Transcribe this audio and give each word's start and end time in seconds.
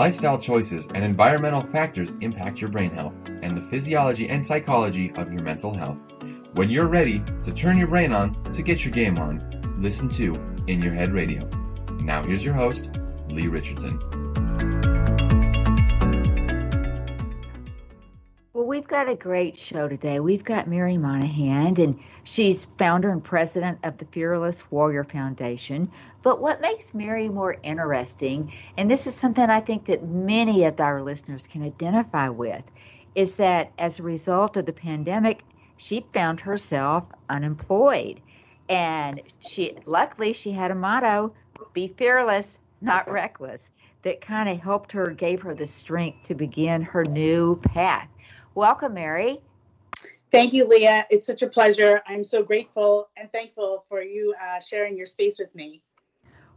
lifestyle 0.00 0.38
choices, 0.38 0.88
and 0.94 1.04
environmental 1.04 1.62
factors 1.62 2.08
impact 2.22 2.58
your 2.58 2.70
brain 2.70 2.90
health 2.90 3.14
and 3.42 3.54
the 3.54 3.60
physiology 3.68 4.30
and 4.30 4.42
psychology 4.42 5.12
of 5.16 5.30
your 5.30 5.42
mental 5.42 5.74
health. 5.74 5.98
When 6.54 6.70
you're 6.70 6.86
ready 6.86 7.22
to 7.44 7.52
turn 7.52 7.76
your 7.76 7.88
brain 7.88 8.10
on 8.10 8.50
to 8.54 8.62
get 8.62 8.82
your 8.82 8.94
game 8.94 9.18
on, 9.18 9.76
listen 9.78 10.08
to 10.20 10.36
In 10.68 10.80
Your 10.80 10.94
Head 10.94 11.12
Radio. 11.12 11.46
Now, 12.02 12.22
here's 12.22 12.42
your 12.42 12.54
host, 12.54 12.88
Lee 13.28 13.46
Richardson. 13.46 14.19
Got 18.90 19.08
a 19.08 19.14
great 19.14 19.56
show 19.56 19.86
today. 19.86 20.18
We've 20.18 20.42
got 20.42 20.66
Mary 20.66 20.98
Monahan, 20.98 21.80
and 21.80 22.00
she's 22.24 22.66
founder 22.76 23.08
and 23.10 23.22
president 23.22 23.78
of 23.84 23.98
the 23.98 24.04
Fearless 24.06 24.68
Warrior 24.68 25.04
Foundation. 25.04 25.92
But 26.22 26.40
what 26.40 26.60
makes 26.60 26.92
Mary 26.92 27.28
more 27.28 27.56
interesting, 27.62 28.52
and 28.76 28.90
this 28.90 29.06
is 29.06 29.14
something 29.14 29.48
I 29.48 29.60
think 29.60 29.84
that 29.84 30.04
many 30.04 30.64
of 30.64 30.80
our 30.80 31.02
listeners 31.02 31.46
can 31.46 31.62
identify 31.62 32.30
with, 32.30 32.64
is 33.14 33.36
that 33.36 33.70
as 33.78 34.00
a 34.00 34.02
result 34.02 34.56
of 34.56 34.66
the 34.66 34.72
pandemic, 34.72 35.44
she 35.76 36.04
found 36.12 36.40
herself 36.40 37.06
unemployed. 37.28 38.20
And 38.68 39.22
she 39.38 39.76
luckily 39.86 40.32
she 40.32 40.50
had 40.50 40.72
a 40.72 40.74
motto, 40.74 41.32
be 41.72 41.94
fearless, 41.96 42.58
not 42.80 43.08
reckless, 43.08 43.70
that 44.02 44.20
kind 44.20 44.48
of 44.48 44.58
helped 44.60 44.90
her, 44.92 45.10
gave 45.10 45.42
her 45.42 45.54
the 45.54 45.68
strength 45.68 46.26
to 46.26 46.34
begin 46.34 46.82
her 46.82 47.04
new 47.04 47.54
path. 47.54 48.08
Welcome, 48.54 48.94
Mary. 48.94 49.40
Thank 50.32 50.52
you, 50.52 50.66
Leah. 50.66 51.06
It's 51.10 51.26
such 51.26 51.42
a 51.42 51.46
pleasure. 51.48 52.02
I'm 52.06 52.24
so 52.24 52.42
grateful 52.42 53.08
and 53.16 53.30
thankful 53.32 53.84
for 53.88 54.02
you 54.02 54.34
uh, 54.40 54.60
sharing 54.60 54.96
your 54.96 55.06
space 55.06 55.38
with 55.38 55.54
me. 55.54 55.82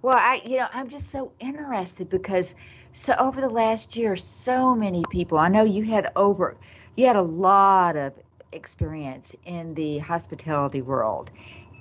Well, 0.01 0.17
I, 0.17 0.41
you 0.45 0.57
know, 0.57 0.67
I'm 0.73 0.89
just 0.89 1.09
so 1.09 1.31
interested 1.39 2.09
because 2.09 2.55
so 2.91 3.15
over 3.17 3.41
the 3.41 3.49
last 3.49 3.95
year, 3.95 4.17
so 4.17 4.75
many 4.75 5.03
people. 5.09 5.37
I 5.37 5.47
know 5.49 5.63
you 5.63 5.83
had 5.83 6.11
over, 6.15 6.57
you 6.95 7.07
had 7.07 7.15
a 7.15 7.21
lot 7.21 7.95
of 7.95 8.13
experience 8.51 9.35
in 9.45 9.73
the 9.75 9.99
hospitality 9.99 10.81
world, 10.81 11.31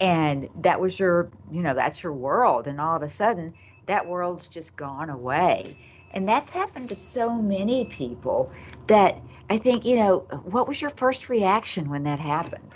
and 0.00 0.48
that 0.62 0.80
was 0.80 0.98
your, 0.98 1.30
you 1.50 1.62
know, 1.62 1.74
that's 1.74 2.02
your 2.02 2.12
world, 2.12 2.66
and 2.66 2.80
all 2.80 2.96
of 2.96 3.02
a 3.02 3.08
sudden, 3.08 3.54
that 3.86 4.06
world's 4.06 4.48
just 4.48 4.76
gone 4.76 5.10
away, 5.10 5.76
and 6.12 6.28
that's 6.28 6.50
happened 6.50 6.88
to 6.90 6.94
so 6.94 7.34
many 7.34 7.84
people 7.86 8.50
that 8.86 9.20
I 9.52 9.58
think, 9.58 9.84
you 9.84 9.96
know, 9.96 10.20
what 10.44 10.66
was 10.66 10.80
your 10.80 10.88
first 10.88 11.28
reaction 11.28 11.90
when 11.90 12.04
that 12.04 12.18
happened? 12.18 12.72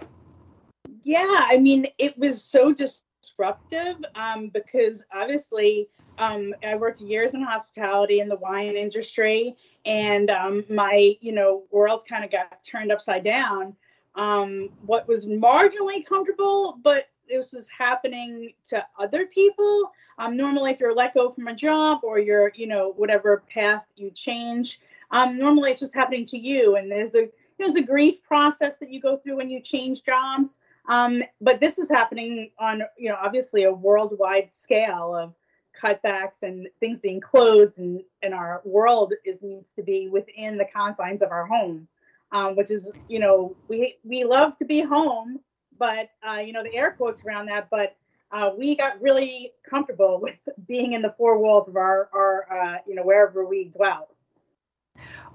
Yeah, 1.05 1.47
I 1.49 1.57
mean, 1.57 1.87
it 1.97 2.19
was 2.19 2.45
so 2.45 2.71
disruptive 2.71 3.97
um, 4.15 4.49
because 4.49 5.03
obviously 5.11 5.89
um, 6.19 6.55
I 6.63 6.75
worked 6.75 7.01
years 7.01 7.33
in 7.33 7.41
hospitality 7.41 8.21
in 8.21 8.29
the 8.29 8.37
wine 8.37 8.77
industry, 8.77 9.57
and 9.87 10.29
um, 10.29 10.65
my, 10.69 11.17
you 11.23 11.33
know, 11.33 11.63
world 11.71 12.05
kind 12.07 12.27
of 12.27 12.31
got 12.31 12.63
turned 12.63 12.93
upside 12.93 13.25
down. 13.25 13.75
Um, 14.15 14.69
what 14.85 15.09
was 15.09 15.25
marginally 15.25 16.05
comfortable, 16.05 16.79
but 16.83 17.09
this 17.27 17.55
was 17.55 17.69
happening 17.69 18.53
to 18.67 18.85
other 18.99 19.25
people. 19.25 19.93
Um, 20.19 20.37
normally, 20.37 20.73
if 20.73 20.81
you're 20.81 20.95
let 20.95 21.15
go 21.15 21.31
from 21.31 21.49
a 21.49 21.55
job 21.55 22.01
or 22.03 22.19
you're, 22.19 22.53
you 22.55 22.67
know, 22.67 22.93
whatever 22.99 23.45
path 23.49 23.85
you 23.97 24.11
change, 24.11 24.79
um, 25.11 25.39
normally 25.39 25.71
it's 25.71 25.81
just 25.81 25.95
happening 25.95 26.27
to 26.27 26.39
you, 26.39 26.77
and 26.77 26.91
there's 26.91 27.15
a 27.15 27.29
there's 27.59 27.77
a 27.77 27.83
grief 27.83 28.23
process 28.23 28.79
that 28.79 28.91
you 28.91 29.01
go 29.01 29.17
through 29.17 29.37
when 29.37 29.51
you 29.51 29.61
change 29.61 30.03
jobs. 30.05 30.59
Um, 30.89 31.23
but 31.41 31.59
this 31.59 31.79
is 31.79 31.89
happening 31.89 32.51
on, 32.59 32.83
you 32.97 33.09
know, 33.09 33.17
obviously 33.21 33.65
a 33.65 33.73
worldwide 33.73 34.51
scale 34.51 35.15
of 35.15 35.35
cutbacks 35.83 36.43
and 36.43 36.69
things 36.81 36.99
being 36.99 37.21
closed, 37.21 37.79
and 37.79 38.03
and 38.23 38.35
our 38.35 38.63
world 38.65 39.15
is 39.25 39.43
needs 39.43 39.73
to 39.75 39.83
be 39.83 40.09
within 40.09 40.57
the 40.59 40.67
confines 40.75 41.23
of 41.23 41.31
our 41.31 41.47
home, 41.47 41.89
um, 42.33 42.57
which 42.57 42.71
is, 42.71 42.91
you 43.09 43.19
know, 43.19 43.57
we 43.69 43.97
we 44.05 44.25
love 44.25 44.57
to 44.59 44.65
be 44.65 44.81
home, 44.81 45.41
but 45.79 46.11
uh, 46.27 46.39
you 46.39 46.53
know, 46.53 46.63
the 46.63 46.75
air 46.75 46.93
quotes 46.93 47.25
around 47.25 47.47
that, 47.47 47.69
but 47.71 47.97
uh, 48.33 48.51
we 48.57 48.77
got 48.77 49.01
really 49.01 49.53
comfortable 49.69 50.21
with 50.23 50.37
being 50.67 50.93
in 50.93 51.03
the 51.03 51.15
four 51.17 51.39
walls 51.39 51.69
of 51.69 51.77
our 51.77 52.09
our 52.13 52.47
uh, 52.51 52.79
you 52.87 52.95
know 52.95 53.03
wherever 53.03 53.45
we 53.45 53.65
dwell. 53.65 54.09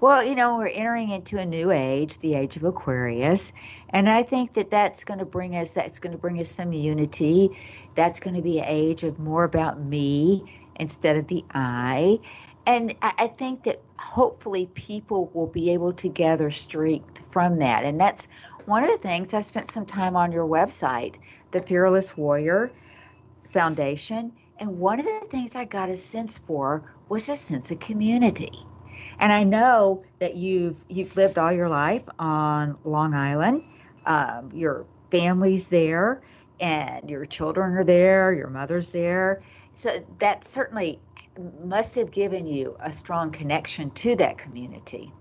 Well, 0.00 0.24
you 0.24 0.34
know, 0.34 0.58
we're 0.58 0.68
entering 0.68 1.10
into 1.10 1.38
a 1.38 1.46
new 1.46 1.70
age, 1.70 2.18
the 2.18 2.34
age 2.34 2.56
of 2.56 2.64
Aquarius, 2.64 3.52
and 3.88 4.08
I 4.08 4.22
think 4.22 4.54
that 4.54 4.70
that's 4.70 5.04
going 5.04 5.20
to 5.20 5.24
bring 5.24 5.54
us 5.56 5.72
that's 5.72 5.98
going 5.98 6.12
to 6.12 6.18
bring 6.18 6.40
us 6.40 6.48
some 6.48 6.72
unity. 6.72 7.56
That's 7.94 8.20
going 8.20 8.36
to 8.36 8.42
be 8.42 8.58
an 8.58 8.66
age 8.66 9.02
of 9.02 9.18
more 9.18 9.44
about 9.44 9.80
me 9.80 10.60
instead 10.76 11.16
of 11.16 11.28
the 11.28 11.44
I. 11.54 12.20
And 12.66 12.94
I 13.02 13.26
think 13.26 13.64
that 13.64 13.82
hopefully 13.96 14.66
people 14.66 15.30
will 15.34 15.48
be 15.48 15.70
able 15.70 15.92
to 15.94 16.08
gather 16.08 16.50
strength 16.50 17.20
from 17.30 17.58
that. 17.58 17.84
And 17.84 18.00
that's 18.00 18.28
one 18.66 18.84
of 18.84 18.90
the 18.90 18.98
things 18.98 19.34
I 19.34 19.40
spent 19.40 19.70
some 19.70 19.84
time 19.84 20.16
on 20.16 20.30
your 20.30 20.46
website, 20.46 21.16
the 21.50 21.62
Fearless 21.62 22.16
Warrior 22.16 22.70
Foundation. 23.48 24.32
And 24.58 24.78
one 24.78 25.00
of 25.00 25.06
the 25.06 25.26
things 25.28 25.56
I 25.56 25.64
got 25.64 25.88
a 25.88 25.96
sense 25.96 26.38
for 26.38 26.84
was 27.08 27.28
a 27.28 27.36
sense 27.36 27.72
of 27.72 27.80
community 27.80 28.64
and 29.22 29.32
I 29.32 29.44
know 29.44 30.02
that 30.18 30.34
you've 30.34 30.76
you've 30.88 31.16
lived 31.16 31.38
all 31.38 31.52
your 31.52 31.68
life 31.68 32.02
on 32.18 32.76
Long 32.84 33.14
Island. 33.14 33.62
Um, 34.04 34.50
your 34.52 34.84
family's 35.12 35.68
there, 35.68 36.20
and 36.58 37.08
your 37.08 37.24
children 37.24 37.72
are 37.74 37.84
there. 37.84 38.32
Your 38.32 38.50
mother's 38.50 38.90
there. 38.90 39.40
So 39.76 40.04
that 40.18 40.44
certainly 40.44 40.98
must 41.64 41.94
have 41.94 42.10
given 42.10 42.48
you 42.48 42.76
a 42.80 42.92
strong 42.92 43.30
connection 43.30 43.92
to 43.92 44.16
that 44.16 44.38
community. 44.38 45.12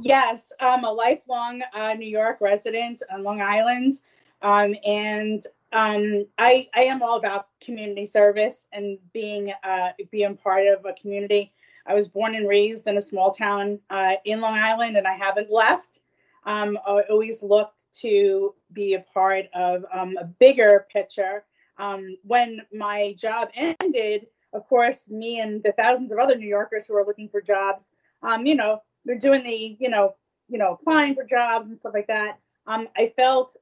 Yes, 0.00 0.52
I'm 0.60 0.84
a 0.84 0.92
lifelong 0.92 1.62
uh, 1.74 1.94
New 1.94 2.06
York 2.06 2.38
resident 2.40 3.02
on 3.12 3.24
Long 3.24 3.42
Island, 3.42 4.00
um, 4.42 4.76
and 4.86 5.44
um, 5.72 6.24
I, 6.38 6.68
I 6.72 6.82
am 6.82 7.02
all 7.02 7.16
about 7.18 7.48
community 7.60 8.06
service 8.06 8.68
and 8.72 8.98
being 9.12 9.52
uh, 9.64 9.88
being 10.12 10.36
part 10.36 10.68
of 10.68 10.84
a 10.86 10.92
community. 10.92 11.52
I 11.86 11.94
was 11.94 12.08
born 12.08 12.34
and 12.34 12.48
raised 12.48 12.86
in 12.86 12.96
a 12.96 13.00
small 13.00 13.30
town 13.30 13.78
uh, 13.90 14.14
in 14.24 14.40
Long 14.40 14.54
Island, 14.54 14.96
and 14.96 15.06
I 15.06 15.14
haven't 15.14 15.50
left. 15.50 16.00
Um, 16.44 16.78
I 16.86 17.02
always 17.10 17.42
looked 17.42 17.80
to 18.00 18.54
be 18.72 18.94
a 18.94 19.00
part 19.00 19.46
of 19.54 19.84
um, 19.92 20.16
a 20.18 20.24
bigger 20.24 20.86
picture. 20.92 21.44
Um, 21.78 22.16
when 22.22 22.60
my 22.72 23.14
job 23.18 23.48
ended, 23.54 24.26
of 24.52 24.66
course, 24.68 25.08
me 25.08 25.40
and 25.40 25.62
the 25.62 25.72
thousands 25.72 26.12
of 26.12 26.18
other 26.18 26.36
New 26.36 26.48
Yorkers 26.48 26.86
who 26.86 26.96
are 26.96 27.06
looking 27.06 27.28
for 27.28 27.40
jobs, 27.40 27.90
um, 28.22 28.46
you 28.46 28.54
know, 28.54 28.82
they're 29.04 29.18
doing 29.18 29.42
the, 29.44 29.76
you 29.78 29.88
know, 29.88 30.14
you 30.48 30.58
know, 30.58 30.78
applying 30.80 31.14
for 31.14 31.24
jobs 31.24 31.70
and 31.70 31.78
stuff 31.78 31.94
like 31.94 32.08
that. 32.08 32.38
Um, 32.66 32.88
I 32.96 33.12
felt 33.16 33.56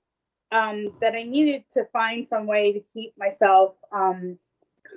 um, 0.50 0.92
that 1.00 1.14
I 1.14 1.22
needed 1.22 1.64
to 1.72 1.84
find 1.92 2.26
some 2.26 2.46
way 2.46 2.72
to 2.72 2.80
keep 2.92 3.12
myself 3.18 3.74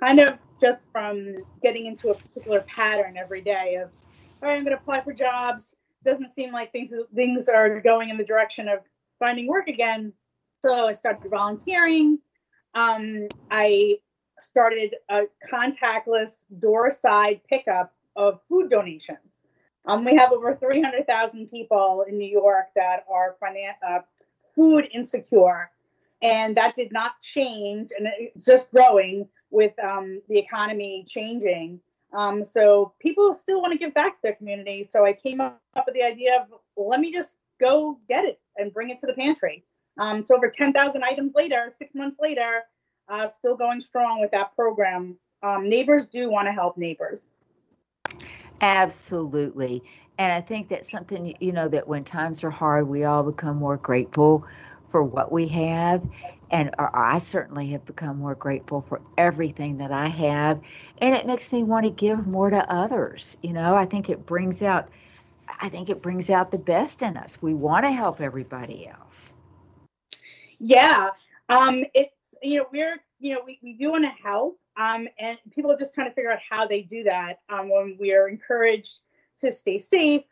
kind 0.00 0.20
of 0.20 0.38
just 0.60 0.90
from 0.92 1.34
getting 1.62 1.86
into 1.86 2.10
a 2.10 2.14
particular 2.14 2.60
pattern 2.62 3.16
every 3.16 3.40
day 3.40 3.76
of, 3.76 3.90
all 4.42 4.48
right, 4.48 4.56
I'm 4.56 4.64
going 4.64 4.76
to 4.76 4.80
apply 4.80 5.00
for 5.02 5.12
jobs. 5.12 5.74
Doesn't 6.04 6.30
seem 6.30 6.52
like 6.52 6.72
things 6.72 6.92
things 7.14 7.48
are 7.48 7.80
going 7.80 8.10
in 8.10 8.16
the 8.16 8.24
direction 8.24 8.68
of 8.68 8.80
finding 9.18 9.46
work 9.46 9.68
again. 9.68 10.12
So 10.60 10.88
I 10.88 10.92
started 10.92 11.30
volunteering. 11.30 12.18
Um, 12.74 13.28
I 13.50 13.98
started 14.38 14.96
a 15.08 15.22
contactless 15.52 16.44
door 16.58 16.90
side 16.90 17.40
pickup 17.48 17.94
of 18.16 18.40
food 18.48 18.68
donations. 18.68 19.42
Um, 19.86 20.04
we 20.04 20.14
have 20.16 20.32
over 20.32 20.54
300,000 20.54 21.48
people 21.50 22.04
in 22.08 22.18
New 22.18 22.30
York 22.30 22.66
that 22.76 23.04
are 23.10 23.36
finan- 23.42 23.74
uh, 23.86 24.00
food 24.54 24.88
insecure, 24.92 25.70
and 26.20 26.56
that 26.56 26.76
did 26.76 26.92
not 26.92 27.20
change, 27.20 27.90
and 27.96 28.06
it's 28.18 28.44
just 28.44 28.70
growing 28.70 29.28
with 29.52 29.72
um, 29.78 30.20
the 30.28 30.38
economy 30.38 31.04
changing. 31.08 31.78
Um, 32.12 32.44
so 32.44 32.92
people 33.00 33.32
still 33.32 33.60
want 33.60 33.72
to 33.72 33.78
give 33.78 33.94
back 33.94 34.14
to 34.14 34.20
their 34.22 34.34
community. 34.34 34.84
So 34.84 35.04
I 35.06 35.12
came 35.12 35.40
up 35.40 35.60
with 35.74 35.94
the 35.94 36.02
idea 36.02 36.40
of 36.40 36.58
let 36.76 37.00
me 37.00 37.12
just 37.12 37.38
go 37.60 37.98
get 38.08 38.24
it 38.24 38.40
and 38.56 38.72
bring 38.72 38.90
it 38.90 38.98
to 38.98 39.06
the 39.06 39.14
pantry. 39.14 39.64
Um, 39.98 40.24
so 40.24 40.34
over 40.36 40.50
10,000 40.50 41.04
items 41.04 41.34
later, 41.34 41.70
six 41.70 41.94
months 41.94 42.16
later, 42.20 42.62
uh, 43.08 43.28
still 43.28 43.56
going 43.56 43.80
strong 43.80 44.20
with 44.20 44.30
that 44.32 44.54
program. 44.56 45.16
Um, 45.42 45.68
neighbors 45.68 46.06
do 46.06 46.30
want 46.30 46.48
to 46.48 46.52
help 46.52 46.76
neighbors. 46.76 47.20
Absolutely. 48.60 49.82
And 50.18 50.32
I 50.32 50.40
think 50.40 50.68
that's 50.68 50.90
something, 50.90 51.34
you 51.40 51.52
know, 51.52 51.68
that 51.68 51.86
when 51.88 52.04
times 52.04 52.44
are 52.44 52.50
hard, 52.50 52.88
we 52.88 53.04
all 53.04 53.22
become 53.22 53.56
more 53.56 53.76
grateful 53.76 54.46
for 54.90 55.02
what 55.02 55.32
we 55.32 55.48
have 55.48 56.06
and 56.52 56.70
I 56.78 57.18
certainly 57.18 57.68
have 57.68 57.84
become 57.86 58.18
more 58.18 58.34
grateful 58.34 58.82
for 58.82 59.00
everything 59.16 59.78
that 59.78 59.90
I 59.90 60.08
have, 60.08 60.60
and 60.98 61.14
it 61.14 61.26
makes 61.26 61.50
me 61.52 61.64
want 61.64 61.86
to 61.86 61.90
give 61.90 62.26
more 62.26 62.50
to 62.50 62.70
others. 62.70 63.36
You 63.42 63.54
know, 63.54 63.74
I 63.74 63.86
think 63.86 64.10
it 64.10 64.26
brings 64.26 64.62
out, 64.62 64.88
I 65.60 65.68
think 65.68 65.88
it 65.88 66.02
brings 66.02 66.30
out 66.30 66.50
the 66.50 66.58
best 66.58 67.02
in 67.02 67.16
us. 67.16 67.38
We 67.40 67.54
want 67.54 67.84
to 67.86 67.90
help 67.90 68.20
everybody 68.20 68.86
else. 68.86 69.34
Yeah, 70.58 71.10
um, 71.48 71.84
it's 71.94 72.34
you 72.42 72.58
know 72.58 72.66
we're 72.70 73.02
you 73.22 73.32
know, 73.32 73.40
we, 73.46 73.58
we 73.62 73.74
do 73.74 73.92
want 73.92 74.04
to 74.04 74.22
help, 74.22 74.58
um, 74.76 75.06
and 75.18 75.38
people 75.54 75.70
are 75.70 75.78
just 75.78 75.94
trying 75.94 76.10
to 76.10 76.14
figure 76.14 76.32
out 76.32 76.40
how 76.48 76.66
they 76.66 76.82
do 76.82 77.04
that. 77.04 77.38
Um, 77.48 77.70
when 77.70 77.96
we 77.98 78.12
are 78.12 78.28
encouraged 78.28 78.98
to 79.40 79.52
stay 79.52 79.78
safe, 79.78 80.24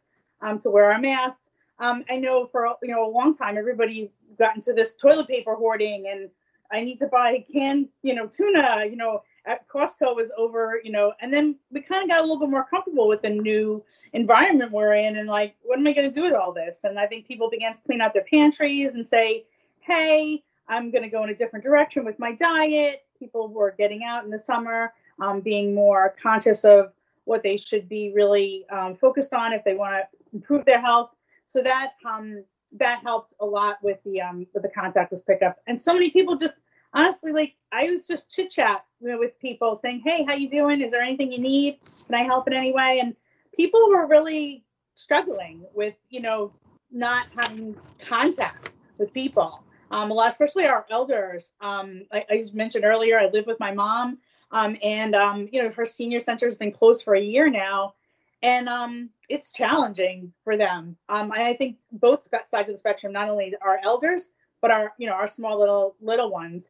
um, 0.42 0.58
to 0.60 0.70
wear 0.70 0.92
our 0.92 1.00
masks. 1.00 1.50
Um, 1.78 2.04
I 2.10 2.16
know 2.16 2.46
for 2.50 2.66
you 2.82 2.90
know 2.90 3.06
a 3.06 3.10
long 3.10 3.34
time, 3.34 3.56
everybody 3.56 4.10
got 4.40 4.56
into 4.56 4.72
this 4.72 4.94
toilet 4.94 5.28
paper 5.28 5.54
hoarding, 5.54 6.08
and 6.10 6.28
I 6.72 6.82
need 6.82 6.98
to 6.98 7.06
buy 7.06 7.44
canned, 7.52 7.88
you 8.02 8.14
know, 8.16 8.26
tuna. 8.26 8.86
You 8.90 8.96
know, 8.96 9.22
at 9.46 9.68
Costco 9.68 10.16
was 10.16 10.30
over, 10.36 10.80
you 10.82 10.92
know, 10.92 11.12
and 11.20 11.32
then 11.32 11.56
we 11.70 11.80
kind 11.80 12.02
of 12.02 12.08
got 12.10 12.18
a 12.18 12.22
little 12.22 12.40
bit 12.40 12.50
more 12.50 12.66
comfortable 12.68 13.06
with 13.08 13.22
the 13.22 13.30
new 13.30 13.84
environment 14.12 14.72
we're 14.72 14.94
in, 14.94 15.16
and 15.18 15.28
like, 15.28 15.54
what 15.62 15.78
am 15.78 15.86
I 15.86 15.92
going 15.92 16.10
to 16.10 16.14
do 16.14 16.24
with 16.24 16.34
all 16.34 16.52
this? 16.52 16.82
And 16.84 16.98
I 16.98 17.06
think 17.06 17.28
people 17.28 17.48
began 17.48 17.72
to 17.72 17.80
clean 17.86 18.00
out 18.00 18.12
their 18.12 18.24
pantries 18.24 18.94
and 18.94 19.06
say, 19.06 19.44
hey, 19.80 20.42
I'm 20.68 20.90
going 20.90 21.04
to 21.04 21.10
go 21.10 21.22
in 21.24 21.30
a 21.30 21.34
different 21.34 21.64
direction 21.64 22.04
with 22.04 22.18
my 22.18 22.32
diet. 22.32 23.04
People 23.18 23.48
were 23.48 23.74
getting 23.76 24.02
out 24.04 24.24
in 24.24 24.30
the 24.30 24.38
summer, 24.38 24.92
um, 25.20 25.40
being 25.40 25.74
more 25.74 26.14
conscious 26.22 26.64
of 26.64 26.92
what 27.24 27.42
they 27.42 27.56
should 27.56 27.88
be 27.88 28.12
really 28.14 28.64
um, 28.70 28.96
focused 28.96 29.32
on 29.32 29.52
if 29.52 29.62
they 29.64 29.74
want 29.74 29.92
to 29.94 30.02
improve 30.32 30.64
their 30.64 30.80
health. 30.80 31.10
So 31.46 31.62
that 31.62 31.94
um, 32.04 32.44
that 32.78 33.00
helped 33.02 33.34
a 33.40 33.46
lot 33.46 33.78
with 33.82 33.98
the 34.04 34.20
um, 34.20 34.46
with 34.54 34.62
the 34.62 34.68
contactless 34.68 35.24
pickup. 35.24 35.58
And 35.66 35.80
so 35.80 35.92
many 35.92 36.10
people 36.10 36.36
just 36.36 36.54
honestly 36.92 37.32
like 37.32 37.54
I 37.72 37.84
was 37.84 38.06
just 38.06 38.30
chit 38.30 38.50
chat 38.50 38.84
you 39.00 39.08
know, 39.08 39.18
with 39.18 39.38
people 39.40 39.76
saying, 39.76 40.02
"Hey, 40.04 40.24
how 40.26 40.34
you 40.34 40.50
doing? 40.50 40.80
Is 40.80 40.90
there 40.92 41.02
anything 41.02 41.32
you 41.32 41.40
need? 41.40 41.78
Can 42.06 42.14
I 42.14 42.24
help 42.24 42.46
in 42.46 42.52
any 42.52 42.72
way?" 42.72 43.00
And 43.00 43.14
people 43.54 43.88
were 43.88 44.06
really 44.06 44.64
struggling 44.94 45.64
with 45.74 45.94
you 46.08 46.20
know 46.20 46.52
not 46.90 47.26
having 47.36 47.76
contact 47.98 48.70
with 48.98 49.12
people 49.12 49.62
um, 49.90 50.10
a 50.10 50.14
lot, 50.14 50.30
especially 50.30 50.66
our 50.66 50.86
elders. 50.90 51.52
Um, 51.60 52.02
I, 52.12 52.24
I 52.30 52.44
mentioned 52.52 52.84
earlier, 52.84 53.18
I 53.18 53.26
live 53.26 53.46
with 53.46 53.58
my 53.60 53.72
mom, 53.72 54.18
um, 54.52 54.76
and 54.82 55.14
um, 55.14 55.48
you 55.52 55.62
know 55.62 55.70
her 55.70 55.84
senior 55.84 56.20
center 56.20 56.46
has 56.46 56.56
been 56.56 56.72
closed 56.72 57.04
for 57.04 57.14
a 57.14 57.20
year 57.20 57.50
now, 57.50 57.94
and 58.42 58.68
um, 58.68 59.10
it's 59.30 59.52
challenging 59.52 60.32
for 60.44 60.56
them. 60.56 60.96
Um, 61.08 61.32
I 61.32 61.54
think 61.54 61.78
both 61.92 62.28
sides 62.44 62.68
of 62.68 62.74
the 62.74 62.78
spectrum, 62.78 63.12
not 63.12 63.28
only 63.28 63.54
our 63.62 63.80
elders, 63.82 64.28
but 64.60 64.70
our 64.70 64.92
you 64.98 65.06
know 65.06 65.14
our 65.14 65.28
small 65.28 65.58
little 65.58 65.94
little 66.00 66.30
ones, 66.30 66.68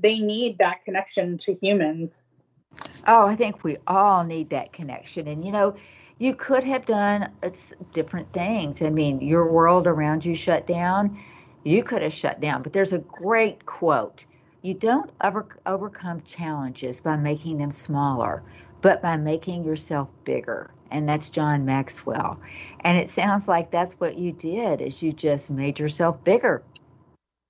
they 0.00 0.18
need 0.18 0.58
that 0.58 0.84
connection 0.84 1.38
to 1.38 1.54
humans. 1.54 2.22
Oh, 3.06 3.26
I 3.26 3.34
think 3.36 3.64
we 3.64 3.78
all 3.86 4.24
need 4.24 4.50
that 4.50 4.72
connection, 4.72 5.28
and 5.28 5.44
you 5.44 5.52
know 5.52 5.74
you 6.18 6.34
could 6.34 6.64
have 6.64 6.84
done 6.84 7.32
different 7.92 8.32
things. 8.32 8.82
I 8.82 8.90
mean, 8.90 9.20
your 9.20 9.50
world 9.50 9.86
around 9.86 10.24
you 10.24 10.34
shut 10.34 10.66
down 10.66 11.18
you 11.64 11.84
could 11.84 12.02
have 12.02 12.12
shut 12.12 12.40
down. 12.40 12.62
But 12.62 12.72
there's 12.72 12.92
a 12.92 12.98
great 12.98 13.64
quote 13.66 14.24
You 14.62 14.74
don't 14.74 15.10
overcome 15.66 16.22
challenges 16.22 17.00
by 17.00 17.16
making 17.16 17.58
them 17.58 17.70
smaller, 17.70 18.42
but 18.80 19.02
by 19.02 19.16
making 19.16 19.64
yourself 19.64 20.08
bigger. 20.24 20.70
And 20.92 21.08
that's 21.08 21.30
John 21.30 21.64
Maxwell. 21.64 22.38
And 22.80 22.98
it 22.98 23.10
sounds 23.10 23.48
like 23.48 23.70
that's 23.70 23.94
what 23.94 24.18
you 24.18 24.32
did 24.32 24.80
is 24.80 25.02
you 25.02 25.12
just 25.12 25.50
made 25.50 25.78
yourself 25.78 26.22
bigger. 26.22 26.62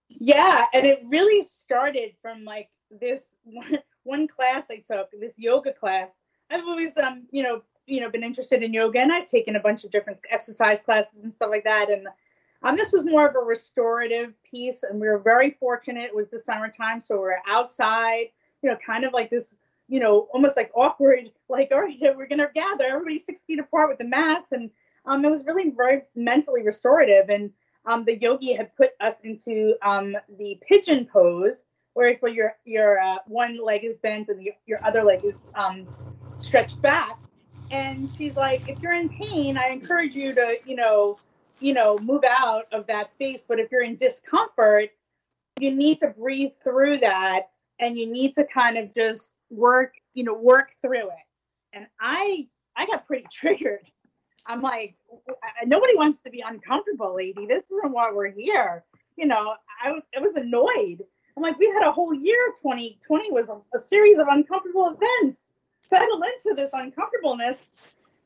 Yeah, 0.08 0.66
and 0.72 0.86
it 0.86 1.02
really 1.08 1.42
started 1.42 2.12
from 2.22 2.44
like 2.44 2.70
this 2.90 3.36
one, 3.44 3.78
one 4.04 4.28
class 4.28 4.66
I 4.70 4.76
took, 4.76 5.10
this 5.18 5.38
yoga 5.38 5.72
class. 5.72 6.20
I've 6.50 6.64
always 6.64 6.96
um, 6.96 7.24
you 7.30 7.42
know, 7.42 7.62
you 7.86 8.00
know, 8.00 8.10
been 8.10 8.22
interested 8.22 8.62
in 8.62 8.72
yoga 8.72 9.00
and 9.00 9.12
I've 9.12 9.28
taken 9.28 9.56
a 9.56 9.60
bunch 9.60 9.84
of 9.84 9.90
different 9.90 10.20
exercise 10.30 10.78
classes 10.80 11.20
and 11.20 11.32
stuff 11.32 11.50
like 11.50 11.64
that. 11.64 11.90
And 11.90 12.06
um, 12.62 12.76
this 12.76 12.92
was 12.92 13.04
more 13.04 13.28
of 13.28 13.34
a 13.34 13.40
restorative 13.40 14.34
piece, 14.44 14.84
and 14.84 15.00
we 15.00 15.08
were 15.08 15.18
very 15.18 15.50
fortunate. 15.58 16.04
It 16.04 16.14
was 16.14 16.28
the 16.28 16.38
summertime, 16.38 17.02
so 17.02 17.16
we 17.16 17.24
are 17.24 17.42
outside, 17.48 18.26
you 18.62 18.70
know, 18.70 18.76
kind 18.86 19.04
of 19.04 19.12
like 19.12 19.30
this, 19.30 19.54
you 19.88 20.00
know, 20.00 20.28
almost 20.32 20.56
like 20.56 20.70
awkward, 20.74 21.30
like, 21.48 21.70
all 21.72 21.80
right, 21.80 21.98
we're 22.16 22.28
going 22.28 22.38
to 22.38 22.48
gather, 22.54 22.84
everybody 22.84 23.18
six 23.18 23.42
feet 23.42 23.58
apart 23.58 23.88
with 23.88 23.98
the 23.98 24.04
mats. 24.04 24.52
And 24.52 24.70
um, 25.06 25.24
it 25.24 25.30
was 25.30 25.44
really 25.44 25.70
very 25.70 26.02
mentally 26.14 26.62
restorative. 26.62 27.28
And 27.28 27.50
um, 27.86 28.04
the 28.04 28.16
yogi 28.16 28.52
had 28.52 28.74
put 28.76 28.90
us 29.00 29.20
into 29.24 29.74
um, 29.82 30.16
the 30.38 30.58
pigeon 30.68 31.06
pose, 31.12 31.64
where 31.94 32.08
it's 32.08 32.22
where 32.22 32.32
your, 32.32 32.56
your 32.64 32.98
uh, 33.00 33.18
one 33.26 33.62
leg 33.62 33.84
is 33.84 33.98
bent 33.98 34.28
and 34.28 34.38
the, 34.38 34.52
your 34.66 34.82
other 34.84 35.02
leg 35.02 35.24
is 35.24 35.38
um, 35.54 35.86
stretched 36.36 36.80
back. 36.80 37.18
And 37.70 38.08
she's 38.16 38.36
like, 38.36 38.68
if 38.68 38.80
you're 38.80 38.92
in 38.92 39.08
pain, 39.08 39.56
I 39.56 39.68
encourage 39.68 40.14
you 40.14 40.34
to, 40.34 40.56
you 40.66 40.76
know, 40.76 41.18
you 41.60 41.72
know, 41.72 41.98
move 42.02 42.22
out 42.24 42.64
of 42.72 42.86
that 42.88 43.12
space. 43.12 43.44
But 43.46 43.58
if 43.58 43.70
you're 43.70 43.82
in 43.82 43.96
discomfort, 43.96 44.90
you 45.58 45.70
need 45.70 45.98
to 46.00 46.08
breathe 46.08 46.52
through 46.62 46.98
that 46.98 47.50
and 47.78 47.98
you 47.98 48.10
need 48.10 48.34
to 48.34 48.44
kind 48.44 48.76
of 48.76 48.92
just 48.94 49.34
work, 49.52 49.94
you 50.14 50.24
know, 50.24 50.34
work 50.34 50.70
through 50.80 51.08
it. 51.08 51.26
And 51.72 51.86
I 52.00 52.48
I 52.76 52.86
got 52.86 53.06
pretty 53.06 53.26
triggered. 53.32 53.88
I'm 54.46 54.60
like, 54.60 54.96
nobody 55.66 55.94
wants 55.96 56.22
to 56.22 56.30
be 56.30 56.42
uncomfortable, 56.44 57.14
lady. 57.14 57.46
This 57.46 57.70
isn't 57.70 57.92
why 57.92 58.10
we're 58.12 58.32
here. 58.32 58.84
You 59.16 59.26
know, 59.26 59.54
I, 59.84 60.00
I 60.16 60.20
was 60.20 60.34
annoyed. 60.34 61.04
I'm 61.36 61.42
like, 61.42 61.58
we 61.60 61.68
had 61.68 61.86
a 61.86 61.92
whole 61.92 62.12
year. 62.12 62.52
2020 62.60 63.30
was 63.30 63.48
a, 63.50 63.60
a 63.74 63.78
series 63.78 64.18
of 64.18 64.26
uncomfortable 64.28 64.96
events. 64.96 65.52
Settle 65.84 66.22
into 66.22 66.54
this 66.56 66.70
uncomfortableness. 66.72 67.76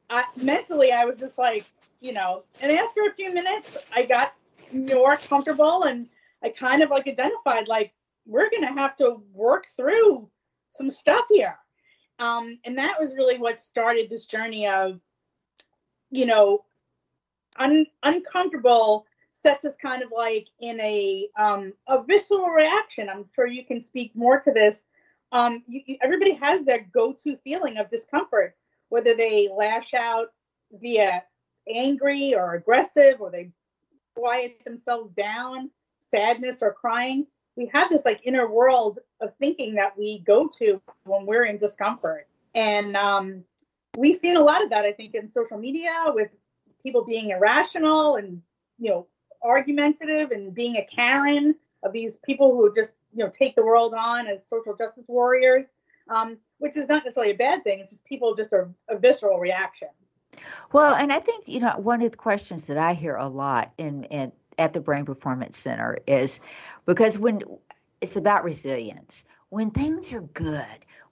I, 0.08 0.25
mentally, 0.37 0.90
I 0.90 1.05
was 1.05 1.20
just 1.20 1.37
like, 1.37 1.67
you 2.00 2.12
know, 2.12 2.44
and 2.62 2.73
after 2.73 3.02
a 3.02 3.14
few 3.14 3.34
minutes, 3.34 3.76
I 3.94 4.06
got 4.06 4.32
more 4.73 5.17
comfortable 5.17 5.84
and 5.84 6.08
I 6.43 6.49
kind 6.50 6.82
of 6.82 6.90
like 6.90 7.06
identified 7.06 7.69
like 7.69 7.93
we're 8.26 8.50
going 8.50 8.62
to 8.62 8.73
have 8.73 8.96
to 8.96 9.20
work 9.32 9.67
through 9.76 10.28
some 10.68 10.90
stuff 10.90 11.24
here. 11.30 11.56
Um, 12.18 12.58
and 12.64 12.78
that 12.78 12.98
was 12.98 13.14
really 13.14 13.38
what 13.38 13.60
started 13.60 14.08
this 14.08 14.26
journey 14.26 14.66
of, 14.66 15.00
you 16.10 16.26
know, 16.26 16.64
un- 17.58 17.86
uncomfortable 18.02 19.06
sets 19.32 19.64
us 19.66 19.76
kind 19.76 20.02
of 20.02 20.10
like 20.16 20.48
in 20.60 20.80
a 20.80 21.28
um, 21.38 21.72
a 21.88 22.02
visceral 22.02 22.48
reaction. 22.48 23.08
I'm 23.08 23.26
sure 23.34 23.46
you 23.46 23.64
can 23.64 23.80
speak 23.80 24.12
more 24.14 24.40
to 24.40 24.52
this. 24.52 24.86
Um, 25.32 25.62
you, 25.66 25.82
you, 25.86 25.98
everybody 26.02 26.32
has 26.34 26.64
that 26.64 26.90
go-to 26.92 27.36
feeling 27.44 27.76
of 27.76 27.90
discomfort, 27.90 28.56
whether 28.88 29.14
they 29.14 29.50
lash 29.54 29.92
out 29.92 30.28
via 30.72 31.22
angry 31.68 32.34
or 32.34 32.54
aggressive 32.54 33.20
or 33.20 33.30
they 33.30 33.50
quiet 34.14 34.58
themselves 34.64 35.10
down, 35.10 35.70
sadness 35.98 36.62
or 36.62 36.72
crying. 36.72 37.26
We 37.56 37.70
have 37.72 37.88
this 37.90 38.04
like 38.04 38.20
inner 38.25 38.50
world 38.50 38.98
of 39.20 39.34
thinking 39.36 39.75
that 39.75 39.96
we 39.96 40.22
go 40.26 40.48
to 40.58 40.80
when 41.04 41.26
we're 41.26 41.44
in 41.44 41.58
discomfort. 41.58 42.28
And 42.54 42.96
um, 42.96 43.44
we've 43.96 44.14
seen 44.14 44.36
a 44.36 44.42
lot 44.42 44.62
of 44.62 44.70
that, 44.70 44.84
I 44.84 44.92
think, 44.92 45.14
in 45.14 45.28
social 45.28 45.58
media 45.58 46.04
with 46.08 46.30
people 46.82 47.04
being 47.04 47.30
irrational 47.30 48.16
and, 48.16 48.42
you 48.78 48.90
know, 48.90 49.06
argumentative 49.42 50.30
and 50.30 50.54
being 50.54 50.76
a 50.76 50.86
Karen 50.94 51.54
of 51.82 51.92
these 51.92 52.16
people 52.25 52.54
who 52.54 52.72
just, 52.75 52.94
you 53.14 53.25
know, 53.25 53.30
take 53.30 53.54
the 53.54 53.64
world 53.64 53.94
on 53.94 54.26
as 54.26 54.46
social 54.46 54.76
justice 54.76 55.04
warriors, 55.08 55.66
um, 56.10 56.38
which 56.58 56.76
is 56.76 56.88
not 56.88 57.04
necessarily 57.04 57.32
a 57.32 57.36
bad 57.36 57.64
thing. 57.64 57.80
It's 57.80 57.92
just 57.92 58.04
people 58.04 58.34
just 58.34 58.52
are 58.52 58.70
a 58.88 58.98
visceral 58.98 59.38
reaction. 59.38 59.88
Well, 60.72 60.94
and 60.94 61.12
I 61.12 61.20
think 61.20 61.48
you 61.48 61.60
know 61.60 61.75
one 61.78 62.02
of 62.02 62.10
the 62.10 62.16
questions 62.16 62.66
that 62.66 62.76
I 62.76 62.94
hear 62.94 63.16
a 63.16 63.28
lot 63.28 63.72
in, 63.78 64.04
in 64.04 64.32
at 64.58 64.72
the 64.72 64.80
Brain 64.80 65.04
Performance 65.04 65.58
Center 65.58 65.98
is 66.06 66.40
because 66.84 67.18
when 67.18 67.42
it's 68.00 68.16
about 68.16 68.44
resilience, 68.44 69.25
when 69.48 69.70
things 69.70 70.12
are 70.12 70.20
good, 70.20 70.64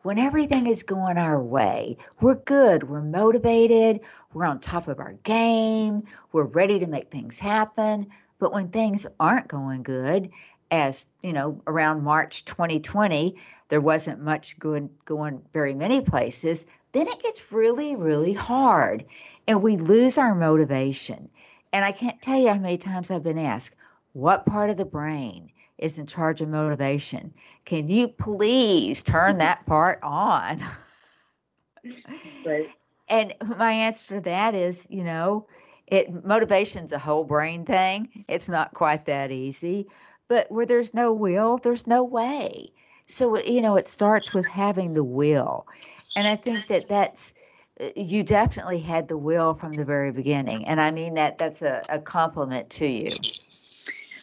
when 0.03 0.19
everything 0.19 0.67
is 0.67 0.83
going 0.83 1.17
our 1.17 1.43
way, 1.43 1.97
we're 2.21 2.35
good, 2.35 2.89
we're 2.89 3.01
motivated, 3.01 4.01
we're 4.33 4.45
on 4.45 4.61
top 4.61 4.89
of 4.89 5.01
our 5.01 5.15
game, 5.25 6.05
we're 6.33 6.45
ready 6.45 6.79
to 6.81 6.87
make 6.87 7.11
things 7.11 7.39
happen. 7.39 8.09
But 8.39 8.53
when 8.53 8.69
things 8.69 9.07
aren't 9.19 9.49
going 9.49 9.83
good, 9.83 10.31
as 10.71 11.07
you 11.23 11.33
know, 11.33 11.63
around 11.67 12.03
March 12.03 12.45
2020, 12.45 13.37
there 13.69 13.81
wasn't 13.81 14.21
much 14.21 14.59
good 14.59 14.91
going 15.05 15.41
very 15.53 15.75
many 15.75 16.01
places 16.03 16.65
then 16.95 17.09
it 17.09 17.23
gets 17.23 17.53
really, 17.53 17.97
really 17.97 18.33
hard 18.33 19.05
and 19.47 19.63
we 19.63 19.77
lose 19.77 20.17
our 20.17 20.35
motivation. 20.35 21.29
And 21.75 21.85
I 21.85 21.91
can't 21.91 22.23
tell 22.23 22.39
you 22.39 22.51
how 22.51 22.55
many 22.55 22.79
times 22.79 23.11
I've 23.11 23.25
been 23.25 23.37
asked, 23.37 23.75
what 24.13 24.47
part 24.47 24.71
of 24.71 24.77
the 24.77 24.85
brain 24.85 25.51
is 25.77 25.99
in 25.99 26.07
charge 26.07 26.41
of 26.41 26.49
motivation? 26.49 27.35
Can 27.65 27.89
you 27.89 28.07
please 28.07 29.03
turn 29.03 29.39
that 29.39 29.67
part 29.67 29.99
on? 30.05 30.65
That's 31.83 32.37
great. 32.45 32.69
And 33.09 33.35
my 33.59 33.73
answer 33.73 34.15
to 34.15 34.21
that 34.21 34.55
is, 34.55 34.87
you 34.89 35.03
know, 35.03 35.49
it 35.89 36.25
motivation's 36.25 36.93
a 36.93 36.99
whole 36.99 37.25
brain 37.25 37.65
thing. 37.65 38.25
It's 38.29 38.49
not 38.49 38.73
quite 38.73 39.07
that 39.07 39.33
easy. 39.33 39.89
But 40.29 40.53
where 40.53 40.67
there's 40.67 40.95
no 40.95 41.13
will, 41.13 41.59
there's 41.59 41.89
no 41.89 42.05
way. 42.05 42.71
So, 43.09 43.37
you 43.37 43.61
know, 43.61 43.75
it 43.75 43.89
starts 43.89 44.33
with 44.33 44.47
having 44.47 44.95
the 44.95 45.03
will. 45.03 45.67
And 46.15 46.29
I 46.29 46.37
think 46.37 46.69
that 46.69 46.89
that's 46.89 47.35
you 47.97 48.23
definitely 48.23 48.79
had 48.79 49.09
the 49.09 49.19
will 49.19 49.55
from 49.55 49.73
the 49.73 49.85
very 49.85 50.13
beginning, 50.13 50.67
and 50.67 50.81
I 50.81 50.91
mean 50.91 51.15
that 51.15 51.39
that's 51.39 51.63
a, 51.63 51.85
a 51.89 52.01
compliment 52.01 52.71
to 52.71 52.87
you. 52.87 53.11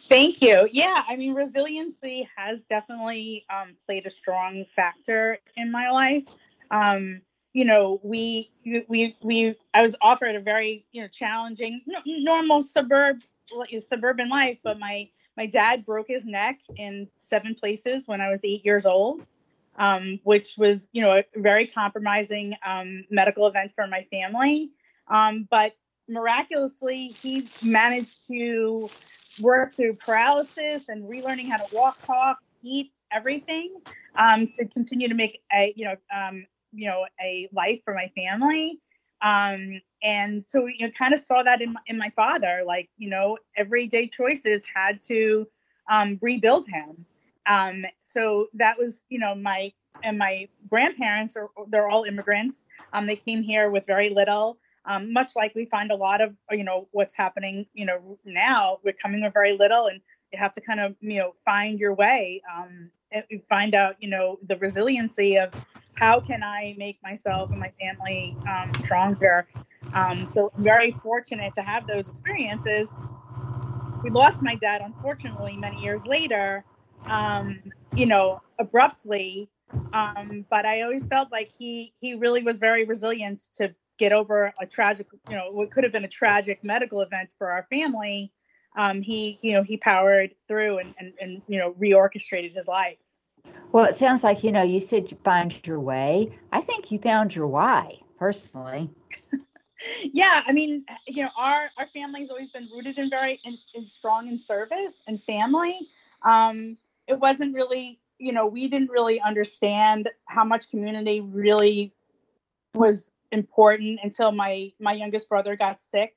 Thank 0.08 0.42
you. 0.42 0.68
Yeah, 0.72 0.96
I 1.08 1.16
mean, 1.16 1.34
resiliency 1.34 2.28
has 2.36 2.60
definitely 2.68 3.44
um, 3.50 3.74
played 3.86 4.06
a 4.06 4.10
strong 4.10 4.64
factor 4.76 5.38
in 5.56 5.70
my 5.70 5.90
life. 5.90 6.24
Um, 6.70 7.22
you 7.52 7.64
know, 7.64 8.00
we 8.02 8.50
we 8.88 9.16
we 9.22 9.54
I 9.74 9.82
was 9.82 9.96
offered 10.00 10.34
a 10.34 10.40
very 10.40 10.86
you 10.92 11.02
know 11.02 11.08
challenging, 11.08 11.82
normal 12.06 12.62
suburb 12.62 13.22
suburban 13.78 14.28
life, 14.28 14.58
but 14.64 14.78
my 14.78 15.08
my 15.36 15.46
dad 15.46 15.84
broke 15.84 16.08
his 16.08 16.24
neck 16.24 16.58
in 16.76 17.08
seven 17.18 17.54
places 17.54 18.06
when 18.06 18.20
I 18.20 18.30
was 18.30 18.40
eight 18.44 18.64
years 18.64 18.86
old, 18.86 19.22
um, 19.76 20.20
which 20.24 20.54
was 20.58 20.88
you 20.92 21.02
know 21.02 21.12
a 21.12 21.24
very 21.36 21.66
compromising 21.66 22.54
um, 22.66 23.04
medical 23.10 23.46
event 23.46 23.72
for 23.74 23.86
my 23.86 24.06
family. 24.10 24.70
Um, 25.08 25.46
but 25.50 25.72
miraculously, 26.08 27.18
he 27.22 27.50
managed 27.60 28.26
to 28.28 28.92
work 29.38 29.76
through 29.76 29.94
paralysis 29.94 30.84
and 30.88 31.04
relearning 31.04 31.50
how 31.50 31.56
to 31.56 31.66
walk, 31.70 31.96
talk, 32.06 32.38
eat, 32.62 32.92
everything 33.12 33.74
um, 34.16 34.46
to 34.54 34.66
continue 34.66 35.08
to 35.08 35.14
make 35.14 35.42
a 35.52 35.72
you 35.76 35.84
know 35.84 35.96
um, 36.14 36.46
you 36.72 36.88
know 36.88 37.04
a 37.22 37.48
life 37.52 37.80
for 37.84 37.94
my 37.94 38.10
family. 38.14 38.80
Um, 39.20 39.80
and 40.02 40.44
so 40.46 40.66
you 40.66 40.86
know, 40.86 40.92
kind 40.98 41.14
of 41.14 41.20
saw 41.20 41.42
that 41.44 41.62
in 41.62 41.74
my, 41.74 41.80
in 41.86 41.96
my 41.96 42.10
father, 42.16 42.62
like 42.66 42.90
you 42.98 43.08
know, 43.08 43.38
everyday 43.56 44.08
choices 44.08 44.64
had 44.74 45.02
to 45.04 45.46
rebuild 46.20 46.66
him. 46.66 47.04
Um, 47.46 47.84
so 48.04 48.48
that 48.54 48.78
was 48.78 49.04
you 49.08 49.18
know 49.18 49.34
my 49.34 49.72
and 50.02 50.18
my 50.18 50.48
grandparents 50.68 51.36
are 51.36 51.48
they're 51.68 51.88
all 51.88 52.04
immigrants. 52.04 52.62
Um, 52.92 53.06
they 53.06 53.16
came 53.16 53.42
here 53.42 53.70
with 53.70 53.86
very 53.86 54.10
little. 54.10 54.58
Um, 54.84 55.12
much 55.12 55.30
like 55.36 55.54
we 55.54 55.64
find 55.66 55.92
a 55.92 55.94
lot 55.94 56.20
of 56.20 56.34
you 56.50 56.64
know 56.64 56.88
what's 56.90 57.14
happening 57.14 57.66
you 57.72 57.86
know 57.86 58.18
now 58.24 58.78
we're 58.84 58.94
coming 59.00 59.22
with 59.22 59.32
very 59.32 59.56
little 59.56 59.86
and 59.86 60.00
you 60.32 60.40
have 60.40 60.52
to 60.54 60.60
kind 60.60 60.80
of 60.80 60.96
you 61.00 61.18
know 61.18 61.34
find 61.44 61.78
your 61.78 61.94
way 61.94 62.42
um, 62.52 62.90
find 63.48 63.76
out 63.76 63.94
you 64.00 64.08
know 64.08 64.40
the 64.48 64.56
resiliency 64.56 65.36
of 65.36 65.52
how 65.94 66.18
can 66.18 66.42
i 66.42 66.74
make 66.78 66.98
myself 67.00 67.50
and 67.50 67.60
my 67.60 67.72
family 67.80 68.36
um, 68.48 68.72
stronger. 68.84 69.46
Um, 69.94 70.28
so 70.34 70.50
i'm 70.56 70.64
very 70.64 70.90
fortunate 71.02 71.54
to 71.54 71.62
have 71.62 71.86
those 71.86 72.08
experiences. 72.08 72.96
We 74.02 74.10
lost 74.10 74.42
my 74.42 74.56
dad 74.56 74.80
unfortunately 74.84 75.56
many 75.56 75.80
years 75.80 76.04
later 76.06 76.64
um, 77.06 77.60
you 77.94 78.06
know 78.06 78.40
abruptly 78.58 79.48
um, 79.92 80.44
but 80.50 80.66
I 80.66 80.82
always 80.82 81.06
felt 81.06 81.32
like 81.32 81.50
he 81.50 81.94
he 81.98 82.14
really 82.14 82.42
was 82.42 82.58
very 82.58 82.84
resilient 82.84 83.42
to 83.56 83.74
get 83.98 84.12
over 84.12 84.52
a 84.60 84.66
tragic, 84.66 85.06
you 85.28 85.36
know, 85.36 85.50
what 85.50 85.70
could 85.70 85.84
have 85.84 85.92
been 85.92 86.04
a 86.04 86.08
tragic 86.08 86.64
medical 86.64 87.00
event 87.02 87.34
for 87.38 87.50
our 87.50 87.66
family, 87.70 88.32
um, 88.76 89.02
he, 89.02 89.38
you 89.42 89.52
know, 89.52 89.62
he 89.62 89.76
powered 89.76 90.34
through 90.48 90.78
and, 90.78 90.94
and, 90.98 91.12
and, 91.20 91.42
you 91.46 91.58
know, 91.58 91.72
reorchestrated 91.74 92.54
his 92.54 92.66
life. 92.66 92.96
Well, 93.70 93.84
it 93.84 93.96
sounds 93.96 94.24
like, 94.24 94.42
you 94.42 94.52
know, 94.52 94.62
you 94.62 94.80
said 94.80 95.10
you 95.10 95.18
find 95.24 95.54
your 95.66 95.80
way. 95.80 96.36
I 96.52 96.60
think 96.60 96.90
you 96.90 96.98
found 96.98 97.34
your 97.34 97.46
why 97.46 98.00
personally. 98.18 98.90
yeah. 100.12 100.42
I 100.46 100.52
mean, 100.52 100.84
you 101.06 101.22
know, 101.24 101.30
our, 101.36 101.70
our 101.76 101.86
family's 101.88 102.30
always 102.30 102.50
been 102.50 102.68
rooted 102.74 102.98
in 102.98 103.10
very 103.10 103.40
in, 103.44 103.56
in 103.74 103.86
strong 103.86 104.28
in 104.28 104.38
service 104.38 105.00
and 105.06 105.22
family. 105.24 105.78
Um, 106.22 106.76
it 107.06 107.18
wasn't 107.18 107.54
really, 107.54 108.00
you 108.18 108.32
know, 108.32 108.46
we 108.46 108.68
didn't 108.68 108.90
really 108.90 109.20
understand 109.20 110.08
how 110.26 110.44
much 110.44 110.70
community 110.70 111.20
really 111.20 111.92
was 112.74 113.12
important 113.30 114.00
until 114.02 114.32
my 114.32 114.72
my 114.78 114.92
youngest 114.92 115.28
brother 115.28 115.56
got 115.56 115.80
sick. 115.80 116.14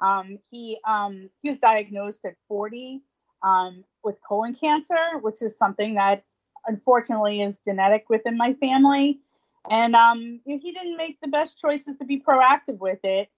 Um, 0.00 0.38
he 0.50 0.78
um, 0.86 1.30
he 1.40 1.48
was 1.48 1.58
diagnosed 1.58 2.24
at 2.24 2.34
40 2.48 3.00
um, 3.42 3.84
with 4.04 4.16
colon 4.26 4.54
cancer, 4.54 5.18
which 5.20 5.42
is 5.42 5.56
something 5.56 5.94
that 5.94 6.24
unfortunately 6.66 7.42
is 7.42 7.58
genetic 7.60 8.08
within 8.08 8.36
my 8.36 8.54
family. 8.54 9.20
And 9.70 9.94
um, 9.94 10.40
he 10.44 10.72
didn't 10.72 10.96
make 10.96 11.20
the 11.20 11.28
best 11.28 11.58
choices 11.58 11.96
to 11.98 12.04
be 12.04 12.20
proactive 12.20 12.78
with 12.78 13.00
it, 13.02 13.28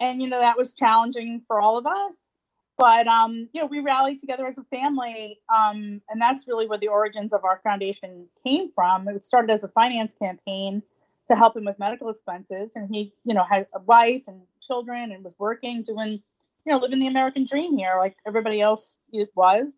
and 0.00 0.20
you 0.20 0.28
know 0.28 0.40
that 0.40 0.56
was 0.56 0.74
challenging 0.74 1.42
for 1.46 1.60
all 1.60 1.78
of 1.78 1.86
us. 1.86 2.32
But 2.78 3.06
um, 3.06 3.48
you 3.52 3.62
know, 3.62 3.66
we 3.66 3.80
rallied 3.80 4.20
together 4.20 4.46
as 4.46 4.58
a 4.58 4.64
family, 4.64 5.38
um, 5.54 6.02
and 6.10 6.20
that's 6.20 6.46
really 6.46 6.66
where 6.66 6.78
the 6.78 6.88
origins 6.88 7.32
of 7.32 7.44
our 7.44 7.60
foundation 7.64 8.26
came 8.44 8.70
from. 8.74 9.08
It 9.08 9.24
started 9.24 9.50
as 9.50 9.64
a 9.64 9.68
finance 9.68 10.14
campaign 10.14 10.82
to 11.28 11.36
help 11.36 11.56
him 11.56 11.64
with 11.64 11.78
medical 11.78 12.08
expenses. 12.08 12.72
And 12.74 12.88
he, 12.94 13.12
you 13.24 13.34
know, 13.34 13.44
had 13.44 13.66
a 13.74 13.80
wife 13.80 14.22
and 14.26 14.40
children 14.62 15.12
and 15.12 15.24
was 15.24 15.34
working, 15.38 15.82
doing, 15.82 16.22
you 16.64 16.72
know, 16.72 16.78
living 16.78 17.00
the 17.00 17.06
American 17.06 17.46
dream 17.46 17.76
here 17.76 17.96
like 17.98 18.16
everybody 18.26 18.60
else 18.60 18.96
was. 19.34 19.74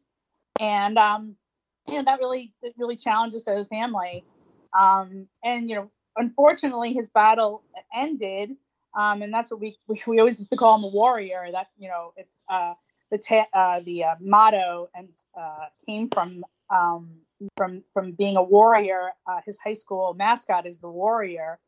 And, 0.60 0.98
um, 0.98 1.36
you 1.86 1.94
know, 1.94 2.02
that 2.04 2.18
really, 2.18 2.52
it 2.62 2.74
really 2.76 2.96
challenges 2.96 3.46
his 3.46 3.66
family. 3.68 4.24
Um, 4.78 5.26
and, 5.42 5.70
you 5.70 5.76
know, 5.76 5.90
unfortunately, 6.16 6.92
his 6.92 7.08
battle 7.08 7.62
ended. 7.94 8.50
Um, 8.98 9.22
and 9.22 9.32
that's 9.32 9.50
what 9.50 9.60
we, 9.60 9.78
we, 9.86 10.02
we 10.06 10.18
always 10.18 10.38
used 10.38 10.50
to 10.50 10.56
call 10.56 10.76
him 10.76 10.84
a 10.84 10.88
warrior. 10.88 11.46
That, 11.52 11.68
you 11.78 11.88
know, 11.88 12.12
it's 12.16 12.42
uh, 12.50 12.74
the, 13.10 13.18
ta- 13.18 13.48
uh, 13.52 13.80
the 13.80 14.04
uh, 14.04 14.14
motto 14.20 14.88
and 14.94 15.08
uh, 15.38 15.66
came 15.86 16.08
from 16.10 16.44
um, 16.70 17.10
from 17.56 17.82
from 17.94 18.12
being 18.12 18.36
a 18.36 18.42
warrior. 18.42 19.10
Uh, 19.26 19.40
his 19.46 19.58
high 19.58 19.74
school 19.74 20.14
mascot 20.14 20.66
is 20.66 20.78
the 20.78 20.88
warrior, 20.88 21.58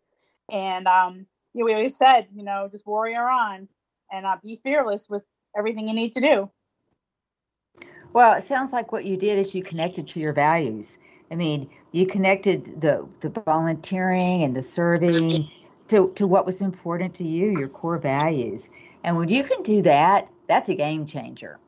and 0.50 0.86
um, 0.86 1.26
you 1.54 1.60
know, 1.60 1.64
we 1.66 1.74
always 1.74 1.96
said, 1.96 2.26
you 2.34 2.44
know, 2.44 2.68
just 2.70 2.86
warrior 2.86 3.28
on 3.28 3.68
and 4.12 4.26
uh, 4.26 4.36
be 4.42 4.60
fearless 4.62 5.08
with 5.08 5.22
everything 5.56 5.88
you 5.88 5.94
need 5.94 6.12
to 6.14 6.20
do. 6.20 6.50
Well, 8.12 8.36
it 8.36 8.44
sounds 8.44 8.72
like 8.72 8.92
what 8.92 9.04
you 9.04 9.16
did 9.16 9.38
is 9.38 9.54
you 9.54 9.62
connected 9.62 10.08
to 10.08 10.20
your 10.20 10.32
values. 10.32 10.98
I 11.30 11.36
mean, 11.36 11.70
you 11.92 12.06
connected 12.06 12.80
the 12.80 13.06
the 13.20 13.28
volunteering 13.30 14.42
and 14.42 14.54
the 14.54 14.62
serving 14.62 15.48
to 15.88 16.12
to 16.16 16.26
what 16.26 16.46
was 16.46 16.60
important 16.60 17.14
to 17.14 17.24
you, 17.24 17.50
your 17.50 17.68
core 17.68 17.98
values. 17.98 18.68
And 19.04 19.16
when 19.16 19.28
you 19.28 19.44
can 19.44 19.62
do 19.62 19.82
that, 19.82 20.28
that's 20.50 20.68
a 20.68 20.74
game 20.74 21.06
changer 21.06 21.58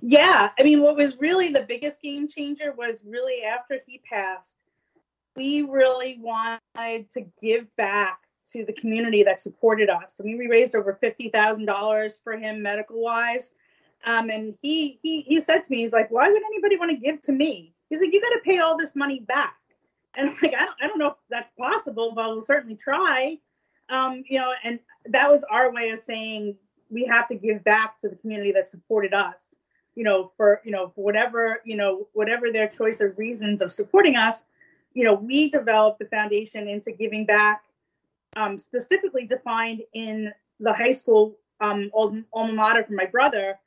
yeah, 0.00 0.50
I 0.58 0.62
mean, 0.62 0.82
what 0.82 0.96
was 0.96 1.18
really 1.18 1.50
the 1.50 1.64
biggest 1.68 2.02
game 2.02 2.28
changer 2.28 2.72
was 2.72 3.04
really 3.06 3.42
after 3.42 3.80
he 3.86 4.00
passed, 4.10 4.56
we 5.36 5.62
really 5.62 6.18
wanted 6.20 7.10
to 7.12 7.26
give 7.40 7.74
back 7.76 8.20
to 8.52 8.64
the 8.64 8.72
community 8.72 9.22
that 9.22 9.40
supported 9.40 9.88
us. 9.88 10.16
I 10.20 10.24
mean, 10.24 10.38
we 10.38 10.48
raised 10.48 10.74
over 10.74 10.94
fifty 10.94 11.28
thousand 11.28 11.66
dollars 11.66 12.20
for 12.22 12.36
him 12.36 12.62
medical 12.62 13.00
wise. 13.00 13.52
Um, 14.04 14.30
and 14.30 14.54
he 14.60 14.98
he 15.02 15.22
he 15.22 15.40
said 15.40 15.60
to 15.60 15.70
me, 15.70 15.78
he's 15.78 15.92
like, 15.92 16.10
why 16.10 16.28
would 16.28 16.42
anybody 16.42 16.76
want 16.76 16.90
to 16.90 16.96
give 16.96 17.20
to 17.22 17.32
me? 17.32 17.74
He's 17.88 18.00
like, 18.00 18.12
you 18.12 18.20
got 18.20 18.30
to 18.30 18.40
pay 18.44 18.58
all 18.58 18.76
this 18.76 18.96
money 18.96 19.20
back. 19.20 19.56
And 20.14 20.30
I'm 20.30 20.36
like, 20.42 20.54
I 20.54 20.64
don't, 20.64 20.76
I 20.82 20.86
don't 20.88 20.98
know 20.98 21.08
if 21.08 21.14
that's 21.30 21.52
possible, 21.52 22.12
but 22.14 22.28
we'll 22.28 22.42
certainly 22.42 22.76
try. 22.76 23.38
Um, 23.88 24.24
you 24.26 24.38
know, 24.38 24.52
and 24.64 24.78
that 25.06 25.30
was 25.30 25.44
our 25.50 25.72
way 25.72 25.90
of 25.90 26.00
saying 26.00 26.56
we 26.92 27.04
have 27.06 27.26
to 27.28 27.34
give 27.34 27.64
back 27.64 27.98
to 27.98 28.08
the 28.08 28.16
community 28.16 28.52
that 28.52 28.68
supported 28.68 29.14
us 29.14 29.56
you 29.94 30.04
know, 30.04 30.32
for 30.36 30.60
you 30.64 30.72
know, 30.72 30.90
for 30.94 31.04
whatever 31.04 31.60
you 31.64 31.76
know, 31.76 32.08
whatever 32.12 32.50
their 32.50 32.68
choice 32.68 33.00
or 33.00 33.10
reasons 33.18 33.60
of 33.60 33.70
supporting 33.70 34.16
us, 34.16 34.44
you 34.94 35.04
know, 35.04 35.14
we 35.14 35.50
developed 35.50 35.98
the 35.98 36.06
foundation 36.06 36.68
into 36.68 36.92
giving 36.92 37.26
back, 37.26 37.62
um, 38.36 38.58
specifically 38.58 39.26
defined 39.26 39.82
in 39.92 40.32
the 40.60 40.72
high 40.72 40.92
school 40.92 41.36
um, 41.60 41.90
alma 41.94 42.52
mater 42.52 42.84
for 42.84 42.94
my 42.94 43.06
brother, 43.06 43.58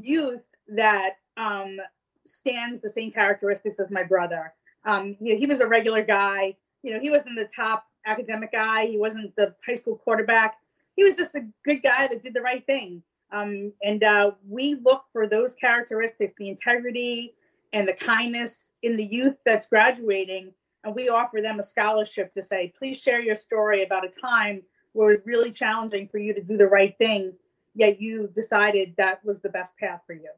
youth 0.00 0.42
that 0.68 1.16
um, 1.36 1.78
stands 2.26 2.80
the 2.80 2.88
same 2.88 3.10
characteristics 3.10 3.80
as 3.80 3.90
my 3.90 4.02
brother. 4.02 4.52
Um, 4.86 5.16
you 5.20 5.32
know, 5.32 5.38
he 5.38 5.46
was 5.46 5.60
a 5.60 5.66
regular 5.66 6.02
guy. 6.02 6.56
You 6.82 6.92
know, 6.92 7.00
he 7.00 7.10
wasn't 7.10 7.36
the 7.36 7.48
top 7.54 7.86
academic 8.06 8.52
guy. 8.52 8.86
He 8.86 8.98
wasn't 8.98 9.34
the 9.36 9.54
high 9.64 9.74
school 9.74 9.96
quarterback. 9.96 10.56
He 10.96 11.04
was 11.04 11.16
just 11.16 11.34
a 11.34 11.46
good 11.64 11.82
guy 11.82 12.08
that 12.08 12.22
did 12.22 12.34
the 12.34 12.40
right 12.40 12.64
thing. 12.66 13.02
Um, 13.32 13.72
and 13.82 14.02
uh, 14.04 14.32
we 14.48 14.76
look 14.76 15.04
for 15.12 15.26
those 15.26 15.54
characteristics 15.54 16.32
the 16.38 16.48
integrity 16.48 17.34
and 17.72 17.88
the 17.88 17.92
kindness 17.92 18.70
in 18.82 18.96
the 18.96 19.04
youth 19.04 19.36
that's 19.44 19.66
graduating. 19.66 20.52
And 20.84 20.94
we 20.94 21.08
offer 21.08 21.40
them 21.40 21.58
a 21.58 21.62
scholarship 21.62 22.32
to 22.34 22.42
say, 22.42 22.72
please 22.78 23.00
share 23.00 23.20
your 23.20 23.36
story 23.36 23.82
about 23.82 24.04
a 24.04 24.08
time 24.08 24.62
where 24.92 25.10
it 25.10 25.14
was 25.14 25.26
really 25.26 25.50
challenging 25.50 26.08
for 26.08 26.18
you 26.18 26.32
to 26.34 26.42
do 26.42 26.56
the 26.56 26.66
right 26.66 26.96
thing, 26.98 27.32
yet 27.74 28.00
you 28.00 28.30
decided 28.34 28.94
that 28.96 29.24
was 29.24 29.40
the 29.40 29.48
best 29.48 29.76
path 29.76 30.02
for 30.06 30.12
you. 30.12 30.30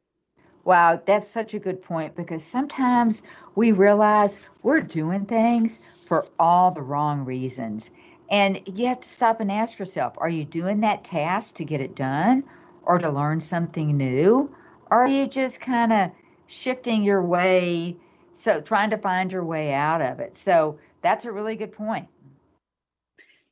Wow, 0.63 1.01
that's 1.05 1.29
such 1.29 1.53
a 1.53 1.59
good 1.59 1.81
point 1.81 2.15
because 2.15 2.43
sometimes 2.43 3.21
we 3.55 3.71
realize 3.71 4.39
we're 4.63 4.81
doing 4.81 5.25
things 5.25 5.79
for 6.07 6.27
all 6.39 6.71
the 6.71 6.81
wrong 6.81 7.23
reasons. 7.23 7.91
And 8.29 8.61
you 8.65 8.87
have 8.87 9.01
to 9.01 9.07
stop 9.07 9.39
and 9.39 9.51
ask 9.51 9.79
yourself 9.79 10.13
are 10.17 10.29
you 10.29 10.45
doing 10.45 10.81
that 10.81 11.03
task 11.03 11.55
to 11.55 11.65
get 11.65 11.81
it 11.81 11.95
done? 11.95 12.43
or 12.87 12.97
to 12.97 13.09
learn 13.09 13.41
something 13.41 13.97
new? 13.97 14.49
Or 14.89 15.03
are 15.03 15.07
you 15.07 15.27
just 15.27 15.59
kind 15.59 15.91
of 15.91 16.11
shifting 16.47 17.03
your 17.03 17.21
way, 17.21 17.97
so 18.33 18.61
trying 18.61 18.91
to 18.91 18.97
find 18.97 19.31
your 19.31 19.43
way 19.43 19.73
out 19.73 20.01
of 20.01 20.19
it? 20.21 20.37
So 20.37 20.79
that's 21.01 21.25
a 21.25 21.31
really 21.31 21.55
good 21.57 21.73
point. 21.73 22.07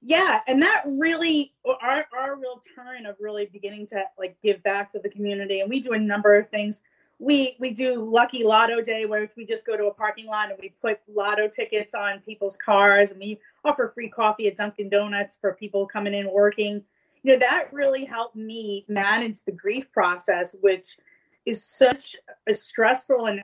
yeah 0.02 0.42
and 0.48 0.62
that 0.62 0.84
really 0.86 1.54
our 1.82 2.06
our 2.16 2.36
real 2.36 2.62
turn 2.76 3.06
of 3.06 3.16
really 3.20 3.48
beginning 3.48 3.88
to 3.88 4.04
like 4.18 4.38
give 4.42 4.62
back 4.64 4.92
to 4.92 5.00
the 5.00 5.10
community 5.10 5.62
and 5.62 5.70
we 5.70 5.80
do 5.80 5.94
a 5.94 6.00
number 6.00 6.36
of 6.38 6.48
things 6.50 6.84
we 7.20 7.56
we 7.60 7.72
do 7.72 8.04
lucky 8.04 8.44
lotto 8.44 8.82
day 8.82 9.06
where 9.06 9.30
we 9.38 9.46
just 9.46 9.66
go 9.66 9.78
to 9.78 9.86
a 9.86 9.94
parking 9.94 10.28
lot 10.28 10.50
and 10.50 10.60
we 10.62 10.74
put 10.82 11.00
lotto 11.14 11.48
tickets 11.48 11.96
on 11.96 12.20
people's 12.20 12.58
cars 12.58 13.12
and 13.12 13.20
we 13.20 13.40
offer 13.64 13.90
free 13.94 14.10
coffee 14.10 14.48
at 14.48 14.58
dunkin 14.58 14.90
donuts 14.90 15.38
for 15.38 15.54
people 15.54 15.88
coming 15.88 16.14
in 16.14 16.30
working. 16.30 16.84
You 17.24 17.34
know 17.34 17.40
that 17.40 17.72
really 17.72 18.06
helped 18.06 18.36
me 18.36 18.86
manage 18.90 19.44
the 19.44 19.52
grief 19.52 19.92
process 19.92 20.56
which 20.62 20.98
is 21.46 21.64
such 21.64 22.16
a 22.48 22.54
stressful 22.54 23.28
and 23.28 23.42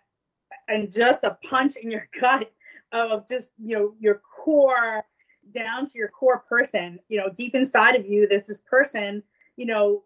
and 0.68 0.92
just 0.92 1.24
a 1.24 1.38
punch 1.50 1.75
in 1.78 1.90
your 1.90 2.08
gut 2.20 2.51
of 2.92 3.28
just 3.28 3.51
you 3.58 3.78
know 3.78 3.94
your 4.00 4.16
core 4.16 5.04
down 5.56 5.86
to 5.86 5.98
your 5.98 6.10
core 6.10 6.40
person. 6.40 7.00
You 7.08 7.20
know 7.20 7.30
deep 7.30 7.56
inside 7.56 7.96
of 7.96 8.06
you 8.06 8.28
there's 8.28 8.48
this 8.48 8.60
person 8.60 9.24
you 9.56 9.66
know 9.66 10.04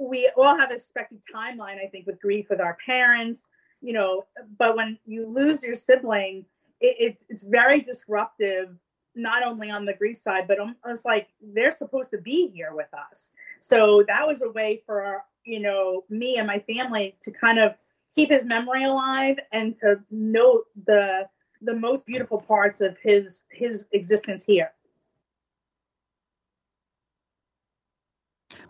we 0.00 0.30
all 0.36 0.56
have 0.56 0.70
a 0.70 0.74
expected 0.74 1.20
timeline, 1.32 1.78
I 1.82 1.86
think, 1.86 2.06
with 2.06 2.20
grief 2.20 2.46
with 2.48 2.60
our 2.60 2.76
parents, 2.84 3.48
you 3.82 3.92
know, 3.92 4.24
but 4.58 4.76
when 4.76 4.98
you 5.06 5.26
lose 5.26 5.62
your 5.62 5.74
sibling, 5.74 6.46
it, 6.80 6.96
it's 6.98 7.26
it's 7.28 7.42
very 7.42 7.82
disruptive, 7.82 8.74
not 9.14 9.42
only 9.42 9.70
on 9.70 9.84
the 9.84 9.92
grief 9.92 10.16
side, 10.16 10.48
but 10.48 10.58
almost 10.58 11.04
like 11.04 11.28
they're 11.42 11.70
supposed 11.70 12.10
to 12.12 12.18
be 12.18 12.48
here 12.48 12.74
with 12.74 12.88
us. 12.94 13.30
So 13.60 14.02
that 14.08 14.26
was 14.26 14.42
a 14.42 14.50
way 14.50 14.82
for 14.86 15.02
our, 15.02 15.24
you 15.44 15.60
know, 15.60 16.04
me 16.08 16.38
and 16.38 16.46
my 16.46 16.60
family 16.60 17.16
to 17.22 17.30
kind 17.30 17.58
of 17.58 17.74
keep 18.14 18.30
his 18.30 18.44
memory 18.44 18.84
alive 18.84 19.38
and 19.52 19.76
to 19.78 20.00
note 20.10 20.64
the 20.86 21.28
the 21.62 21.74
most 21.74 22.06
beautiful 22.06 22.40
parts 22.40 22.80
of 22.80 22.96
his 22.98 23.44
his 23.50 23.86
existence 23.92 24.44
here. 24.44 24.72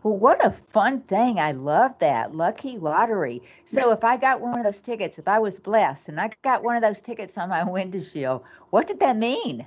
Well, 0.03 0.17
what 0.17 0.45
a 0.45 0.51
fun 0.51 1.01
thing. 1.01 1.39
I 1.39 1.53
love 1.53 1.99
that. 1.99 2.35
Lucky 2.35 2.79
lottery. 2.79 3.43
So 3.65 3.93
if 3.93 4.05
I 4.05 4.17
got 4.17 4.41
one 4.41 4.59
of 4.59 4.65
those 4.65 4.81
tickets, 4.81 5.19
if 5.19 5.29
I 5.29 5.39
was 5.39 5.59
blessed 5.59 6.09
and 6.09 6.21
I 6.21 6.31
got 6.43 6.63
one 6.63 6.77
of 6.77 6.83
those 6.83 7.01
tickets 7.01 7.37
on 7.39 7.49
my 7.49 7.65
windshield, 7.71 8.43
what 8.71 8.87
did 8.87 9.01
that 9.01 9.17
mean? 9.17 9.67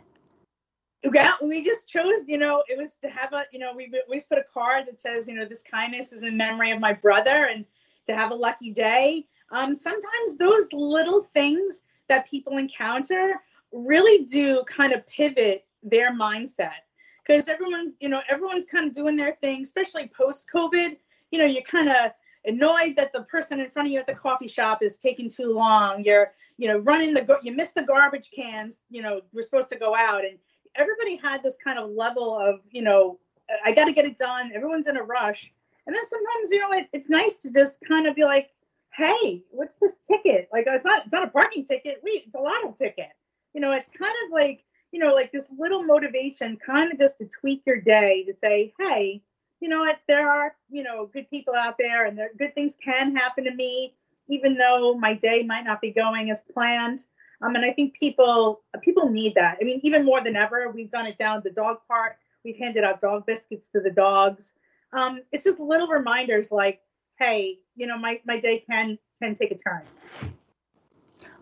Yeah, 1.14 1.32
we 1.42 1.64
just 1.64 1.90
chose, 1.90 2.24
you 2.28 2.38
know, 2.38 2.64
it 2.70 2.78
was 2.78 2.96
to 3.02 3.10
have 3.10 3.34
a, 3.34 3.44
you 3.52 3.60
know, 3.60 3.74
we 3.76 3.92
always 4.08 4.24
put 4.24 4.38
a 4.38 4.44
card 4.54 4.86
that 4.88 5.02
says, 5.02 5.28
you 5.28 5.34
know, 5.34 5.46
this 5.46 5.62
kindness 5.62 6.14
is 6.14 6.24
in 6.24 6.38
memory 6.38 6.72
of 6.72 6.80
my 6.80 6.94
brother 6.94 7.50
and 7.52 7.66
to 8.08 8.16
have 8.16 8.32
a 8.32 8.36
lucky 8.36 8.72
day. 8.72 9.26
Um, 9.52 9.76
sometimes 9.76 10.38
those 10.38 10.72
little 10.72 11.24
things 11.24 11.82
that 12.08 12.28
people 12.28 12.58
encounter 12.58 13.42
really 13.74 14.24
do 14.26 14.64
kind 14.66 14.94
of 14.94 15.06
pivot 15.08 15.66
their 15.84 16.14
mindset 16.16 16.84
because 17.26 17.48
everyone's 17.48 17.94
you 18.00 18.10
know 18.10 18.22
everyone's 18.30 18.66
kind 18.66 18.88
of 18.88 18.94
doing 18.94 19.16
their 19.16 19.36
thing 19.42 19.62
especially 19.62 20.12
post 20.16 20.48
covid 20.54 20.98
you 21.32 21.40
know 21.40 21.46
you're 21.46 21.64
kind 21.64 21.90
of 21.90 22.12
annoyed 22.46 22.96
that 22.96 23.14
the 23.14 23.22
person 23.24 23.60
in 23.60 23.70
front 23.70 23.88
of 23.88 23.92
you 23.92 24.00
at 24.00 24.08
the 24.08 24.14
coffee 24.14 24.48
shop 24.48 24.84
is 24.84 24.98
taking 24.98 25.30
too 25.30 25.54
long. 25.54 26.04
You're 26.04 26.34
you 26.58 26.68
know 26.68 26.78
running 26.80 27.14
the 27.14 27.40
you 27.42 27.52
miss 27.54 27.72
the 27.72 27.84
garbage 27.84 28.30
cans 28.32 28.82
you 28.90 29.02
know 29.02 29.22
we're 29.34 29.42
supposed 29.42 29.70
to 29.70 29.78
go 29.78 29.96
out. 29.96 30.24
And 30.26 30.38
everybody 30.76 31.16
had 31.16 31.44
this 31.44 31.58
kind 31.64 31.80
of 31.80 31.92
level 31.92 32.38
of 32.40 32.62
you 32.72 32.82
know 32.82 33.20
i 33.66 33.72
got 33.74 33.86
to 33.86 33.94
get 33.94 34.06
it 34.06 34.18
done. 34.18 34.52
Everyone's 34.54 34.88
in 34.88 34.98
a 34.98 35.04
rush. 35.04 35.52
And 35.86 35.96
then 35.96 36.06
sometimes 36.06 36.52
you 36.52 36.60
know 36.60 36.72
it, 36.72 36.88
it's 36.94 37.10
nice 37.10 37.38
to 37.38 37.52
just 37.52 37.80
kind 37.88 38.08
of 38.08 38.16
be 38.16 38.24
like 38.24 38.50
hey 38.96 39.44
what's 39.50 39.76
this 39.76 40.00
ticket? 40.10 40.50
Like 40.52 40.66
it's 40.68 40.86
not 40.86 41.04
it's 41.06 41.14
not 41.14 41.28
a 41.28 41.32
parking 41.32 41.66
ticket. 41.66 42.02
Wait 42.04 42.24
it's 42.28 42.36
a 42.36 42.40
lotto 42.40 42.76
ticket. 42.78 43.10
You 43.54 43.62
know 43.62 43.72
it's 43.72 43.90
kind 43.90 44.16
of 44.26 44.32
like 44.32 44.64
you 44.94 45.00
know, 45.00 45.14
like 45.14 45.32
this 45.32 45.50
little 45.58 45.84
motivation 45.84 46.56
kind 46.56 46.92
of 46.92 47.00
just 47.00 47.18
to 47.18 47.26
tweak 47.26 47.64
your 47.66 47.82
day 47.82 48.24
to 48.26 48.38
say, 48.38 48.72
hey, 48.80 49.24
you 49.60 49.68
know 49.68 49.80
what, 49.80 49.98
there 50.08 50.30
are, 50.30 50.56
you 50.70 50.84
know, 50.84 51.10
good 51.12 51.28
people 51.32 51.56
out 51.56 51.76
there 51.80 52.06
and 52.06 52.16
there 52.16 52.30
good 52.38 52.54
things 52.54 52.78
can 52.82 53.16
happen 53.16 53.44
to 53.46 53.56
me, 53.56 53.96
even 54.30 54.56
though 54.56 54.94
my 54.94 55.16
day 55.16 55.42
might 55.42 55.64
not 55.64 55.82
be 55.82 55.90
going 55.90 56.30
as 56.30 56.44
planned. 56.54 57.04
Um, 57.42 57.56
and 57.56 57.66
I 57.66 57.74
think 57.74 57.96
people 57.96 58.62
people 58.84 59.10
need 59.10 59.34
that. 59.34 59.58
I 59.60 59.64
mean, 59.64 59.80
even 59.84 60.06
more 60.06 60.24
than 60.24 60.36
ever, 60.36 60.70
we've 60.70 60.92
done 60.92 61.08
it 61.08 61.18
down 61.18 61.38
at 61.38 61.44
the 61.44 61.50
dog 61.50 61.78
park. 61.88 62.18
We've 62.46 62.58
handed 62.58 62.84
out 62.84 63.02
dog 63.02 63.26
biscuits 63.26 63.70
to 63.70 63.80
the 63.80 63.90
dogs. 63.90 64.54
Um, 64.92 65.22
it's 65.32 65.44
just 65.44 65.60
little 65.60 65.88
reminders 65.88 66.52
like, 66.52 66.82
hey, 67.18 67.58
you 67.76 67.88
know, 67.88 67.98
my, 67.98 68.22
my 68.28 68.40
day 68.40 68.64
can 68.70 69.00
can 69.20 69.34
take 69.34 69.50
a 69.50 69.58
turn. 69.58 69.82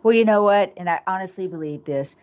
Well, 0.04 0.14
you 0.14 0.24
know 0.24 0.42
what? 0.42 0.74
And 0.78 0.90
I 0.90 1.02
honestly 1.06 1.48
believe 1.48 1.84
this 1.84 2.16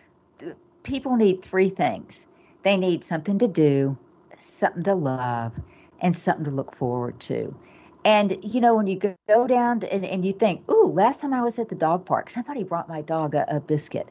people 0.89 1.15
need 1.15 1.41
three 1.43 1.69
things 1.69 2.27
they 2.63 2.75
need 2.77 3.03
something 3.05 3.39
to 3.39 3.47
do, 3.47 3.97
something 4.37 4.83
to 4.83 4.95
love, 4.95 5.53
and 6.01 6.17
something 6.17 6.45
to 6.45 6.51
look 6.51 6.75
forward 6.75 7.19
to. 7.21 7.55
And 8.05 8.37
you 8.43 8.59
know, 8.59 8.75
when 8.75 8.87
you 8.87 8.99
go 9.29 9.47
down 9.47 9.81
to, 9.81 9.93
and, 9.93 10.03
and 10.05 10.25
you 10.25 10.33
think, 10.33 10.69
"Ooh, 10.69 10.87
last 10.87 11.21
time 11.21 11.33
I 11.33 11.41
was 11.43 11.59
at 11.59 11.69
the 11.69 11.75
dog 11.75 12.05
park, 12.05 12.31
somebody 12.31 12.63
brought 12.63 12.89
my 12.89 13.01
dog 13.01 13.35
a, 13.35 13.45
a 13.55 13.61
biscuit," 13.61 14.09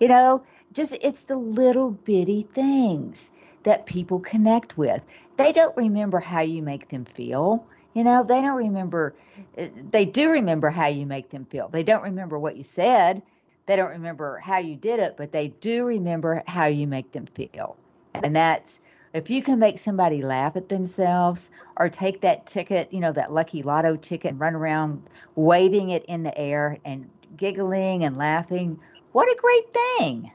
you 0.00 0.08
know, 0.08 0.42
just 0.72 0.94
it's 1.00 1.22
the 1.22 1.36
little 1.36 1.92
bitty 1.92 2.46
things 2.52 3.30
that 3.64 3.86
people 3.86 4.20
connect 4.20 4.78
with. 4.78 5.02
They 5.38 5.52
don't 5.52 5.76
remember 5.76 6.20
how 6.20 6.40
you 6.42 6.62
make 6.62 6.88
them 6.90 7.04
feel. 7.06 7.64
You 7.94 8.04
know, 8.04 8.22
they 8.22 8.42
don't 8.42 8.58
remember. 8.58 9.14
Eh, 9.56 9.70
they 9.90 10.04
do 10.04 10.30
remember 10.30 10.70
how 10.70 10.88
you 10.88 11.06
make 11.06 11.30
them 11.30 11.46
feel. 11.46 11.68
They 11.68 11.84
don't 11.84 12.04
remember 12.04 12.38
what 12.38 12.56
you 12.58 12.64
said 12.64 13.22
they 13.68 13.76
don't 13.76 13.90
remember 13.90 14.38
how 14.38 14.56
you 14.56 14.74
did 14.74 14.98
it, 14.98 15.16
but 15.18 15.30
they 15.30 15.48
do 15.48 15.84
remember 15.84 16.42
how 16.46 16.64
you 16.64 16.86
make 16.86 17.12
them 17.12 17.26
feel. 17.26 17.76
And 18.14 18.34
that's 18.34 18.80
if 19.12 19.28
you 19.28 19.42
can 19.42 19.58
make 19.58 19.78
somebody 19.78 20.22
laugh 20.22 20.56
at 20.56 20.70
themselves 20.70 21.50
or 21.76 21.90
take 21.90 22.22
that 22.22 22.46
ticket, 22.46 22.90
you 22.92 23.00
know, 23.00 23.12
that 23.12 23.30
lucky 23.30 23.62
lotto 23.62 23.96
ticket 23.96 24.32
and 24.32 24.40
run 24.40 24.54
around 24.54 25.02
waving 25.34 25.90
it 25.90 26.04
in 26.06 26.22
the 26.22 26.36
air 26.36 26.78
and 26.86 27.10
giggling 27.36 28.04
and 28.04 28.16
laughing, 28.16 28.80
what 29.12 29.28
a 29.28 29.36
great 29.38 29.74
thing. 29.74 30.32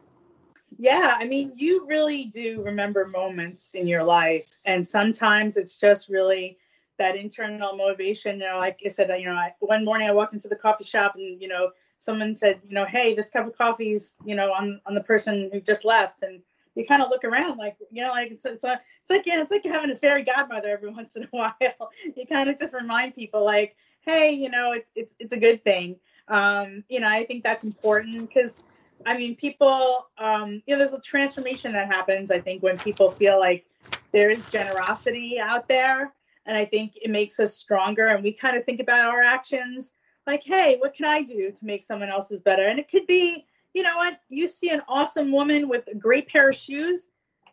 Yeah, 0.78 1.15
I 1.19 1.26
mean, 1.26 1.54
you 1.56 1.88
really 1.88 2.26
do 2.26 2.62
remember 2.62 3.06
moments 3.06 3.72
in 3.74 3.88
your 3.88 4.04
life. 4.04 4.46
And 4.65 4.86
sometimes 4.86 5.58
it's 5.58 5.78
just 5.78 6.08
really 6.08 6.60
that 7.00 7.15
internal 7.15 7.76
motivation. 7.76 8.39
You 8.39 8.46
know, 8.46 8.58
like 8.60 8.80
I 8.86 8.89
said, 8.89 9.10
you 9.19 9.26
know, 9.26 9.34
I, 9.34 9.54
one 9.60 9.84
morning 9.84 10.08
I 10.08 10.12
walked 10.12 10.34
into 10.34 10.48
the 10.48 10.56
coffee 10.56 10.84
shop 10.84 11.15
and, 11.15 11.41
you 11.41 11.48
know, 11.48 11.72
someone 12.04 12.36
said, 12.36 12.60
you 12.68 12.76
know, 12.76 12.86
hey, 12.86 13.13
this 13.13 13.30
cup 13.30 13.48
of 13.48 13.58
coffee's, 13.58 14.16
you 14.26 14.36
know, 14.36 14.52
on 14.52 14.82
on 14.86 14.94
the 14.94 15.02
person 15.02 15.50
who 15.52 15.62
just 15.62 15.86
left, 15.86 16.24
and 16.24 16.42
you 16.76 16.86
kind 16.86 17.02
of 17.02 17.10
look 17.10 17.24
around 17.24 17.58
like, 17.58 17.78
you 17.92 18.04
know, 18.04 18.12
like 18.12 18.32
it's 18.32 18.46
it's 18.46 18.63
a, 18.63 18.80
it's 19.02 19.10
like 19.10 19.26
yeah, 19.26 19.42
it's 19.42 19.52
like 19.52 19.63
having 19.63 19.92
a 19.92 19.96
fairy 19.96 20.24
godmother 20.24 20.70
every 20.70 20.89
once 20.94 21.16
in 21.16 21.24
a 21.24 21.28
while. 21.32 21.56
you 22.16 22.26
kind 22.28 22.50
of 22.50 22.60
just 22.60 22.74
remind 22.74 23.16
people 23.16 23.44
like, 23.44 23.76
hey, 24.02 24.32
you 24.32 24.50
know, 24.50 24.72
it's 24.74 24.89
it's 24.96 25.16
it's 25.20 25.34
a 25.34 25.39
good 25.39 25.63
thing. 25.63 25.96
Um, 26.28 26.84
you 26.89 27.00
know, 27.00 27.08
I 27.08 27.26
think 27.26 27.44
that's 27.44 27.63
important 27.63 28.28
because. 28.28 28.62
I 29.06 29.18
mean, 29.18 29.36
people, 29.36 30.08
um, 30.18 30.62
you 30.66 30.74
know, 30.74 30.78
there's 30.78 30.94
a 30.94 31.02
transformation 31.02 31.74
that 31.74 31.88
happens, 31.88 32.32
I 32.32 32.39
think, 32.39 32.63
when 32.63 32.78
people 32.78 33.12
feel 33.12 33.38
like 33.38 33.66
there 34.13 34.30
is 34.30 34.50
generosity 34.50 35.39
out 35.42 35.68
there. 35.68 36.13
And 36.46 36.56
I 36.56 36.63
think 36.63 36.94
it 37.02 37.10
makes 37.10 37.38
us 37.38 37.54
stronger. 37.54 38.08
And 38.08 38.24
we 38.24 38.32
kind 38.32 38.56
of 38.56 38.63
think 38.63 38.80
about 38.80 39.13
our 39.13 39.22
actions 39.22 39.92
like, 40.25 40.43
hey, 40.43 40.77
what 40.79 40.93
can 40.93 41.05
I 41.05 41.21
do 41.21 41.51
to 41.51 41.65
make 41.65 41.83
someone 41.83 42.09
else's 42.09 42.39
better? 42.39 42.67
And 42.67 42.79
it 42.79 42.89
could 42.89 43.07
be, 43.07 43.45
you 43.73 43.83
know 43.83 43.95
what, 43.97 44.19
you 44.29 44.47
see 44.47 44.69
an 44.69 44.81
awesome 44.88 45.31
woman 45.31 45.67
with 45.67 45.88
a 45.88 45.95
great 45.95 46.27
pair 46.27 46.49
of 46.49 46.55
shoes, 46.55 47.07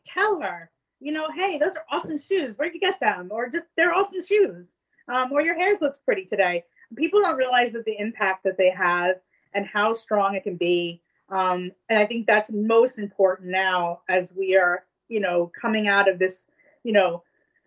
tell 0.04 0.40
her, 0.40 0.70
you 1.00 1.12
know, 1.12 1.28
hey, 1.34 1.58
those 1.58 1.76
are 1.76 1.84
awesome 1.90 2.18
shoes. 2.18 2.56
Where'd 2.56 2.74
you 2.74 2.80
get 2.80 3.00
them? 3.00 3.28
Or 3.30 3.48
just 3.48 3.64
they're 3.76 3.94
awesome 3.94 4.22
shoes. 4.22 4.76
Um, 5.08 5.32
or 5.32 5.42
your 5.42 5.54
hair 5.54 5.74
looks 5.80 5.98
pretty 5.98 6.24
today. 6.24 6.64
People 6.96 7.20
don't 7.20 7.36
realize 7.36 7.72
that 7.72 7.84
the 7.84 7.98
impact 7.98 8.44
that 8.44 8.56
they 8.56 8.70
have 8.70 9.16
and 9.54 9.66
how 9.66 9.92
strong 9.92 10.34
it 10.34 10.44
can 10.44 10.56
be. 10.56 11.00
Um, 11.30 11.72
and 11.88 11.98
I 11.98 12.06
think 12.06 12.26
that's 12.26 12.50
most 12.50 12.98
important 12.98 13.50
now 13.50 14.00
as 14.08 14.32
we 14.32 14.56
are, 14.56 14.84
you 15.08 15.20
know, 15.20 15.50
coming 15.60 15.88
out 15.88 16.08
of 16.08 16.18
this, 16.18 16.46
you 16.84 16.92
know, 16.92 17.22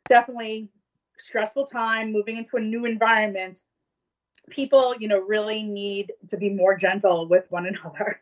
definitely 0.08 0.70
stressful 1.18 1.66
time, 1.66 2.12
moving 2.12 2.38
into 2.38 2.58
a 2.58 2.62
new 2.62 2.86
environment 2.86 3.64
people, 4.50 4.96
you 5.00 5.08
know, 5.08 5.20
really 5.20 5.64
need 5.64 6.14
to 6.30 6.38
be 6.38 6.50
more 6.50 6.78
gentle 6.78 7.28
with 7.28 7.50
one 7.50 7.66
another. 7.84 8.20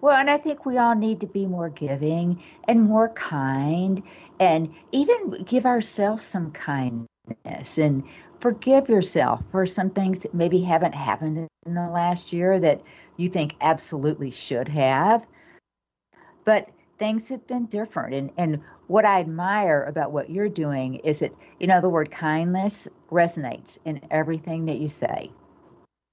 Well, 0.00 0.16
and 0.16 0.30
I 0.30 0.36
think 0.36 0.64
we 0.64 0.78
all 0.78 0.94
need 0.94 1.20
to 1.20 1.26
be 1.26 1.46
more 1.46 1.70
giving 1.70 2.42
and 2.68 2.82
more 2.82 3.08
kind 3.08 4.02
and 4.38 4.72
even 4.92 5.42
give 5.44 5.66
ourselves 5.66 6.22
some 6.22 6.52
kindness 6.52 7.78
and 7.78 8.04
forgive 8.38 8.88
yourself 8.88 9.42
for 9.50 9.66
some 9.66 9.90
things 9.90 10.20
that 10.20 10.34
maybe 10.34 10.60
haven't 10.60 10.94
happened 10.94 11.48
in 11.66 11.74
the 11.74 11.88
last 11.88 12.32
year 12.32 12.60
that 12.60 12.80
you 13.16 13.28
think 13.28 13.56
absolutely 13.60 14.30
should 14.30 14.68
have. 14.68 15.26
But 16.44 16.70
things 16.98 17.28
have 17.28 17.46
been 17.46 17.66
different. 17.66 18.14
And, 18.14 18.30
and 18.36 18.62
what 18.86 19.04
I 19.04 19.20
admire 19.20 19.84
about 19.84 20.12
what 20.12 20.30
you're 20.30 20.48
doing 20.48 20.96
is 20.96 21.20
that, 21.20 21.32
you 21.60 21.66
know, 21.66 21.80
the 21.80 21.88
word 21.88 22.10
kindness 22.10 22.88
resonates 23.10 23.78
in 23.84 24.00
everything 24.10 24.66
that 24.66 24.78
you 24.78 24.88
say. 24.88 25.30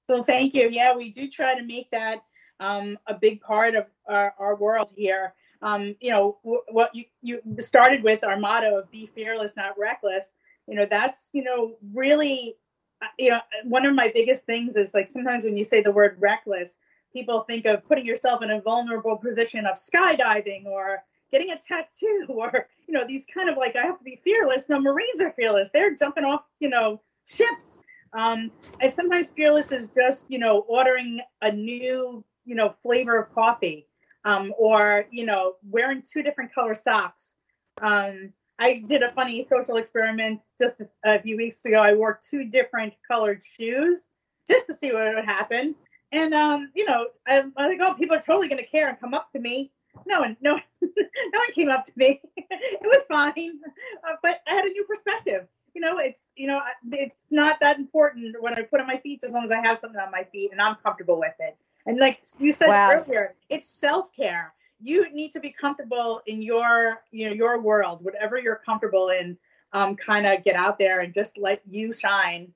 Well, 0.08 0.24
thank 0.24 0.54
you. 0.54 0.70
Yeah, 0.70 0.96
we 0.96 1.12
do 1.12 1.30
try 1.30 1.56
to 1.56 1.64
make 1.64 1.90
that 1.92 2.24
um, 2.60 2.98
a 3.08 3.14
big 3.14 3.42
part 3.42 3.76
of 3.76 3.86
our, 4.08 4.34
our 4.38 4.56
world 4.56 4.92
here. 4.96 5.34
um, 5.62 5.96
you 6.00 6.12
know, 6.12 6.38
w- 6.44 6.62
what 6.70 6.94
you, 6.94 7.06
you 7.22 7.42
started 7.60 8.04
with 8.04 8.24
our 8.24 8.38
motto 8.38 8.78
of 8.78 8.92
be 8.92 9.08
fearless, 9.08 9.56
not 9.56 9.78
reckless. 9.78 10.36
You 10.68 10.76
know, 10.76 10.86
that's, 10.90 11.32
you 11.34 11.44
know, 11.44 11.76
really, 11.94 12.56
uh, 13.02 13.08
you 13.18 13.32
know, 13.32 13.40
one 13.64 13.86
of 13.86 13.96
my 13.96 14.12
biggest 14.14 14.46
things 14.46 14.76
is 14.76 14.94
like 14.94 15.08
sometimes 15.08 15.44
when 15.44 15.58
you 15.58 15.64
say 15.64 15.82
the 15.82 15.92
word 15.92 16.18
reckless, 16.20 16.78
people 17.16 17.42
think 17.42 17.66
of 17.66 17.86
putting 17.88 18.06
yourself 18.06 18.44
in 18.44 18.52
a 18.52 18.62
vulnerable 18.62 19.18
position 19.18 19.66
of 19.66 19.76
skydiving 19.76 20.66
or 20.66 21.04
getting 21.32 21.52
a 21.52 21.58
tattoo 21.58 22.26
or, 22.30 22.68
you 22.88 22.94
know, 22.94 23.06
these 23.08 23.26
kind 23.26 23.50
of 23.50 23.58
like, 23.58 23.76
I 23.76 23.84
have 23.84 23.98
to 23.98 24.04
be 24.04 24.20
fearless. 24.24 24.70
No, 24.70 24.80
Marines 24.80 25.22
are 25.22 25.32
fearless. 25.32 25.70
They're 25.72 25.96
jumping 25.96 26.26
off, 26.26 26.42
you 26.60 26.70
know, 26.70 27.02
ships. 27.28 27.80
Um, 28.14 28.52
and 28.82 28.94
sometimes 28.94 29.30
fearless 29.30 29.72
is 29.72 29.90
just, 29.90 30.26
you 30.30 30.40
know, 30.40 30.66
ordering 30.68 31.22
a 31.42 31.52
new, 31.52 32.24
you 32.46 32.56
know, 32.56 32.76
flavor 32.84 33.18
of 33.18 33.34
coffee 33.34 33.88
um, 34.26 34.54
or 34.58 35.06
you 35.12 35.26
know 35.26 35.54
wearing 35.70 36.02
two 36.02 36.22
different 36.22 36.54
color 36.54 36.76
socks. 36.76 37.36
Um, 37.82 38.34
I 38.60 38.84
did 38.88 39.04
a 39.04 39.10
funny 39.12 39.48
social 39.50 39.78
experiment 39.78 40.42
just 40.60 40.82
a, 40.82 40.88
a, 41.06 41.22
few 41.22 41.38
weeks 41.38 41.64
ago. 41.66 41.80
I 41.80 41.94
wore 41.94 42.20
two 42.28 42.46
different 42.46 42.94
colored 43.08 43.44
shoes 43.44 44.08
just 44.48 44.66
to 44.68 44.74
see 44.74 44.92
what 44.92 45.14
would 45.14 45.26
happen. 45.26 45.76
And 46.16 46.34
um, 46.34 46.72
you 46.74 46.86
know, 46.86 47.08
I, 47.28 47.44
I 47.58 47.68
think, 47.68 47.82
oh, 47.84 47.94
people 47.94 48.16
are 48.16 48.22
totally 48.22 48.48
going 48.48 48.64
to 48.64 48.70
care 48.70 48.88
and 48.88 48.98
come 48.98 49.14
up 49.14 49.34
to 49.34 49.40
me. 49.40 49.72
No 50.08 50.22
one, 50.22 50.38
no, 50.40 50.58
no 50.82 51.40
one 51.40 51.52
came 51.54 51.70
up 51.70 51.84
to 51.86 51.92
me. 51.98 52.22
it 52.38 52.82
was 52.84 53.04
fine, 53.04 53.60
uh, 54.08 54.16
but 54.22 54.38
I 54.48 54.56
had 54.56 54.64
a 54.64 54.70
new 54.70 54.86
perspective. 54.86 55.46
You 55.74 55.82
know, 55.82 55.98
it's 55.98 56.32
you 56.38 56.48
know, 56.48 56.62
it's 56.94 57.18
not 57.32 57.58
that 57.60 57.78
important 57.78 58.42
when 58.42 58.54
I 58.54 58.62
put 58.62 58.80
on 58.80 58.88
my 58.88 58.98
feet 58.98 59.26
as 59.26 59.32
long 59.32 59.44
as 59.44 59.52
I 59.52 59.60
have 59.60 59.78
something 59.78 60.00
on 60.00 60.10
my 60.10 60.24
feet 60.24 60.54
and 60.54 60.62
I'm 60.62 60.76
comfortable 60.76 61.20
with 61.20 61.34
it. 61.40 61.58
And 61.86 62.00
like 62.00 62.20
you 62.40 62.54
said 62.54 62.70
wow. 62.70 62.92
earlier, 62.94 63.36
it's 63.50 63.70
self 63.70 64.14
care. 64.14 64.54
You 64.82 65.12
need 65.14 65.34
to 65.34 65.42
be 65.42 65.50
comfortable 65.52 66.22
in 66.28 66.42
your, 66.42 67.02
you 67.12 67.28
know, 67.28 67.34
your 67.34 67.60
world, 67.60 68.04
whatever 68.04 68.40
you're 68.40 68.62
comfortable 68.66 69.10
in. 69.10 69.38
Um, 69.74 69.98
kind 69.98 70.26
of 70.26 70.42
get 70.42 70.56
out 70.56 70.80
there 70.80 71.02
and 71.02 71.14
just 71.14 71.38
let 71.38 71.62
you 71.70 71.92
shine. 71.92 72.54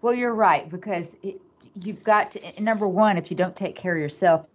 Well, 0.00 0.14
you're 0.14 0.34
right 0.34 0.66
because 0.70 1.14
it, 1.22 1.38
you've 1.82 2.04
got 2.04 2.32
to. 2.32 2.62
Number 2.62 2.86
one, 2.88 3.18
if 3.18 3.30
you 3.30 3.36
don't 3.36 3.56
take 3.56 3.76
care 3.76 3.94
of 3.94 4.00
yourself, 4.00 4.46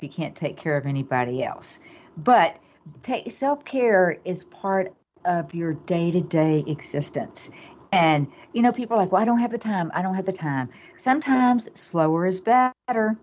you 0.00 0.08
can't 0.08 0.36
take 0.36 0.56
care 0.56 0.76
of 0.76 0.86
anybody 0.86 1.42
else. 1.42 1.80
But 2.16 2.58
take 3.02 3.30
self 3.32 3.64
care 3.64 4.18
is 4.24 4.44
part 4.44 4.94
of 5.24 5.54
your 5.54 5.74
day 5.74 6.10
to 6.10 6.20
day 6.20 6.64
existence. 6.66 7.50
And, 7.92 8.26
you 8.52 8.62
know, 8.62 8.72
people 8.72 8.96
are 8.96 9.00
like, 9.00 9.12
well, 9.12 9.22
I 9.22 9.24
don't 9.24 9.38
have 9.38 9.52
the 9.52 9.58
time. 9.58 9.90
I 9.94 10.02
don't 10.02 10.14
have 10.14 10.26
the 10.26 10.32
time. 10.32 10.68
Sometimes 10.96 11.68
slower 11.78 12.26
is 12.26 12.40
better. 12.40 13.16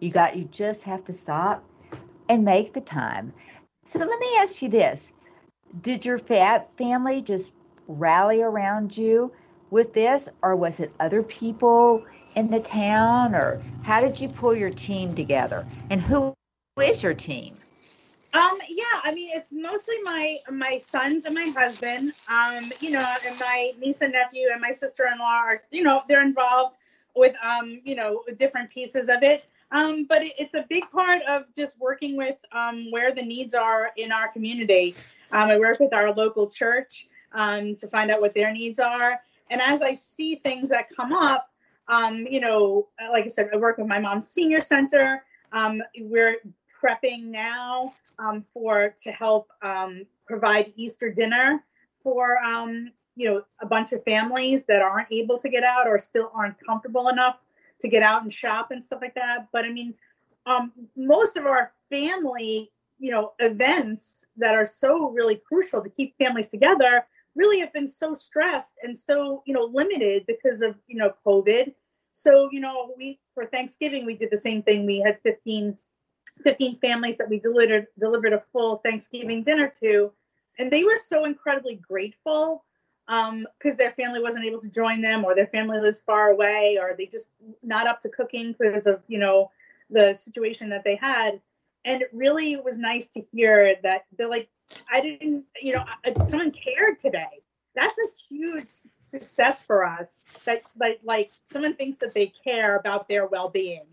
You 0.00 0.10
got, 0.10 0.36
you 0.36 0.44
just 0.44 0.82
have 0.84 1.04
to 1.04 1.12
stop 1.12 1.64
and 2.28 2.44
make 2.44 2.72
the 2.72 2.80
time. 2.80 3.32
So 3.84 3.98
let 3.98 4.18
me 4.18 4.36
ask 4.38 4.62
you 4.62 4.68
this 4.68 5.12
Did 5.80 6.04
your 6.04 6.18
family 6.18 7.22
just 7.22 7.52
rally 7.86 8.42
around 8.42 8.96
you 8.96 9.32
with 9.70 9.92
this, 9.92 10.28
or 10.42 10.56
was 10.56 10.80
it 10.80 10.92
other 10.98 11.22
people 11.22 12.04
in 12.36 12.50
the 12.50 12.60
town, 12.60 13.34
or 13.34 13.60
how 13.82 14.00
did 14.00 14.20
you 14.20 14.28
pull 14.28 14.54
your 14.54 14.70
team 14.70 15.14
together? 15.14 15.66
And 15.90 16.00
who 16.00 16.34
is 16.80 17.02
your 17.02 17.14
team? 17.14 17.56
Um, 18.34 18.58
yeah, 18.68 18.84
I 19.02 19.14
mean, 19.14 19.30
it's 19.32 19.50
mostly 19.50 19.96
my 20.02 20.38
my 20.50 20.78
sons 20.78 21.24
and 21.24 21.34
my 21.34 21.50
husband. 21.56 22.12
Um, 22.30 22.70
you 22.80 22.90
know, 22.90 23.14
and 23.26 23.40
my 23.40 23.72
niece 23.80 24.02
and 24.02 24.12
nephew 24.12 24.48
and 24.52 24.60
my 24.60 24.72
sister-in-law 24.72 25.24
are, 25.24 25.62
you 25.70 25.82
know, 25.82 26.02
they're 26.06 26.22
involved 26.22 26.76
with, 27.14 27.34
um, 27.42 27.80
you 27.84 27.94
know, 27.94 28.22
different 28.38 28.70
pieces 28.70 29.08
of 29.08 29.22
it. 29.22 29.46
Um, 29.72 30.04
but 30.04 30.22
it, 30.22 30.34
it's 30.38 30.54
a 30.54 30.66
big 30.68 30.84
part 30.90 31.22
of 31.26 31.44
just 31.56 31.80
working 31.80 32.16
with 32.16 32.36
um, 32.52 32.90
where 32.90 33.14
the 33.14 33.22
needs 33.22 33.54
are 33.54 33.90
in 33.96 34.12
our 34.12 34.28
community. 34.28 34.94
Um, 35.32 35.48
I 35.48 35.58
work 35.58 35.80
with 35.80 35.94
our 35.94 36.12
local 36.12 36.48
church 36.48 37.08
um, 37.32 37.74
to 37.76 37.88
find 37.88 38.10
out 38.10 38.20
what 38.20 38.34
their 38.34 38.52
needs 38.52 38.78
are, 38.78 39.18
and 39.50 39.60
as 39.62 39.80
I 39.80 39.94
see 39.94 40.36
things 40.36 40.68
that 40.68 40.88
come 40.94 41.12
up, 41.12 41.50
um, 41.88 42.26
you 42.28 42.40
know, 42.40 42.88
like 43.10 43.24
I 43.24 43.28
said, 43.28 43.50
I 43.52 43.56
work 43.56 43.78
with 43.78 43.86
my 43.86 43.98
mom's 43.98 44.28
senior 44.28 44.60
center. 44.60 45.24
Um, 45.52 45.82
we're 46.00 46.36
prepping 46.82 47.24
now 47.24 47.94
um, 48.18 48.44
for 48.52 48.94
to 49.02 49.12
help 49.12 49.48
um, 49.62 50.04
provide 50.26 50.72
Easter 50.76 51.10
dinner 51.10 51.64
for 52.02 52.38
um, 52.38 52.90
you 53.14 53.28
know 53.28 53.42
a 53.60 53.66
bunch 53.66 53.92
of 53.92 54.02
families 54.04 54.64
that 54.64 54.82
aren't 54.82 55.10
able 55.10 55.38
to 55.38 55.48
get 55.48 55.64
out 55.64 55.86
or 55.86 55.98
still 55.98 56.30
aren't 56.34 56.56
comfortable 56.66 57.08
enough 57.08 57.38
to 57.80 57.88
get 57.88 58.02
out 58.02 58.22
and 58.22 58.32
shop 58.32 58.70
and 58.70 58.82
stuff 58.82 59.00
like 59.00 59.14
that. 59.14 59.48
But 59.52 59.64
I 59.64 59.70
mean, 59.70 59.94
um, 60.46 60.72
most 60.96 61.36
of 61.36 61.46
our 61.46 61.72
family 61.90 62.70
you 62.98 63.10
know 63.10 63.32
events 63.40 64.26
that 64.36 64.54
are 64.54 64.66
so 64.66 65.10
really 65.10 65.36
crucial 65.36 65.82
to 65.82 65.90
keep 65.90 66.16
families 66.18 66.48
together 66.48 67.06
really 67.36 67.60
have 67.60 67.72
been 67.72 67.88
so 67.88 68.14
stressed 68.14 68.74
and 68.82 68.96
so 68.96 69.42
you 69.46 69.54
know 69.54 69.64
limited 69.72 70.24
because 70.26 70.62
of 70.62 70.74
you 70.88 70.96
know 70.96 71.12
covid 71.24 71.72
so 72.12 72.48
you 72.50 72.60
know 72.60 72.92
we 72.96 73.18
for 73.34 73.46
thanksgiving 73.46 74.04
we 74.06 74.16
did 74.16 74.30
the 74.30 74.36
same 74.36 74.62
thing 74.62 74.86
we 74.86 74.98
had 74.98 75.20
15 75.22 75.76
15 76.42 76.78
families 76.78 77.16
that 77.16 77.28
we 77.28 77.38
delivered 77.38 77.86
delivered 77.98 78.32
a 78.32 78.42
full 78.52 78.78
Thanksgiving 78.78 79.42
dinner 79.42 79.72
to, 79.80 80.12
and 80.58 80.70
they 80.70 80.84
were 80.84 80.96
so 80.96 81.24
incredibly 81.24 81.76
grateful 81.76 82.64
because 83.06 83.28
um, 83.30 83.76
their 83.78 83.92
family 83.92 84.20
wasn't 84.20 84.44
able 84.44 84.60
to 84.60 84.68
join 84.68 85.00
them, 85.00 85.24
or 85.24 85.34
their 85.34 85.46
family 85.46 85.80
lives 85.80 86.00
far 86.00 86.30
away, 86.30 86.78
or 86.80 86.94
they 86.96 87.06
just 87.06 87.28
not 87.62 87.86
up 87.86 88.02
to 88.02 88.08
cooking 88.08 88.54
because 88.58 88.86
of 88.86 89.02
you 89.08 89.18
know 89.18 89.50
the 89.90 90.14
situation 90.14 90.68
that 90.70 90.84
they 90.84 90.96
had. 90.96 91.40
And 91.84 92.02
it 92.02 92.10
really 92.12 92.56
was 92.56 92.78
nice 92.78 93.08
to 93.10 93.22
hear 93.32 93.76
that 93.84 94.06
they're 94.18 94.28
like, 94.28 94.48
I 94.90 95.00
didn't, 95.00 95.44
you 95.60 95.74
know, 95.74 95.84
someone 96.26 96.52
cared 96.52 96.98
today. 96.98 97.42
That's 97.74 97.98
a 97.98 98.08
huge 98.28 98.68
success 99.02 99.62
for 99.62 99.84
us. 99.84 100.18
That 100.44 100.62
like 100.78 101.00
like 101.04 101.30
someone 101.44 101.74
thinks 101.74 101.96
that 101.98 102.14
they 102.14 102.26
care 102.26 102.76
about 102.76 103.08
their 103.08 103.26
well 103.26 103.48
being 103.48 103.86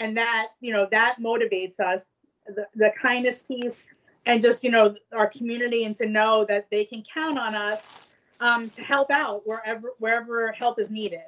and 0.00 0.16
that 0.16 0.48
you 0.60 0.72
know 0.72 0.88
that 0.90 1.16
motivates 1.20 1.78
us 1.78 2.08
the, 2.46 2.66
the 2.74 2.90
kindness 3.00 3.38
piece 3.38 3.84
and 4.26 4.42
just 4.42 4.64
you 4.64 4.70
know 4.70 4.96
our 5.12 5.28
community 5.28 5.84
and 5.84 5.96
to 5.96 6.06
know 6.06 6.44
that 6.44 6.68
they 6.70 6.84
can 6.84 7.04
count 7.14 7.38
on 7.38 7.54
us 7.54 8.02
um, 8.40 8.68
to 8.70 8.82
help 8.82 9.10
out 9.12 9.42
wherever 9.46 9.92
wherever 9.98 10.50
help 10.50 10.80
is 10.80 10.90
needed 10.90 11.20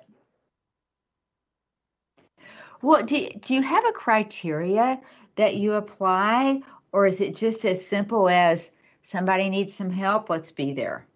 well 2.80 3.02
do, 3.04 3.28
do 3.40 3.54
you 3.54 3.62
have 3.62 3.86
a 3.86 3.92
criteria 3.92 5.00
that 5.36 5.54
you 5.54 5.74
apply 5.74 6.60
or 6.92 7.06
is 7.06 7.20
it 7.20 7.36
just 7.36 7.64
as 7.64 7.86
simple 7.86 8.28
as 8.28 8.72
somebody 9.02 9.48
needs 9.48 9.74
some 9.74 9.90
help 9.90 10.30
let's 10.30 10.52
be 10.52 10.72
there 10.72 11.06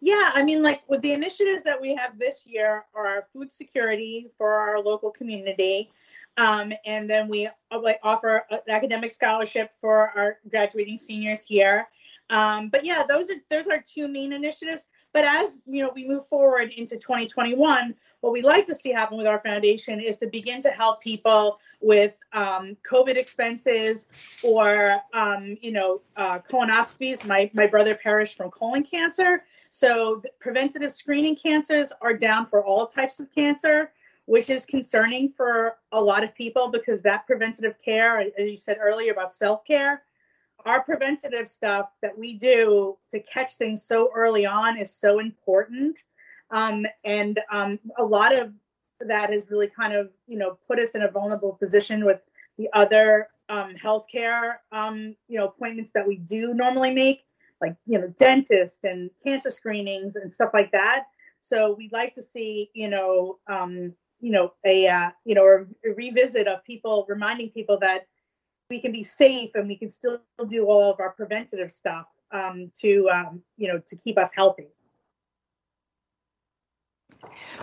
yeah 0.00 0.30
i 0.34 0.42
mean 0.42 0.62
like 0.62 0.82
with 0.88 1.00
the 1.02 1.12
initiatives 1.12 1.62
that 1.62 1.80
we 1.80 1.94
have 1.94 2.18
this 2.18 2.46
year 2.46 2.84
are 2.94 3.26
food 3.32 3.50
security 3.50 4.28
for 4.36 4.54
our 4.54 4.80
local 4.80 5.10
community 5.10 5.90
um, 6.38 6.72
and 6.86 7.10
then 7.10 7.28
we 7.28 7.48
uh, 7.48 7.92
offer 8.04 8.44
an 8.50 8.60
academic 8.68 9.10
scholarship 9.10 9.72
for 9.80 10.12
our 10.16 10.38
graduating 10.48 10.96
seniors 10.96 11.42
here. 11.42 11.88
Um, 12.30 12.68
but 12.68 12.84
yeah, 12.84 13.04
those 13.08 13.30
are 13.30 13.36
those 13.48 13.68
are 13.68 13.82
two 13.82 14.08
main 14.08 14.32
initiatives. 14.32 14.86
But 15.12 15.24
as 15.24 15.58
you 15.66 15.82
know, 15.82 15.90
we 15.94 16.06
move 16.06 16.26
forward 16.28 16.72
into 16.76 16.96
2021. 16.96 17.94
What 18.20 18.32
we 18.32 18.42
like 18.42 18.66
to 18.66 18.74
see 18.74 18.92
happen 18.92 19.16
with 19.16 19.26
our 19.26 19.40
foundation 19.40 20.00
is 20.00 20.18
to 20.18 20.26
begin 20.26 20.60
to 20.62 20.70
help 20.70 21.00
people 21.00 21.58
with 21.80 22.18
um, 22.32 22.76
COVID 22.88 23.16
expenses 23.16 24.06
or 24.42 25.00
um, 25.14 25.56
you 25.62 25.72
know 25.72 26.00
uh, 26.16 26.38
colonoscopies. 26.40 27.24
My 27.24 27.50
my 27.54 27.66
brother 27.66 27.94
perished 27.94 28.36
from 28.36 28.50
colon 28.50 28.82
cancer, 28.82 29.44
so 29.70 30.22
preventative 30.38 30.92
screening 30.92 31.36
cancers 31.36 31.92
are 32.02 32.14
down 32.14 32.46
for 32.46 32.64
all 32.64 32.86
types 32.86 33.20
of 33.20 33.32
cancer 33.34 33.92
which 34.26 34.50
is 34.50 34.66
concerning 34.66 35.30
for 35.30 35.78
a 35.92 36.00
lot 36.00 36.22
of 36.22 36.34
people 36.34 36.68
because 36.68 37.00
that 37.00 37.26
preventative 37.26 37.74
care, 37.82 38.20
as 38.20 38.28
you 38.36 38.56
said 38.56 38.76
earlier 38.78 39.10
about 39.10 39.32
self 39.32 39.64
care, 39.64 40.02
our 40.64 40.82
preventative 40.82 41.48
stuff 41.48 41.90
that 42.02 42.16
we 42.16 42.34
do 42.34 42.96
to 43.10 43.20
catch 43.20 43.54
things 43.54 43.82
so 43.82 44.10
early 44.14 44.46
on 44.46 44.76
is 44.76 44.94
so 44.94 45.18
important. 45.18 45.96
Um, 46.50 46.86
and 47.04 47.40
um, 47.52 47.78
a 47.98 48.04
lot 48.04 48.34
of 48.34 48.52
that 49.00 49.30
has 49.30 49.50
really 49.50 49.68
kind 49.68 49.92
of, 49.92 50.10
you 50.26 50.38
know, 50.38 50.58
put 50.66 50.78
us 50.78 50.94
in 50.94 51.02
a 51.02 51.10
vulnerable 51.10 51.52
position 51.52 52.04
with 52.04 52.20
the 52.56 52.68
other 52.72 53.28
um, 53.48 53.74
healthcare, 53.76 54.56
um, 54.72 55.14
you 55.28 55.38
know, 55.38 55.46
appointments 55.46 55.92
that 55.92 56.06
we 56.06 56.16
do 56.16 56.52
normally 56.54 56.92
make, 56.92 57.24
like, 57.60 57.76
you 57.86 57.98
know, 57.98 58.12
dentist 58.18 58.84
and 58.84 59.10
cancer 59.24 59.50
screenings 59.50 60.16
and 60.16 60.32
stuff 60.32 60.50
like 60.52 60.72
that. 60.72 61.04
So 61.40 61.74
we'd 61.78 61.92
like 61.92 62.14
to 62.14 62.22
see, 62.22 62.70
you 62.74 62.88
know, 62.88 63.38
um, 63.46 63.94
you 64.20 64.32
know 64.32 64.52
a 64.64 64.88
uh, 64.88 65.10
you 65.24 65.34
know 65.34 65.44
a, 65.44 65.88
a 65.88 65.94
revisit 65.94 66.46
of 66.46 66.64
people 66.64 67.06
reminding 67.08 67.50
people 67.50 67.78
that 67.80 68.07
we 68.70 68.80
can 68.80 68.92
be 68.92 69.02
safe 69.02 69.50
and 69.54 69.68
we 69.68 69.76
can 69.76 69.90
still 69.90 70.20
do 70.48 70.66
all 70.66 70.92
of 70.92 71.00
our 71.00 71.10
preventative 71.10 71.72
stuff 71.72 72.06
um, 72.32 72.70
to 72.80 73.08
um, 73.10 73.42
you 73.56 73.68
know 73.68 73.80
to 73.86 73.96
keep 73.96 74.18
us 74.18 74.32
healthy 74.34 74.68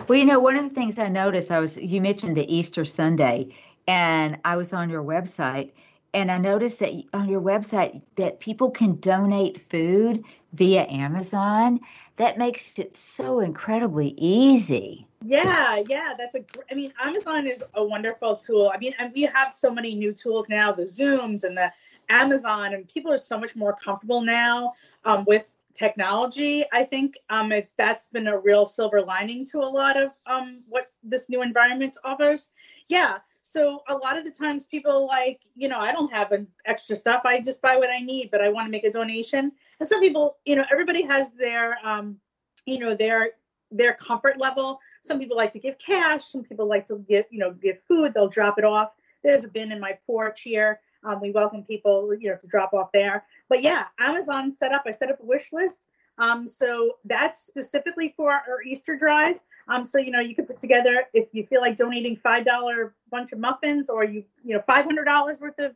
well 0.08 0.18
you 0.18 0.24
know 0.24 0.40
one 0.40 0.56
of 0.56 0.64
the 0.64 0.74
things 0.74 0.98
i 0.98 1.08
noticed 1.08 1.50
i 1.50 1.60
was 1.60 1.76
you 1.76 2.00
mentioned 2.00 2.36
the 2.36 2.54
easter 2.54 2.84
sunday 2.84 3.48
and 3.86 4.38
i 4.44 4.56
was 4.56 4.72
on 4.72 4.90
your 4.90 5.02
website 5.02 5.70
and 6.16 6.32
I 6.32 6.38
noticed 6.38 6.78
that 6.78 6.94
on 7.12 7.28
your 7.28 7.42
website 7.42 8.00
that 8.14 8.40
people 8.40 8.70
can 8.70 8.98
donate 9.00 9.68
food 9.70 10.24
via 10.54 10.86
Amazon. 10.88 11.80
That 12.16 12.38
makes 12.38 12.78
it 12.78 12.96
so 12.96 13.40
incredibly 13.40 14.14
easy. 14.16 15.06
Yeah, 15.26 15.82
yeah, 15.88 16.14
that's 16.16 16.36
a. 16.36 16.44
I 16.70 16.74
mean, 16.74 16.92
Amazon 17.02 17.48
is 17.48 17.64
a 17.74 17.84
wonderful 17.84 18.36
tool. 18.36 18.70
I 18.72 18.78
mean, 18.78 18.94
and 19.00 19.12
we 19.12 19.22
have 19.22 19.50
so 19.50 19.72
many 19.72 19.92
new 19.92 20.12
tools 20.12 20.46
now, 20.48 20.70
the 20.70 20.84
Zooms 20.84 21.42
and 21.42 21.56
the 21.56 21.72
Amazon, 22.08 22.74
and 22.74 22.88
people 22.88 23.12
are 23.12 23.18
so 23.18 23.36
much 23.36 23.56
more 23.56 23.76
comfortable 23.82 24.20
now 24.20 24.74
um, 25.04 25.24
with 25.26 25.56
technology. 25.74 26.64
I 26.72 26.84
think 26.84 27.16
um, 27.28 27.50
it, 27.50 27.68
that's 27.76 28.06
been 28.06 28.28
a 28.28 28.38
real 28.38 28.66
silver 28.66 29.02
lining 29.02 29.44
to 29.46 29.58
a 29.58 29.70
lot 29.80 30.00
of 30.00 30.12
um, 30.26 30.62
what 30.68 30.92
this 31.02 31.28
new 31.28 31.42
environment 31.42 31.96
offers. 32.04 32.50
Yeah, 32.86 33.18
so 33.40 33.82
a 33.88 33.94
lot 33.94 34.16
of 34.16 34.24
the 34.24 34.30
times 34.30 34.66
people 34.66 35.08
like, 35.08 35.42
you 35.56 35.66
know, 35.66 35.80
I 35.80 35.90
don't 35.90 36.12
have 36.12 36.30
an 36.30 36.46
extra 36.66 36.94
stuff. 36.94 37.22
I 37.24 37.40
just 37.40 37.60
buy 37.60 37.76
what 37.76 37.90
I 37.90 37.98
need, 37.98 38.30
but 38.30 38.42
I 38.42 38.48
want 38.48 38.66
to 38.66 38.70
make 38.70 38.84
a 38.84 38.92
donation. 38.92 39.50
And 39.80 39.88
some 39.88 39.98
people, 39.98 40.36
you 40.44 40.54
know, 40.54 40.64
everybody 40.70 41.02
has 41.02 41.32
their, 41.32 41.78
um, 41.84 42.16
you 42.64 42.78
know, 42.78 42.94
their 42.94 43.32
their 43.70 43.94
comfort 43.94 44.38
level. 44.38 44.80
Some 45.02 45.18
people 45.18 45.36
like 45.36 45.52
to 45.52 45.58
give 45.58 45.78
cash. 45.78 46.24
Some 46.24 46.44
people 46.44 46.68
like 46.68 46.86
to 46.86 46.98
give, 47.08 47.24
you 47.30 47.38
know, 47.38 47.52
give 47.52 47.80
food. 47.82 48.12
They'll 48.14 48.28
drop 48.28 48.58
it 48.58 48.64
off. 48.64 48.92
There's 49.22 49.44
a 49.44 49.48
bin 49.48 49.72
in 49.72 49.80
my 49.80 49.98
porch 50.06 50.42
here. 50.42 50.80
Um, 51.04 51.20
we 51.20 51.30
welcome 51.30 51.62
people, 51.62 52.14
you 52.14 52.30
know, 52.30 52.36
to 52.36 52.46
drop 52.46 52.74
off 52.74 52.90
there. 52.92 53.24
But 53.48 53.62
yeah, 53.62 53.84
Amazon 53.98 54.54
set 54.54 54.72
up. 54.72 54.84
I 54.86 54.90
set 54.90 55.10
up 55.10 55.20
a 55.20 55.24
wish 55.24 55.52
list. 55.52 55.86
Um, 56.18 56.48
so 56.48 56.92
that's 57.04 57.44
specifically 57.44 58.14
for 58.16 58.32
our 58.32 58.62
Easter 58.64 58.96
drive. 58.96 59.36
Um, 59.68 59.84
so 59.84 59.98
you 59.98 60.10
know 60.10 60.20
you 60.20 60.34
could 60.34 60.46
put 60.46 60.60
together 60.60 61.04
if 61.12 61.28
you 61.32 61.44
feel 61.46 61.60
like 61.60 61.76
donating 61.76 62.16
five 62.16 62.44
dollar 62.44 62.94
bunch 63.10 63.32
of 63.32 63.38
muffins 63.38 63.90
or 63.90 64.04
you 64.04 64.24
you 64.44 64.54
know 64.54 64.62
five 64.66 64.84
hundred 64.84 65.04
dollars 65.04 65.40
worth 65.40 65.58
of 65.58 65.74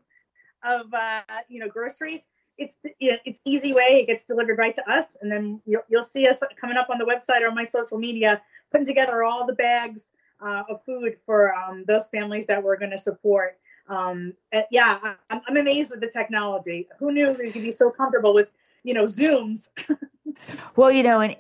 of 0.64 0.92
uh, 0.94 1.22
you 1.48 1.60
know 1.60 1.68
groceries. 1.68 2.28
It's 2.60 2.76
you 2.98 3.12
know, 3.12 3.16
it's 3.24 3.40
easy 3.44 3.72
way. 3.72 4.00
It 4.02 4.06
gets 4.06 4.24
delivered 4.24 4.58
right 4.58 4.74
to 4.74 4.90
us, 4.90 5.16
and 5.20 5.32
then 5.32 5.60
you'll, 5.66 5.82
you'll 5.88 6.02
see 6.02 6.28
us 6.28 6.42
coming 6.60 6.76
up 6.76 6.88
on 6.90 6.98
the 6.98 7.04
website 7.04 7.40
or 7.40 7.48
on 7.48 7.54
my 7.54 7.64
social 7.64 7.98
media, 7.98 8.40
putting 8.70 8.86
together 8.86 9.24
all 9.24 9.46
the 9.46 9.54
bags 9.54 10.12
uh, 10.40 10.62
of 10.68 10.84
food 10.84 11.16
for 11.26 11.54
um, 11.54 11.84
those 11.88 12.08
families 12.08 12.46
that 12.46 12.62
we're 12.62 12.76
going 12.76 12.90
to 12.90 12.98
support. 12.98 13.58
Um, 13.88 14.34
yeah, 14.70 15.14
I'm, 15.30 15.40
I'm 15.48 15.56
amazed 15.56 15.90
with 15.90 16.00
the 16.00 16.10
technology. 16.10 16.86
Who 16.98 17.10
knew 17.12 17.32
we 17.32 17.50
could 17.50 17.62
be 17.62 17.72
so 17.72 17.90
comfortable 17.90 18.34
with 18.34 18.50
you 18.84 18.94
know 18.94 19.04
Zooms? 19.04 19.68
well, 20.76 20.92
you 20.92 21.02
know, 21.02 21.20
and 21.20 21.34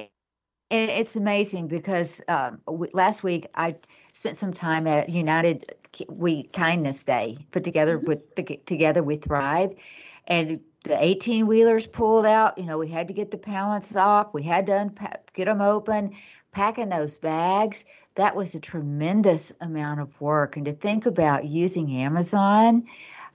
it's 0.70 1.16
amazing 1.16 1.68
because 1.68 2.20
um, 2.28 2.60
last 2.66 3.22
week 3.22 3.46
I 3.54 3.76
spent 4.12 4.38
some 4.38 4.52
time 4.52 4.86
at 4.86 5.08
United 5.08 5.74
We 6.08 6.44
Kindness 6.44 7.02
Day, 7.02 7.38
put 7.50 7.64
together 7.64 7.98
mm-hmm. 7.98 8.06
with 8.06 8.34
the, 8.36 8.42
together 8.66 9.02
with 9.02 9.24
Thrive, 9.24 9.74
and 10.26 10.60
the 10.84 11.02
18 11.02 11.46
wheelers 11.46 11.86
pulled 11.86 12.26
out. 12.26 12.58
You 12.58 12.64
know, 12.64 12.78
we 12.78 12.88
had 12.88 13.08
to 13.08 13.14
get 13.14 13.30
the 13.30 13.38
pallets 13.38 13.94
off, 13.94 14.32
we 14.32 14.42
had 14.42 14.66
to 14.66 14.78
unpack, 14.78 15.32
get 15.34 15.46
them 15.46 15.60
open, 15.60 16.16
packing 16.52 16.88
those 16.88 17.18
bags. 17.18 17.84
That 18.16 18.34
was 18.34 18.54
a 18.54 18.60
tremendous 18.60 19.52
amount 19.60 20.00
of 20.00 20.20
work, 20.20 20.56
and 20.56 20.66
to 20.66 20.72
think 20.72 21.06
about 21.06 21.44
using 21.44 21.94
Amazon. 21.96 22.86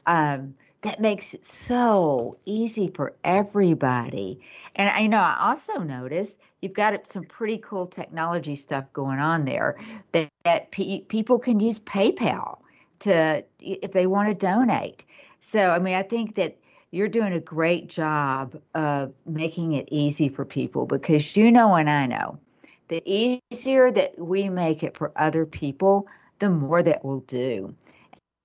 Um, 0.06 0.56
that 0.86 1.00
makes 1.00 1.34
it 1.34 1.48
so 1.48 2.38
easy 2.46 2.92
for 2.94 3.16
everybody. 3.24 4.40
And 4.76 4.88
I 4.88 5.00
you 5.00 5.10
know 5.10 5.18
I 5.18 5.50
also 5.50 5.80
noticed 5.80 6.38
you've 6.62 6.74
got 6.74 7.08
some 7.08 7.24
pretty 7.24 7.58
cool 7.58 7.88
technology 7.88 8.56
stuff 8.56 8.86
going 8.94 9.20
on 9.20 9.46
there 9.46 9.78
that, 10.12 10.30
that 10.44 10.72
pe- 10.72 11.02
people 11.02 11.40
can 11.40 11.60
use 11.60 11.80
PayPal 11.80 12.60
to 13.00 13.44
if 13.60 13.92
they 13.94 14.06
want 14.06 14.30
to 14.30 14.46
donate. 14.46 15.04
So 15.40 15.72
I 15.72 15.80
mean 15.80 15.96
I 15.96 16.04
think 16.04 16.36
that 16.36 16.56
you're 16.92 17.08
doing 17.10 17.34
a 17.34 17.40
great 17.40 17.88
job 17.88 18.60
of 18.74 19.14
making 19.26 19.74
it 19.74 19.90
easy 19.92 20.30
for 20.30 20.46
people 20.46 20.86
because 20.86 21.36
you 21.36 21.52
know 21.52 21.76
and 21.76 21.90
I 21.90 22.06
know 22.06 22.40
the 22.88 23.40
easier 23.52 23.92
that 23.92 24.18
we 24.18 24.50
make 24.50 24.84
it 24.84 24.96
for 24.96 25.12
other 25.16 25.46
people, 25.46 26.08
the 26.40 26.50
more 26.50 26.84
that 26.84 27.04
we'll 27.04 27.22
do. 27.22 27.76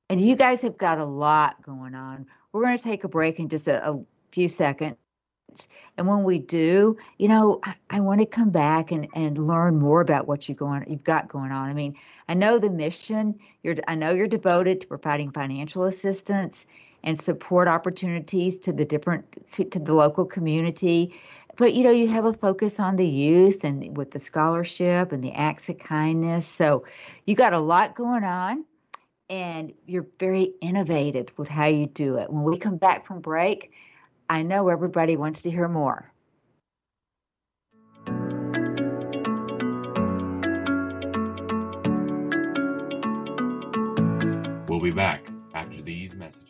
And 0.09 0.21
you 0.21 0.35
guys 0.37 0.63
have 0.63 0.79
got 0.79 0.99
a 0.99 1.05
lot 1.05 1.63
going 1.63 1.95
on. 1.95 2.27
We're 2.53 2.63
going 2.63 2.77
to 2.77 2.83
take 2.83 3.05
a 3.05 3.09
break 3.09 3.39
in 3.39 3.49
just 3.49 3.69
a, 3.69 3.91
a 3.91 4.01
few 4.33 4.49
seconds. 4.49 4.97
And 5.97 6.07
when 6.07 6.25
we 6.25 6.39
do, 6.39 6.97
you 7.19 7.29
know, 7.29 7.61
I, 7.63 7.75
I, 7.91 8.01
want 8.01 8.21
to 8.21 8.27
come 8.27 8.51
back 8.51 8.93
and, 8.93 9.09
and 9.15 9.49
learn 9.49 9.79
more 9.79 10.01
about 10.01 10.29
what 10.29 10.49
you 10.49 10.55
going 10.55 10.85
you've 10.89 11.05
got 11.05 11.29
going 11.29 11.51
on. 11.51 11.69
I 11.69 11.75
mean, 11.75 11.97
I 12.29 12.35
know 12.35 12.59
the 12.59 12.71
mission. 12.71 13.39
You're 13.65 13.77
I 13.89 13.97
know 13.97 14.13
you're 14.13 14.29
devoted 14.29 14.81
to 14.81 14.87
providing 14.87 15.33
financial 15.33 15.85
assistance 15.85 16.67
and 17.03 17.21
support 17.21 17.69
opportunities 17.69 18.59
to 18.61 18.73
the 18.73 18.85
different 18.85 19.25
to 19.71 19.79
the 19.79 19.95
local 19.95 20.25
community. 20.25 21.15
But 21.57 21.75
you 21.75 21.85
know, 21.85 21.91
you 21.91 22.09
have 22.09 22.25
a 22.25 22.33
focus 22.33 22.81
on 22.81 22.97
the 22.97 23.07
youth 23.07 23.65
and 23.65 23.97
with 23.97 24.13
the 24.13 24.21
scholarship 24.21 25.13
and 25.13 25.23
the 25.23 25.33
acts 25.33 25.69
of 25.69 25.79
kindness. 25.79 26.47
So 26.47 26.85
you 27.27 27.35
got 27.35 27.53
a 27.53 27.59
lot 27.59 27.95
going 27.95 28.25
on 28.25 28.65
and 29.29 29.73
you're 29.87 30.07
very 30.19 30.55
innovative 30.61 31.33
with 31.37 31.49
how 31.49 31.67
you 31.67 31.87
do 31.87 32.17
it. 32.17 32.31
When 32.31 32.43
we 32.43 32.59
come 32.59 32.77
back 32.77 33.07
from 33.07 33.21
break, 33.21 33.73
I 34.29 34.43
know 34.43 34.69
everybody 34.69 35.17
wants 35.17 35.43
to 35.43 35.51
hear 35.51 35.69
more. 35.69 36.11
We'll 44.69 44.81
be 44.81 44.93
back 44.93 45.25
after 45.53 45.83
these 45.83 46.15
messages. 46.15 46.50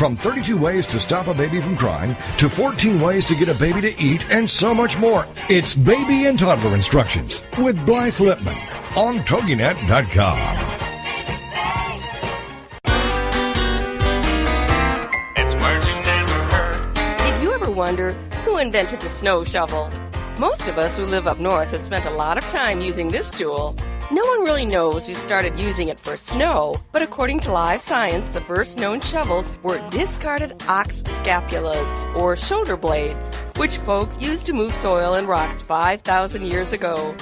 From 0.00 0.16
32 0.16 0.56
ways 0.56 0.86
to 0.86 0.98
stop 0.98 1.26
a 1.26 1.34
baby 1.34 1.60
from 1.60 1.76
crying 1.76 2.16
to 2.38 2.48
14 2.48 3.02
ways 3.02 3.26
to 3.26 3.34
get 3.34 3.50
a 3.50 3.54
baby 3.54 3.82
to 3.82 4.02
eat 4.02 4.24
and 4.30 4.48
so 4.48 4.74
much 4.74 4.96
more. 4.98 5.26
It's 5.50 5.74
Baby 5.74 6.24
and 6.24 6.38
Toddler 6.38 6.74
Instructions 6.74 7.44
with 7.58 7.84
Blythe 7.84 8.14
Lipman 8.14 8.56
on 8.96 9.18
TogiNet.com. 9.18 10.38
It's 15.36 15.54
words 15.56 15.86
you 15.86 15.92
never 15.92 16.32
heard. 16.44 16.94
Did 17.18 17.42
you 17.42 17.52
ever 17.52 17.70
wonder 17.70 18.12
who 18.46 18.56
invented 18.56 19.02
the 19.02 19.08
snow 19.10 19.44
shovel? 19.44 19.90
Most 20.38 20.66
of 20.66 20.78
us 20.78 20.96
who 20.96 21.04
live 21.04 21.26
up 21.26 21.38
north 21.38 21.72
have 21.72 21.82
spent 21.82 22.06
a 22.06 22.10
lot 22.10 22.38
of 22.38 22.48
time 22.48 22.80
using 22.80 23.08
this 23.08 23.30
tool. 23.30 23.76
No 24.12 24.24
one 24.24 24.40
really 24.40 24.66
knows 24.66 25.06
who 25.06 25.14
started 25.14 25.56
using 25.56 25.86
it 25.86 26.00
for 26.00 26.16
snow, 26.16 26.74
but 26.90 27.00
according 27.00 27.38
to 27.40 27.52
Live 27.52 27.80
Science, 27.80 28.30
the 28.30 28.40
first 28.40 28.76
known 28.76 29.00
shovels 29.00 29.48
were 29.62 29.78
discarded 29.90 30.60
ox 30.66 31.04
scapulas, 31.04 32.16
or 32.16 32.34
shoulder 32.34 32.76
blades, 32.76 33.32
which 33.54 33.76
folks 33.78 34.20
used 34.20 34.46
to 34.46 34.52
move 34.52 34.74
soil 34.74 35.14
and 35.14 35.28
rocks 35.28 35.62
5,000 35.62 36.42
years 36.42 36.72
ago. 36.72 37.14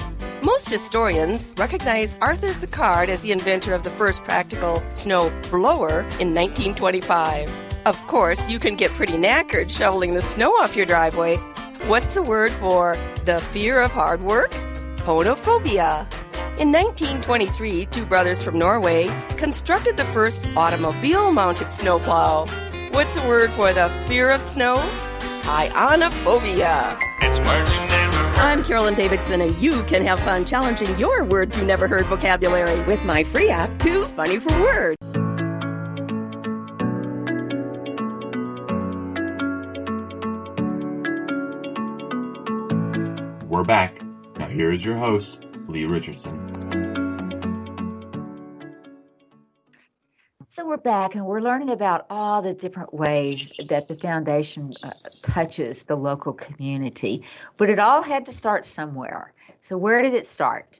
Most 0.43 0.67
historians 0.67 1.53
recognize 1.57 2.17
Arthur 2.23 2.47
Sicard 2.47 3.09
as 3.09 3.21
the 3.21 3.33
inventor 3.33 3.75
of 3.75 3.83
the 3.83 3.91
first 3.91 4.23
practical 4.23 4.81
snow 4.93 5.29
blower 5.51 5.99
in 6.17 6.33
1925. 6.33 7.53
Of 7.85 7.99
course, 8.07 8.49
you 8.49 8.57
can 8.57 8.75
get 8.75 8.89
pretty 8.91 9.13
knackered 9.13 9.69
shoveling 9.69 10.15
the 10.15 10.23
snow 10.23 10.53
off 10.53 10.75
your 10.75 10.87
driveway. 10.87 11.37
What's 11.85 12.17
a 12.17 12.23
word 12.23 12.51
for 12.53 12.97
the 13.25 13.39
fear 13.39 13.79
of 13.79 13.91
hard 13.91 14.23
work? 14.23 14.49
Ponophobia. 15.05 16.07
In 16.59 16.71
1923, 16.71 17.85
two 17.85 18.05
brothers 18.05 18.41
from 18.41 18.59
Norway 18.59 19.09
constructed 19.37 19.95
the 19.95 20.05
first 20.05 20.45
automobile 20.57 21.31
mounted 21.31 21.71
snowplow. 21.71 22.45
What's 22.91 23.15
the 23.15 23.21
word 23.21 23.49
for 23.51 23.71
the 23.71 23.89
fear 24.07 24.29
of 24.29 24.41
snow? 24.41 24.77
Chionophobia. 25.41 26.99
It's 27.21 27.39
words 27.39 27.71
you 27.71 27.77
never 27.77 28.17
heard. 28.17 28.37
I'm 28.37 28.63
Carolyn 28.63 28.93
Davidson, 28.95 29.41
and 29.41 29.55
you 29.57 29.83
can 29.83 30.05
have 30.05 30.19
fun 30.19 30.45
challenging 30.45 30.97
your 30.99 31.23
words 31.23 31.57
you 31.57 31.63
never 31.63 31.87
heard 31.87 32.05
vocabulary 32.07 32.81
with 32.83 33.03
my 33.05 33.23
free 33.23 33.49
app, 33.49 33.79
Too 33.79 34.03
Funny 34.05 34.39
for 34.39 34.51
Word. 34.61 34.97
We're 43.49 43.63
back. 43.63 44.01
Now, 44.37 44.47
here 44.47 44.71
is 44.71 44.85
your 44.85 44.97
host, 44.97 45.45
Lee 45.69 45.85
Richardson. 45.85 46.51
So 50.51 50.65
we're 50.65 50.77
back 50.77 51.13
and 51.13 51.25
we're 51.25 51.41
learning 51.41 51.69
about 51.69 52.07
all 52.09 52.41
the 52.41 52.55
different 52.55 52.91
ways 52.91 53.51
that 53.67 53.87
the 53.87 53.95
foundation 53.95 54.73
uh, 54.81 54.91
touches 55.21 55.83
the 55.83 55.95
local 55.95 56.33
community. 56.33 57.23
But 57.55 57.69
it 57.69 57.77
all 57.77 58.01
had 58.01 58.25
to 58.25 58.31
start 58.31 58.65
somewhere. 58.65 59.31
So 59.61 59.77
where 59.77 60.01
did 60.01 60.15
it 60.15 60.27
start? 60.27 60.79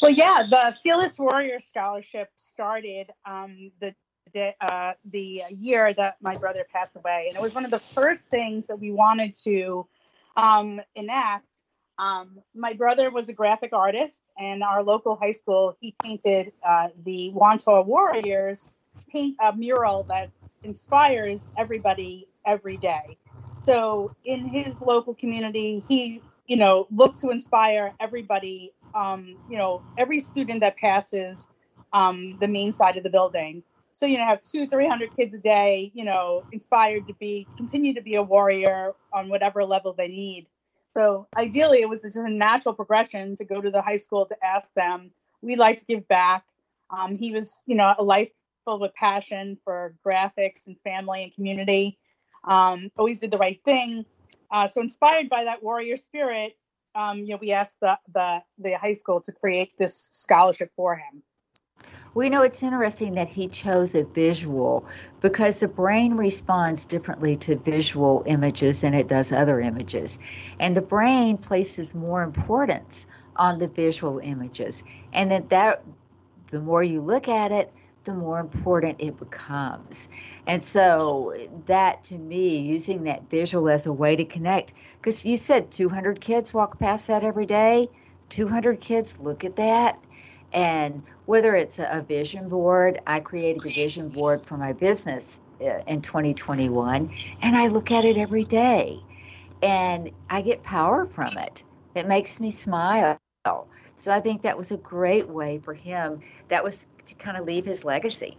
Well, 0.00 0.12
yeah, 0.12 0.44
the 0.48 0.74
Fearless 0.82 1.18
Warrior 1.18 1.58
Scholarship 1.58 2.30
started 2.36 3.10
um, 3.26 3.72
the 3.80 3.94
the, 4.32 4.52
uh, 4.60 4.94
the 5.04 5.42
year 5.50 5.94
that 5.94 6.16
my 6.20 6.36
brother 6.36 6.66
passed 6.72 6.96
away, 6.96 7.26
and 7.28 7.36
it 7.36 7.42
was 7.42 7.54
one 7.54 7.64
of 7.64 7.70
the 7.70 7.78
first 7.78 8.28
things 8.28 8.66
that 8.66 8.78
we 8.80 8.90
wanted 8.90 9.34
to 9.44 9.86
um, 10.36 10.80
enact. 10.96 11.53
Um, 11.98 12.40
my 12.54 12.72
brother 12.72 13.10
was 13.10 13.28
a 13.28 13.32
graphic 13.32 13.72
artist, 13.72 14.24
and 14.38 14.62
our 14.62 14.82
local 14.82 15.16
high 15.16 15.32
school 15.32 15.76
he 15.80 15.94
painted 16.02 16.52
uh, 16.66 16.88
the 17.04 17.32
Wantagh 17.34 17.86
Warriors 17.86 18.66
paint 19.10 19.36
a 19.40 19.54
mural 19.54 20.02
that 20.04 20.30
inspires 20.64 21.48
everybody 21.56 22.26
every 22.46 22.76
day. 22.76 23.16
So 23.62 24.14
in 24.24 24.46
his 24.46 24.80
local 24.80 25.14
community, 25.14 25.80
he 25.86 26.20
you 26.46 26.56
know 26.56 26.86
looked 26.90 27.18
to 27.20 27.30
inspire 27.30 27.94
everybody 28.00 28.72
um, 28.94 29.36
you 29.50 29.58
know, 29.58 29.82
every 29.98 30.20
student 30.20 30.60
that 30.60 30.76
passes 30.76 31.48
um, 31.92 32.36
the 32.40 32.48
main 32.48 32.72
side 32.72 32.96
of 32.96 33.02
the 33.02 33.10
building. 33.10 33.62
So, 33.92 34.06
you 34.06 34.18
know, 34.18 34.24
have 34.24 34.42
two, 34.42 34.66
300 34.66 35.14
kids 35.16 35.34
a 35.34 35.38
day, 35.38 35.90
you 35.94 36.04
know, 36.04 36.44
inspired 36.52 37.06
to 37.06 37.14
be, 37.14 37.46
to 37.50 37.56
continue 37.56 37.94
to 37.94 38.00
be 38.00 38.16
a 38.16 38.22
warrior 38.22 38.92
on 39.12 39.28
whatever 39.28 39.64
level 39.64 39.92
they 39.92 40.08
need. 40.08 40.46
So 40.96 41.26
ideally, 41.36 41.80
it 41.80 41.88
was 41.88 42.02
just 42.02 42.16
a 42.16 42.28
natural 42.28 42.74
progression 42.74 43.34
to 43.36 43.44
go 43.44 43.60
to 43.60 43.70
the 43.70 43.82
high 43.82 43.96
school 43.96 44.26
to 44.26 44.36
ask 44.44 44.72
them, 44.74 45.10
we'd 45.42 45.58
like 45.58 45.78
to 45.78 45.84
give 45.84 46.06
back. 46.08 46.44
Um, 46.90 47.16
he 47.16 47.32
was, 47.32 47.62
you 47.66 47.74
know, 47.74 47.94
a 47.98 48.04
life 48.04 48.30
filled 48.64 48.80
with 48.80 48.94
passion 48.94 49.58
for 49.64 49.94
graphics 50.06 50.66
and 50.66 50.76
family 50.84 51.24
and 51.24 51.34
community. 51.34 51.98
Um, 52.44 52.90
always 52.96 53.20
did 53.20 53.30
the 53.30 53.38
right 53.38 53.60
thing. 53.64 54.04
Uh, 54.50 54.68
so 54.68 54.80
inspired 54.80 55.28
by 55.28 55.44
that 55.44 55.62
warrior 55.62 55.96
spirit, 55.96 56.56
um, 56.94 57.18
you 57.20 57.30
know, 57.30 57.38
we 57.40 57.50
asked 57.50 57.78
the, 57.80 57.98
the 58.12 58.40
the 58.58 58.72
high 58.74 58.92
school 58.92 59.20
to 59.22 59.32
create 59.32 59.76
this 59.78 60.08
scholarship 60.12 60.70
for 60.76 60.94
him. 60.94 61.22
We 62.14 62.28
know 62.28 62.42
it's 62.42 62.62
interesting 62.62 63.14
that 63.14 63.28
he 63.28 63.48
chose 63.48 63.94
a 63.94 64.04
visual 64.04 64.86
because 65.20 65.58
the 65.58 65.68
brain 65.68 66.14
responds 66.14 66.84
differently 66.84 67.36
to 67.38 67.56
visual 67.56 68.22
images 68.26 68.82
than 68.82 68.94
it 68.94 69.08
does 69.08 69.32
other 69.32 69.60
images. 69.60 70.18
And 70.60 70.76
the 70.76 70.82
brain 70.82 71.38
places 71.38 71.94
more 71.94 72.22
importance 72.22 73.06
on 73.36 73.58
the 73.58 73.66
visual 73.66 74.20
images. 74.20 74.84
And 75.12 75.30
that, 75.32 75.48
that 75.50 75.82
the 76.50 76.60
more 76.60 76.84
you 76.84 77.00
look 77.00 77.26
at 77.26 77.50
it, 77.50 77.72
the 78.04 78.14
more 78.14 78.38
important 78.38 79.00
it 79.00 79.18
becomes. 79.18 80.08
And 80.46 80.64
so, 80.64 81.34
that 81.66 82.04
to 82.04 82.18
me, 82.18 82.58
using 82.58 83.04
that 83.04 83.28
visual 83.30 83.68
as 83.68 83.86
a 83.86 83.92
way 83.92 84.14
to 84.14 84.24
connect, 84.24 84.72
because 85.00 85.24
you 85.24 85.36
said 85.36 85.70
200 85.70 86.20
kids 86.20 86.52
walk 86.52 86.78
past 86.78 87.06
that 87.06 87.24
every 87.24 87.46
day, 87.46 87.88
200 88.28 88.80
kids 88.80 89.18
look 89.18 89.44
at 89.44 89.56
that. 89.56 89.98
And 90.54 91.02
whether 91.26 91.56
it's 91.56 91.78
a 91.80 92.04
vision 92.06 92.48
board, 92.48 93.00
I 93.06 93.20
created 93.20 93.66
a 93.66 93.70
vision 93.70 94.08
board 94.08 94.46
for 94.46 94.56
my 94.56 94.72
business 94.72 95.40
uh, 95.60 95.80
in 95.86 96.00
2021, 96.00 97.12
and 97.42 97.56
I 97.56 97.66
look 97.66 97.90
at 97.90 98.04
it 98.04 98.16
every 98.16 98.44
day. 98.44 99.00
And 99.62 100.10
I 100.30 100.42
get 100.42 100.62
power 100.62 101.06
from 101.06 101.36
it. 101.38 101.64
It 101.94 102.06
makes 102.06 102.38
me 102.38 102.50
smile. 102.50 103.18
So 103.44 104.10
I 104.10 104.20
think 104.20 104.42
that 104.42 104.56
was 104.56 104.70
a 104.70 104.76
great 104.76 105.28
way 105.28 105.58
for 105.58 105.74
him. 105.74 106.20
That 106.48 106.62
was 106.62 106.86
to 107.06 107.14
kind 107.14 107.36
of 107.36 107.46
leave 107.46 107.64
his 107.64 107.84
legacy. 107.84 108.36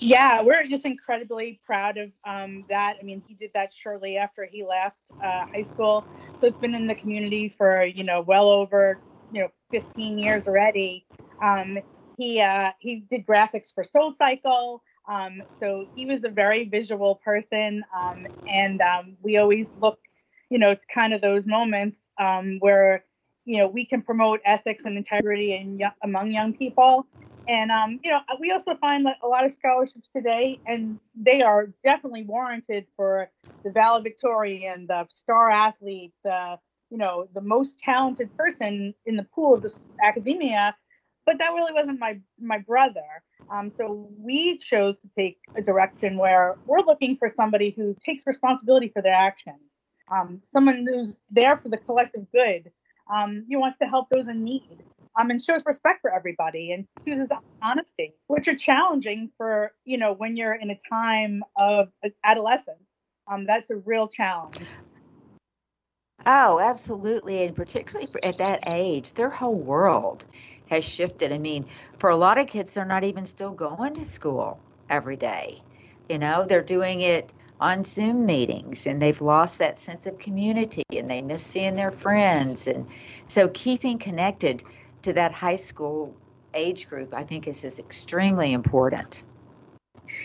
Yeah, 0.00 0.42
we're 0.42 0.66
just 0.66 0.84
incredibly 0.84 1.60
proud 1.64 1.96
of 1.98 2.10
um, 2.24 2.64
that. 2.68 2.96
I 3.00 3.04
mean, 3.04 3.22
he 3.26 3.34
did 3.34 3.50
that 3.54 3.72
shortly 3.72 4.16
after 4.16 4.44
he 4.44 4.64
left 4.64 5.12
uh, 5.24 5.44
high 5.52 5.62
school, 5.62 6.06
so 6.36 6.46
it's 6.46 6.58
been 6.58 6.74
in 6.74 6.86
the 6.86 6.94
community 6.94 7.48
for 7.48 7.84
you 7.84 8.04
know 8.04 8.20
well 8.20 8.48
over 8.48 9.00
you 9.30 9.42
know 9.42 9.48
15 9.74 10.18
years 10.18 10.46
already. 10.46 11.04
Um, 11.42 11.78
he 12.16 12.40
uh, 12.40 12.70
he 12.78 13.04
did 13.10 13.26
graphics 13.26 13.74
for 13.74 13.82
Soul 13.84 14.14
Cycle, 14.14 14.82
um, 15.08 15.42
so 15.56 15.86
he 15.94 16.06
was 16.06 16.22
a 16.24 16.28
very 16.28 16.68
visual 16.68 17.20
person, 17.24 17.82
um, 17.96 18.26
and 18.46 18.80
um, 18.80 19.16
we 19.20 19.36
always 19.36 19.66
look, 19.80 19.98
you 20.48 20.58
know, 20.58 20.70
it's 20.70 20.84
kind 20.94 21.12
of 21.12 21.20
those 21.20 21.44
moments 21.44 22.06
um, 22.20 22.58
where 22.60 23.04
you 23.44 23.58
know 23.58 23.66
we 23.66 23.84
can 23.84 24.00
promote 24.00 24.40
ethics 24.44 24.84
and 24.84 24.96
integrity 24.96 25.54
in, 25.54 25.80
among 26.04 26.30
young 26.30 26.54
people 26.54 27.06
and 27.46 27.70
um, 27.70 28.00
you 28.02 28.10
know, 28.10 28.20
we 28.40 28.52
also 28.52 28.74
find 28.76 29.04
that 29.06 29.16
a 29.22 29.26
lot 29.26 29.44
of 29.44 29.52
scholarships 29.52 30.08
today, 30.16 30.60
and 30.66 30.98
they 31.14 31.42
are 31.42 31.68
definitely 31.84 32.24
warranted 32.24 32.86
for 32.96 33.30
the 33.64 33.70
valedictorian, 33.70 34.86
the 34.86 35.06
star 35.10 35.50
athlete, 35.50 36.12
the 36.24 36.58
you 36.94 36.98
know, 36.98 37.26
the 37.34 37.40
most 37.40 37.80
talented 37.80 38.30
person 38.36 38.94
in 39.04 39.16
the 39.16 39.24
pool 39.34 39.54
of 39.54 39.62
the 39.62 39.80
academia. 40.00 40.76
But 41.26 41.38
that 41.38 41.48
really 41.48 41.72
wasn't 41.72 41.98
my 41.98 42.20
my 42.38 42.58
brother. 42.58 43.08
Um, 43.50 43.72
so 43.74 44.08
we 44.16 44.58
chose 44.58 44.94
to 45.02 45.08
take 45.18 45.38
a 45.56 45.60
direction 45.60 46.18
where 46.18 46.54
we're 46.66 46.82
looking 46.82 47.16
for 47.16 47.28
somebody 47.34 47.74
who 47.76 47.96
takes 48.06 48.24
responsibility 48.26 48.92
for 48.94 49.02
their 49.02 49.12
actions, 49.12 49.58
um, 50.08 50.40
someone 50.44 50.86
who's 50.88 51.18
there 51.32 51.56
for 51.56 51.68
the 51.68 51.78
collective 51.78 52.30
good, 52.30 52.70
um, 53.12 53.44
who 53.50 53.58
wants 53.58 53.78
to 53.78 53.86
help 53.86 54.06
those 54.10 54.28
in 54.28 54.44
need 54.44 54.84
um, 55.18 55.30
and 55.30 55.42
shows 55.42 55.62
respect 55.66 56.00
for 56.00 56.14
everybody 56.14 56.70
and 56.70 56.86
chooses 57.04 57.28
honesty, 57.60 58.14
which 58.28 58.46
are 58.46 58.56
challenging 58.56 59.30
for, 59.36 59.72
you 59.84 59.98
know, 59.98 60.12
when 60.12 60.36
you're 60.36 60.54
in 60.54 60.70
a 60.70 60.78
time 60.88 61.42
of 61.56 61.88
adolescence. 62.22 62.86
Um, 63.26 63.46
that's 63.46 63.70
a 63.70 63.76
real 63.76 64.06
challenge. 64.06 64.60
Oh, 66.26 66.58
absolutely. 66.58 67.44
And 67.44 67.54
particularly 67.54 68.08
at 68.22 68.38
that 68.38 68.64
age, 68.66 69.12
their 69.12 69.30
whole 69.30 69.54
world 69.58 70.24
has 70.70 70.84
shifted. 70.84 71.32
I 71.32 71.38
mean, 71.38 71.66
for 71.98 72.10
a 72.10 72.16
lot 72.16 72.38
of 72.38 72.46
kids, 72.46 72.72
they're 72.72 72.84
not 72.84 73.04
even 73.04 73.26
still 73.26 73.50
going 73.50 73.94
to 73.94 74.04
school 74.04 74.58
every 74.88 75.16
day. 75.16 75.62
You 76.08 76.18
know, 76.18 76.44
they're 76.46 76.62
doing 76.62 77.02
it 77.02 77.32
on 77.60 77.84
Zoom 77.84 78.26
meetings 78.26 78.86
and 78.86 79.00
they've 79.00 79.20
lost 79.20 79.58
that 79.58 79.78
sense 79.78 80.06
of 80.06 80.18
community 80.18 80.82
and 80.92 81.10
they 81.10 81.22
miss 81.22 81.42
seeing 81.42 81.76
their 81.76 81.92
friends. 81.92 82.66
And 82.66 82.86
so 83.28 83.48
keeping 83.48 83.98
connected 83.98 84.62
to 85.02 85.12
that 85.12 85.32
high 85.32 85.56
school 85.56 86.14
age 86.54 86.88
group, 86.88 87.14
I 87.14 87.24
think 87.24 87.48
is, 87.48 87.64
is 87.64 87.78
extremely 87.78 88.52
important. 88.52 89.24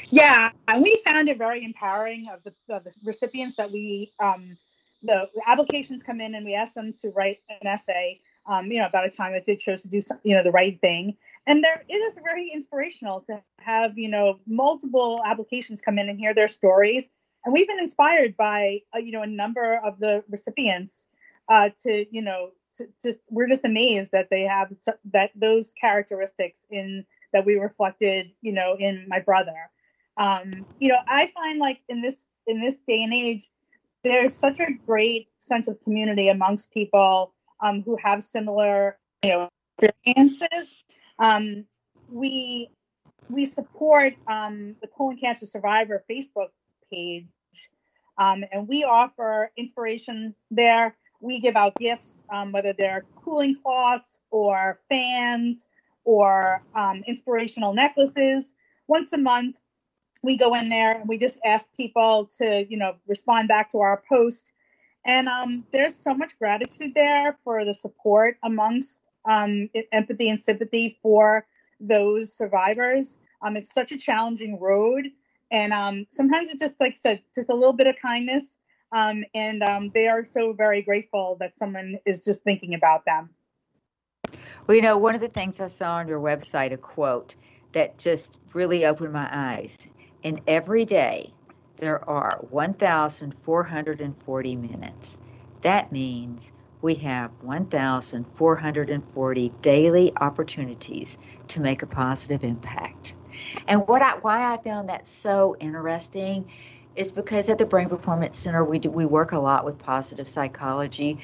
Yeah, 0.10 0.52
and 0.68 0.84
we 0.84 1.02
found 1.06 1.30
it 1.30 1.38
very 1.38 1.64
empowering 1.64 2.28
of 2.32 2.44
the, 2.44 2.54
of 2.74 2.84
the 2.84 2.92
recipients 3.04 3.56
that 3.56 3.72
we, 3.72 4.12
um, 4.20 4.58
the 5.02 5.28
applications 5.48 6.04
come 6.04 6.20
in 6.22 6.36
and 6.36 6.46
we 6.46 6.56
ask 6.56 6.74
them 6.74 6.94
to 7.02 7.10
write 7.10 7.40
an 7.50 7.68
essay, 7.68 8.20
um, 8.48 8.72
you 8.72 8.80
know, 8.80 8.88
about 8.88 9.06
a 9.06 9.10
time 9.10 9.34
that 9.34 9.46
they 9.46 9.56
chose 9.56 9.82
to 9.84 9.88
do, 9.88 10.02
some, 10.02 10.20
you 10.24 10.36
know, 10.36 10.44
the 10.44 10.52
right 10.52 10.80
thing. 10.82 11.16
And 11.48 11.64
there, 11.64 11.84
it 11.88 11.96
is 11.96 12.18
very 12.24 12.52
inspirational 12.54 13.22
to 13.22 13.42
have, 13.60 13.98
you 13.98 14.10
know, 14.10 14.40
multiple 14.46 15.22
applications 15.26 15.82
come 15.82 15.98
in 15.98 16.10
and 16.10 16.20
hear 16.20 16.34
their 16.34 16.48
stories. 16.48 17.10
And 17.46 17.54
we've 17.54 17.68
been 17.68 17.80
inspired 17.80 18.36
by, 18.36 18.80
uh, 18.94 19.00
you 19.00 19.12
know, 19.12 19.22
a 19.22 19.28
number 19.28 19.80
of 19.84 20.00
the 20.00 20.24
recipients 20.30 21.08
uh, 21.48 21.70
to, 21.84 22.06
you 22.12 22.22
know, 22.22 22.52
just 23.02 23.20
we're 23.30 23.48
just 23.48 23.66
amazed 23.66 24.12
that 24.12 24.30
they 24.30 24.44
have 24.44 24.72
that 25.12 25.32
those 25.36 25.74
characteristics 25.80 26.66
in 26.70 27.06
that 27.34 27.46
we 27.46 27.56
reflected 27.56 28.32
you 28.42 28.52
know 28.52 28.76
in 28.80 29.06
my 29.08 29.20
brother 29.20 29.70
um 30.18 30.66
you 30.80 30.88
know 30.88 30.98
i 31.08 31.28
find 31.34 31.60
like 31.60 31.80
in 31.90 32.02
this 32.02 32.28
in 32.48 32.62
this 32.62 32.80
day 32.80 33.02
and 33.04 33.14
age 33.14 33.50
there's 34.04 34.34
such 34.34 34.60
a 34.60 34.68
great 34.86 35.28
sense 35.40 35.68
of 35.68 35.80
community 35.82 36.30
amongst 36.30 36.72
people 36.72 37.34
um, 37.62 37.82
who 37.84 37.98
have 38.02 38.24
similar 38.24 38.98
you 39.24 39.30
know 39.30 39.50
experiences 39.78 40.76
um, 41.20 41.66
we 42.10 42.70
we 43.30 43.46
support 43.46 44.14
um, 44.28 44.76
the 44.82 44.88
colon 44.88 45.18
cancer 45.18 45.46
survivor 45.46 46.04
facebook 46.10 46.50
page 46.92 47.26
um, 48.18 48.44
and 48.52 48.68
we 48.68 48.84
offer 48.84 49.52
inspiration 49.58 50.34
there 50.52 50.96
we 51.22 51.40
give 51.40 51.56
out 51.56 51.76
gifts, 51.76 52.24
um, 52.32 52.52
whether 52.52 52.74
they're 52.74 53.06
cooling 53.16 53.56
cloths 53.62 54.20
or 54.32 54.80
fans 54.88 55.68
or 56.06 56.64
um, 56.76 57.04
inspirational 57.08 57.74
necklaces. 57.74 58.54
Once 58.88 59.14
a 59.14 59.18
month, 59.18 59.60
we 60.22 60.38
go 60.38 60.54
in 60.56 60.70
there 60.70 61.00
and 61.00 61.08
we 61.08 61.18
just 61.18 61.40
ask 61.46 61.74
people 61.76 62.30
to, 62.38 62.66
you 62.70 62.78
know, 62.78 62.96
respond 63.08 63.48
back 63.48 63.72
to 63.72 63.80
our 63.80 64.04
post. 64.08 64.52
And 65.06 65.28
um, 65.28 65.64
there's 65.72 65.96
so 65.96 66.14
much 66.14 66.38
gratitude 66.38 66.94
there 66.94 67.38
for 67.44 67.64
the 67.66 67.74
support 67.74 68.38
amongst 68.44 69.02
um, 69.30 69.70
empathy 69.92 70.30
and 70.30 70.40
sympathy 70.40 70.98
for 71.02 71.46
those 71.80 72.34
survivors. 72.34 73.18
Um, 73.42 73.56
it's 73.56 73.74
such 73.74 73.92
a 73.92 73.98
challenging 73.98 74.60
road. 74.60 75.08
And 75.52 75.74
um, 75.74 76.06
sometimes 76.12 76.52
it's 76.52 76.60
just 76.62 76.80
like 76.80 76.98
said, 76.98 77.22
just 77.34 77.50
a 77.50 77.56
little 77.56 77.74
bit 77.74 77.88
of 77.88 77.96
kindness 78.02 78.58
um, 78.92 79.24
and 79.34 79.62
um, 79.64 79.92
they 79.94 80.08
are 80.08 80.26
so 80.26 80.54
very 80.54 80.82
grateful 80.82 81.38
that 81.40 81.56
someone 81.56 82.00
is 82.06 82.24
just 82.24 82.44
thinking 82.44 82.74
about 82.74 83.06
them. 83.06 83.30
Well, 84.68 84.76
you 84.76 84.82
know, 84.82 84.98
one 84.98 85.16
of 85.16 85.22
the 85.22 85.28
things 85.28 85.60
I 85.60 85.68
saw 85.68 85.96
on 85.96 86.08
your 86.08 86.20
website, 86.20 86.74
a 86.74 86.78
quote 86.78 87.36
that 87.74 87.98
just 87.98 88.38
really 88.54 88.86
opened 88.86 89.14
my 89.14 89.30
eyes. 89.32 89.78
And 90.24 90.42
every 90.48 90.86
day 90.86 91.34
there 91.78 92.10
are 92.10 92.40
1,440 92.50 94.56
minutes. 94.56 95.18
That 95.62 95.92
means 95.92 96.52
we 96.82 96.96
have 96.96 97.32
1,440 97.42 99.54
daily 99.62 100.14
opportunities 100.16 101.18
to 101.50 101.60
make 101.60 101.82
a 101.82 101.88
positive 101.88 102.44
impact. 102.44 103.16
And 103.68 103.88
what 103.88 104.02
I, 104.02 104.18
why 104.18 104.54
I 104.54 104.58
found 104.58 104.90
that 104.90 105.08
so 105.08 105.56
interesting 105.60 106.50
is 106.96 107.12
because 107.12 107.50
at 107.50 107.58
the 107.58 107.66
Brain 107.66 107.90
Performance 107.90 108.38
Center 108.38 108.64
we 108.64 108.80
do, 108.80 108.90
we 108.90 109.06
work 109.06 109.32
a 109.32 109.40
lot 109.40 109.66
with 109.66 109.78
positive 109.78 110.28
psychology, 110.28 111.20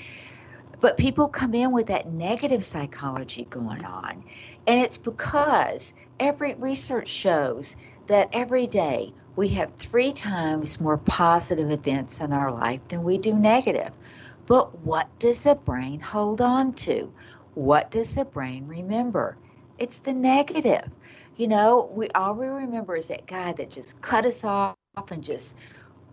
but 0.80 0.98
people 0.98 1.28
come 1.28 1.54
in 1.54 1.72
with 1.72 1.88
that 1.88 2.12
negative 2.12 2.64
psychology 2.64 3.48
going 3.50 3.84
on, 3.84 4.24
and 4.68 4.82
it's 4.82 4.98
because 4.98 5.93
every 6.20 6.54
research 6.56 7.10
shows 7.10 7.76
that 8.08 8.30
every 8.34 8.68
day 8.68 9.14
we 9.36 9.49
have 9.49 9.74
three 9.76 10.12
times 10.12 10.80
more 10.80 10.97
positive 10.97 11.72
events 11.72 12.22
in 12.22 12.32
our 12.32 12.51
life 12.51 12.82
than 12.88 13.03
we 13.03 13.18
do 13.18 13.34
negative. 13.34 13.91
But 14.45 14.80
what 14.80 15.08
does 15.20 15.43
the 15.43 15.56
brain 15.56 15.99
hold 15.99 16.41
on 16.41 16.74
to? 16.74 17.12
What 17.56 17.91
does 17.91 18.16
the 18.16 18.26
brain 18.26 18.68
remember? 18.68 19.38
It's 19.78 19.99
the 19.99 20.14
negative. 20.14 20.89
You 21.36 21.47
know, 21.47 21.91
we 21.93 22.10
all 22.10 22.36
we 22.36 22.47
remember 22.47 22.95
is 22.95 23.08
that 23.08 23.28
guy 23.28 23.53
that 23.53 23.72
just 23.72 24.01
cut 24.01 24.26
us 24.26 24.43
off 24.43 24.76
and 25.10 25.24
just 25.24 25.56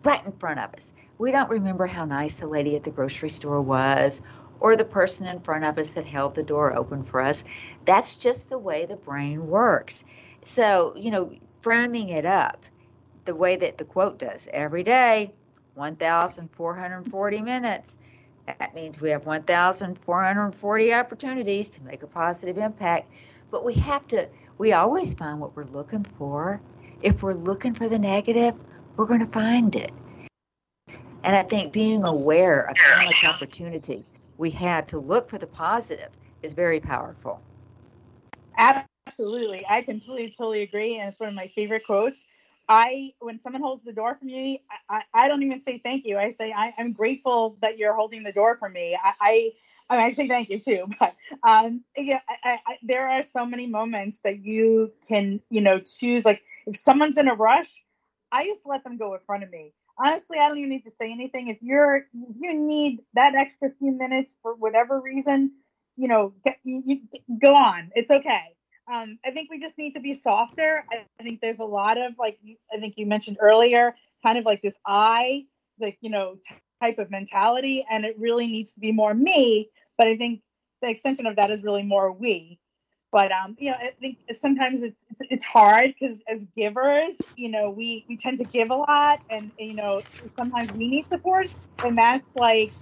right 0.03 0.25
in 0.25 0.33
front 0.33 0.59
of 0.61 0.75
us. 0.75 0.93
We 1.19 1.31
don't 1.31 1.51
remember 1.51 1.87
how 1.87 2.05
nice 2.05 2.37
the 2.37 2.47
lady 2.47 2.75
at 2.75 2.83
the 2.83 2.91
grocery 2.91 3.31
store 3.31 3.61
was 3.61 4.21
or 4.61 4.77
the 4.77 4.85
person 4.85 5.27
in 5.27 5.41
front 5.41 5.65
of 5.65 5.79
us 5.79 5.91
that 5.91 6.07
held 6.07 6.35
the 6.35 6.43
door 6.43 6.77
open 6.77 7.03
for 7.03 7.23
us. 7.23 7.45
That's 7.85 8.17
just 8.17 8.49
the 8.49 8.59
way 8.59 8.87
the 8.87 8.97
brain 8.97 9.47
works. 9.49 10.05
So, 10.45 10.95
you 10.97 11.11
know, 11.11 11.33
framing 11.63 12.11
it 12.11 12.27
up 12.27 12.65
the 13.25 13.35
way 13.35 13.57
that 13.57 13.79
the 13.79 13.85
quote 13.85 14.19
does 14.19 14.49
every 14.53 14.83
day, 14.83 15.33
1,440 15.75 17.41
minutes. 17.41 17.97
That 18.47 18.75
means 18.75 19.01
we 19.01 19.11
have 19.11 19.25
1,440 19.25 20.95
opportunities 20.95 21.69
to 21.71 21.83
make 21.83 22.03
a 22.03 22.07
positive 22.07 22.59
impact. 22.59 23.11
But 23.51 23.65
we 23.65 23.75
have 23.75 24.07
to, 24.09 24.29
we 24.59 24.73
always 24.73 25.15
find 25.15 25.41
what 25.41 25.55
we're 25.55 25.65
looking 25.65 26.05
for. 26.05 26.61
If 27.03 27.23
we're 27.23 27.35
looking 27.35 27.75
for 27.75 27.89
the 27.89 27.99
negative, 27.99 28.55
we're 28.97 29.07
going 29.07 29.21
to 29.21 29.33
find 29.33 29.75
it. 29.77 29.93
And 31.25 31.37
I 31.37 31.43
think 31.45 31.73
being 31.73 32.05
aware 32.05 32.63
of 32.63 32.77
how 32.77 33.05
much 33.05 33.25
opportunity 33.25 34.05
we 34.39 34.51
have 34.51 34.89
to 34.89 34.99
look 34.99 35.29
for 35.29 35.39
the 35.39 35.47
positive 35.47 36.11
is 36.43 36.53
very 36.53 36.81
powerful. 36.81 37.41
Absolutely. 38.59 38.92
I 39.69 39.83
completely, 39.83 40.31
totally 40.31 40.63
agree. 40.63 40.99
And 40.99 41.09
it's 41.09 41.21
one 41.21 41.29
of 41.29 41.35
my 41.35 41.47
favorite 41.47 41.85
quotes. 41.85 42.25
I, 42.69 43.13
when 43.21 43.39
someone 43.41 43.63
holds 43.63 43.85
the 43.85 43.93
door 43.93 44.15
for 44.15 44.25
me, 44.25 44.63
I, 44.89 45.03
I, 45.13 45.29
don't 45.29 45.43
even 45.43 45.63
say 45.63 45.79
thank 45.79 46.07
you. 46.07 46.17
I 46.19 46.31
say, 46.31 46.53
I, 46.53 46.73
am 46.79 46.93
grateful 46.93 47.57
that 47.61 47.77
you're 47.77 47.95
holding 47.95 48.23
the 48.23 48.33
door 48.33 48.57
for 48.57 48.69
me. 48.69 48.97
I, 49.03 49.13
I, 49.21 49.53
I, 49.91 49.97
mean, 49.97 50.07
I 50.07 50.13
say 50.13 50.29
thank 50.29 50.49
you 50.49 50.61
too, 50.61 50.87
but 51.01 51.15
um, 51.43 51.83
yeah, 51.97 52.21
I, 52.45 52.59
I, 52.67 52.79
there 52.83 53.09
are 53.09 53.23
so 53.23 53.45
many 53.45 53.67
moments 53.67 54.21
that 54.21 54.45
you 54.45 54.93
can, 55.07 55.41
you 55.51 55.61
know, 55.61 55.81
choose. 55.81 56.25
Like 56.25 56.43
if 56.67 56.77
someone's 56.77 57.19
in 57.19 57.29
a 57.29 57.35
rush, 57.35 57.83
I 58.31 58.47
just 58.47 58.65
let 58.65 58.85
them 58.85 58.97
go 58.97 59.15
in 59.15 59.21
front 59.27 59.43
of 59.43 59.51
me. 59.51 59.75
Honestly, 59.99 60.39
I 60.39 60.49
don't 60.49 60.59
even 60.59 60.71
need 60.71 60.85
to 60.85 60.91
say 60.91 61.13
anything. 61.13 61.49
If 61.49 61.59
you're, 61.61 62.07
you 62.41 62.55
need 62.55 63.01
that 63.15 63.35
extra 63.35 63.71
few 63.79 63.93
minutes 63.93 64.37
for 64.41 64.55
whatever 64.55 65.01
reason, 65.01 65.53
you 65.97 66.09
know, 66.09 66.33
get, 66.43 66.57
you, 66.65 66.83
you, 66.87 67.01
go 67.39 67.55
on. 67.55 67.91
It's 67.95 68.11
okay. 68.11 68.55
Um, 68.91 69.19
I 69.25 69.31
think 69.31 69.51
we 69.51 69.61
just 69.61 69.79
need 69.79 69.93
to 69.93 70.01
be 70.01 70.15
softer. 70.15 70.85
I, 70.91 71.07
I 71.19 71.23
think 71.23 71.41
there's 71.41 71.61
a 71.61 71.65
lot 71.65 71.99
of 71.99 72.15
like 72.19 72.39
I 72.73 72.79
think 72.79 72.95
you 72.97 73.07
mentioned 73.07 73.39
earlier, 73.41 73.95
kind 74.23 74.39
of 74.39 74.45
like 74.45 74.63
this 74.63 74.77
I, 74.87 75.47
like 75.79 75.99
you 76.01 76.11
know, 76.11 76.37
t- 76.47 76.55
type 76.81 76.99
of 76.99 77.11
mentality, 77.11 77.87
and 77.91 78.05
it 78.05 78.19
really 78.19 78.47
needs 78.47 78.73
to 78.75 78.81
be 78.81 78.93
more 78.93 79.15
me. 79.15 79.71
But 79.97 80.09
I 80.09 80.17
think 80.17 80.41
the 80.81 80.89
extension 80.89 81.27
of 81.27 81.37
that 81.37 81.51
is 81.51 81.63
really 81.63 81.83
more 81.85 82.13
we. 82.13 82.59
But 83.13 83.31
um, 83.31 83.57
you 83.59 83.71
know, 83.71 83.77
I 83.77 83.93
think 84.01 84.19
sometimes 84.33 84.83
it's 84.83 85.05
it's, 85.11 85.21
it's 85.31 85.45
hard 85.45 85.95
because 85.99 86.21
as 86.27 86.47
givers, 86.57 87.19
you 87.37 87.51
know, 87.51 87.71
we 87.71 88.05
we 88.09 88.17
tend 88.17 88.39
to 88.39 88.45
give 88.45 88.71
a 88.71 88.77
lot, 88.77 89.21
and 89.31 89.53
you 89.59 89.75
know, 89.75 90.03
sometimes 90.35 90.73
we 90.73 90.89
need 90.89 91.07
support, 91.07 91.55
and 91.85 91.97
that's 91.97 92.35
like 92.37 92.73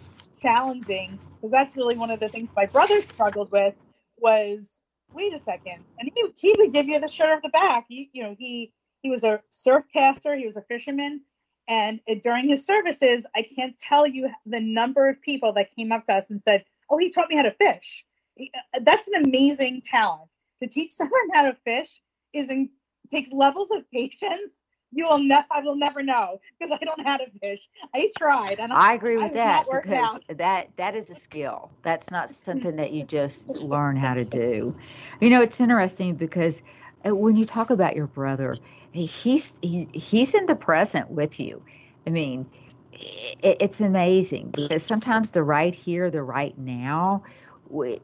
challenging 0.41 1.19
because 1.37 1.51
that's 1.51 1.77
really 1.77 1.97
one 1.97 2.11
of 2.11 2.21
the 2.21 2.29
things 2.29 2.49
my 2.57 2.67
brother 2.67 3.03
struggled 3.03 3.51
with 3.51 3.75
was 4.17 4.80
wait 5.13 5.35
a 5.35 5.39
second. 5.39 5.85
And 5.99 6.11
he, 6.15 6.25
he 6.39 6.55
would 6.59 6.73
give 6.73 6.87
you 6.87 7.01
the 7.01 7.09
shirt 7.09 7.31
off 7.31 7.43
the 7.43 7.49
back. 7.51 7.87
You 7.89 8.23
know, 8.23 8.37
he, 8.39 8.73
he 9.03 9.11
was 9.11 9.25
a 9.25 9.41
surf 9.51 9.85
caster. 9.93 10.37
He 10.37 10.47
was 10.47 10.57
a 10.57 10.63
fisherman. 10.63 11.23
And 11.69 12.01
it, 12.07 12.23
during 12.23 12.49
his 12.49 12.67
services, 12.67 13.27
I 13.35 13.43
can't 13.57 13.79
tell 13.79 14.07
you 14.07 14.29
the 14.47 14.61
number 14.61 15.09
of 15.09 15.21
people 15.23 15.53
that 15.55 15.75
came 15.77 15.93
up 15.93 16.05
to 16.07 16.15
us 16.15 16.31
and 16.31 16.41
said, 16.43 16.65
oh, 16.89 16.99
he 16.99 17.11
taught 17.11 17.29
me 17.29 17.37
how 17.37 17.43
to 17.43 17.53
fish. 17.53 18.05
Uh, 18.41 18.81
that's 18.83 19.09
an 19.09 19.25
amazing 19.25 19.83
talent. 19.85 20.29
To 20.63 20.69
teach 20.69 20.91
someone 20.93 21.31
how 21.33 21.45
to 21.45 21.57
fish 21.65 22.01
is 22.33 22.51
in, 22.51 22.71
takes 23.11 23.33
levels 23.33 23.71
of 23.71 23.89
patience 23.91 24.65
you 24.93 25.07
will 25.07 25.19
never 25.19 25.47
I 25.51 25.61
will 25.61 25.77
never 25.77 26.03
know 26.03 26.41
because 26.59 26.73
I 26.73 26.85
don't 26.85 26.99
know 26.99 27.05
how 27.05 27.19
to 27.19 27.27
fish. 27.41 27.69
I 27.95 28.11
tried 28.17 28.59
and 28.59 28.73
I, 28.73 28.93
I 28.93 28.95
agree 28.95 29.17
with 29.17 29.33
I 29.33 29.35
that 29.35 29.67
because 29.71 30.19
that 30.39 30.69
that 30.77 30.97
is 30.97 31.11
a 31.11 31.15
skill. 31.15 31.71
That's 31.83 32.11
not 32.11 32.31
something 32.31 32.77
that 32.77 32.93
you 32.93 33.05
just 33.05 33.49
learn 33.49 33.97
how 33.97 34.15
to 34.15 34.25
do. 34.25 34.77
You 35.21 35.31
know, 35.31 35.43
it's 35.43 35.61
interesting 35.61 36.15
because 36.15 36.63
uh, 37.07 37.15
when 37.15 37.37
you 37.37 37.47
talk 37.47 37.71
about 37.71 37.97
your 37.97 38.07
brother, 38.07 38.57
he's 38.93 39.59
he, 39.63 39.89
he's 39.93 40.35
in 40.35 40.47
the 40.47 40.57
present 40.57 41.11
with 41.11 41.39
you. 41.41 41.63
I 42.07 42.11
mean, 42.11 42.47
it, 42.93 43.59
it's 43.61 43.81
amazing 43.81 44.51
because 44.51 44.83
sometimes 44.83 45.31
the 45.31 45.43
right 45.43 45.75
here, 45.75 46.11
the 46.11 46.23
right 46.23 46.57
now 46.59 47.23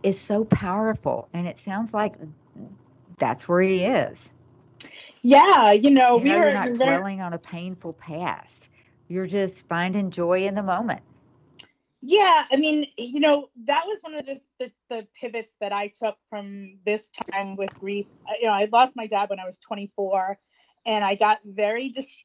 is 0.02 0.20
so 0.20 0.44
powerful 0.44 1.28
and 1.32 1.46
it 1.46 1.58
sounds 1.58 1.92
like 1.92 2.14
that's 3.18 3.48
where 3.48 3.62
he 3.62 3.84
is. 3.84 4.30
Yeah, 5.26 5.72
you 5.72 5.90
know, 5.90 6.18
you 6.18 6.22
we 6.22 6.30
know, 6.30 6.38
are 6.38 6.52
not 6.52 6.74
dwelling 6.74 7.20
on 7.20 7.32
a 7.32 7.38
painful 7.38 7.94
past. 7.94 8.68
You're 9.08 9.26
just 9.26 9.66
finding 9.66 10.12
joy 10.12 10.46
in 10.46 10.54
the 10.54 10.62
moment. 10.62 11.02
Yeah, 12.00 12.44
I 12.48 12.54
mean, 12.54 12.86
you 12.96 13.18
know, 13.18 13.48
that 13.64 13.82
was 13.88 13.98
one 14.02 14.14
of 14.14 14.24
the, 14.24 14.40
the, 14.60 14.70
the 14.88 15.08
pivots 15.20 15.56
that 15.60 15.72
I 15.72 15.88
took 15.88 16.16
from 16.30 16.78
this 16.86 17.10
time 17.32 17.56
with 17.56 17.74
grief. 17.74 18.06
You 18.40 18.46
know, 18.46 18.52
I 18.52 18.68
lost 18.70 18.94
my 18.94 19.08
dad 19.08 19.28
when 19.28 19.40
I 19.40 19.46
was 19.46 19.58
24, 19.58 20.38
and 20.86 21.04
I 21.04 21.16
got 21.16 21.40
very 21.44 21.88
just 21.88 22.16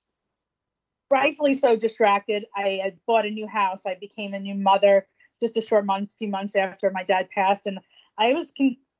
rightfully 1.09 1.55
so 1.55 1.75
distracted. 1.75 2.45
I 2.55 2.81
had 2.83 2.99
bought 3.07 3.25
a 3.25 3.31
new 3.31 3.47
house. 3.47 3.87
I 3.87 3.97
became 3.99 4.35
a 4.35 4.39
new 4.39 4.53
mother 4.53 5.07
just 5.41 5.57
a 5.57 5.61
short 5.61 5.87
month, 5.87 6.13
few 6.19 6.27
months 6.27 6.55
after 6.55 6.91
my 6.91 7.03
dad 7.03 7.29
passed, 7.31 7.65
and 7.65 7.79
I 8.19 8.33
was 8.33 8.53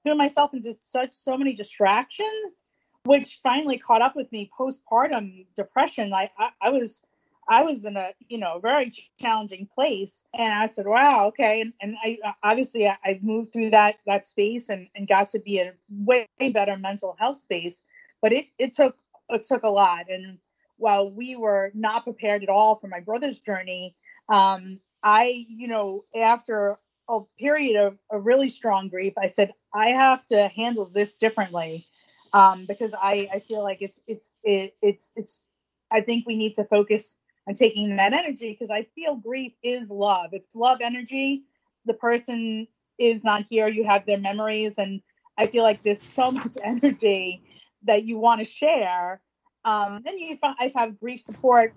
threw 0.03 0.15
myself 0.15 0.55
into 0.55 0.73
such 0.73 1.13
so 1.13 1.37
many 1.37 1.53
distractions 1.53 2.63
which 3.05 3.39
finally 3.41 3.77
caught 3.77 4.01
up 4.01 4.15
with 4.15 4.31
me 4.31 4.49
postpartum 4.57 5.45
depression. 5.55 6.13
I, 6.13 6.29
I, 6.37 6.49
I 6.61 6.69
was 6.69 7.01
I 7.49 7.63
was 7.63 7.85
in 7.85 7.97
a 7.97 8.11
you 8.27 8.37
know 8.37 8.59
very 8.59 8.91
challenging 9.19 9.67
place, 9.73 10.23
and 10.33 10.53
I 10.53 10.67
said, 10.67 10.85
"Wow, 10.87 11.27
okay." 11.27 11.61
And, 11.61 11.73
and 11.81 11.95
I 12.03 12.17
obviously 12.43 12.87
I, 12.87 12.97
I 13.03 13.19
moved 13.21 13.53
through 13.53 13.71
that 13.71 13.95
that 14.05 14.25
space 14.25 14.69
and, 14.69 14.87
and 14.95 15.07
got 15.07 15.29
to 15.31 15.39
be 15.39 15.59
a 15.59 15.73
way 15.89 16.27
better 16.39 16.77
mental 16.77 17.15
health 17.19 17.39
space, 17.39 17.83
but 18.21 18.31
it 18.31 18.45
it 18.59 18.73
took 18.73 18.97
it 19.29 19.43
took 19.43 19.63
a 19.63 19.69
lot. 19.69 20.09
And 20.09 20.37
while 20.77 21.09
we 21.09 21.35
were 21.35 21.71
not 21.73 22.03
prepared 22.03 22.43
at 22.43 22.49
all 22.49 22.75
for 22.75 22.87
my 22.87 22.99
brother's 22.99 23.39
journey, 23.39 23.95
um, 24.29 24.79
I 25.03 25.45
you 25.49 25.67
know 25.67 26.03
after 26.15 26.77
a 27.09 27.19
period 27.39 27.75
of 27.75 27.97
a 28.11 28.19
really 28.19 28.47
strong 28.47 28.87
grief, 28.87 29.13
I 29.17 29.27
said 29.27 29.53
I 29.73 29.89
have 29.89 30.25
to 30.27 30.47
handle 30.49 30.85
this 30.85 31.17
differently 31.17 31.87
um, 32.33 32.65
because 32.65 32.93
I, 32.93 33.27
I 33.33 33.39
feel 33.39 33.63
like 33.63 33.79
it's 33.81 33.99
it's 34.07 34.35
it, 34.43 34.75
it's 34.81 35.11
it's 35.15 35.47
I 35.91 36.01
think 36.01 36.25
we 36.25 36.37
need 36.37 36.55
to 36.55 36.63
focus 36.65 37.17
on 37.47 37.55
taking 37.55 37.95
that 37.97 38.13
energy 38.13 38.51
because 38.51 38.69
I 38.71 38.87
feel 38.95 39.15
grief 39.15 39.53
is 39.63 39.89
love. 39.89 40.29
It's 40.33 40.55
love 40.55 40.79
energy. 40.81 41.43
The 41.85 41.93
person 41.93 42.67
is 42.97 43.23
not 43.23 43.43
here. 43.49 43.67
You 43.67 43.85
have 43.85 44.05
their 44.05 44.19
memories, 44.19 44.77
and 44.77 45.01
I 45.37 45.47
feel 45.47 45.63
like 45.63 45.83
there's 45.83 46.01
so 46.01 46.31
much 46.31 46.55
energy 46.63 47.41
that 47.83 48.05
you 48.05 48.17
want 48.17 48.39
to 48.39 48.45
share. 48.45 49.21
Um, 49.65 50.01
then 50.05 50.17
you 50.17 50.37
I 50.43 50.71
have 50.75 50.99
grief 50.99 51.21
support 51.21 51.73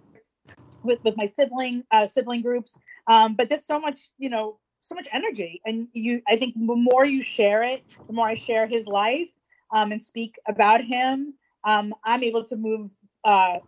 with 0.82 1.00
with 1.02 1.16
my 1.16 1.26
sibling 1.26 1.84
uh, 1.90 2.07
sibling 2.07 2.42
groups, 2.42 2.76
um, 3.09 3.34
but 3.34 3.48
there's 3.48 3.66
so 3.66 3.80
much 3.80 4.11
you 4.18 4.28
know 4.30 4.59
so 4.80 4.94
much 4.94 5.09
energy, 5.12 5.61
and 5.64 5.88
you 5.92 6.22
I 6.28 6.36
think 6.36 6.55
the 6.55 6.76
more 6.76 7.05
you 7.05 7.22
share 7.22 7.62
it, 7.64 7.82
the 8.07 8.12
more 8.12 8.26
I 8.26 8.34
share 8.34 8.66
his 8.66 8.86
life, 8.86 9.28
um, 9.74 9.92
and 9.92 10.02
speak 10.02 10.36
about 10.48 10.82
him, 10.82 11.34
um, 11.64 11.94
I'm 12.04 12.22
able 12.22 12.44
to 12.44 12.56
move 12.56 12.90
uh, 13.24 13.58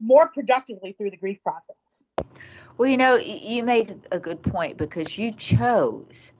more 0.00 0.28
productively 0.28 0.92
through 0.92 1.10
the 1.10 1.16
grief 1.16 1.38
process. 1.42 2.04
Well, 2.76 2.90
you 2.90 2.96
know, 2.96 3.16
you 3.16 3.62
made 3.62 4.00
a 4.10 4.18
good 4.18 4.42
point 4.42 4.76
because 4.76 5.16
you 5.16 5.32
chose 5.32 6.32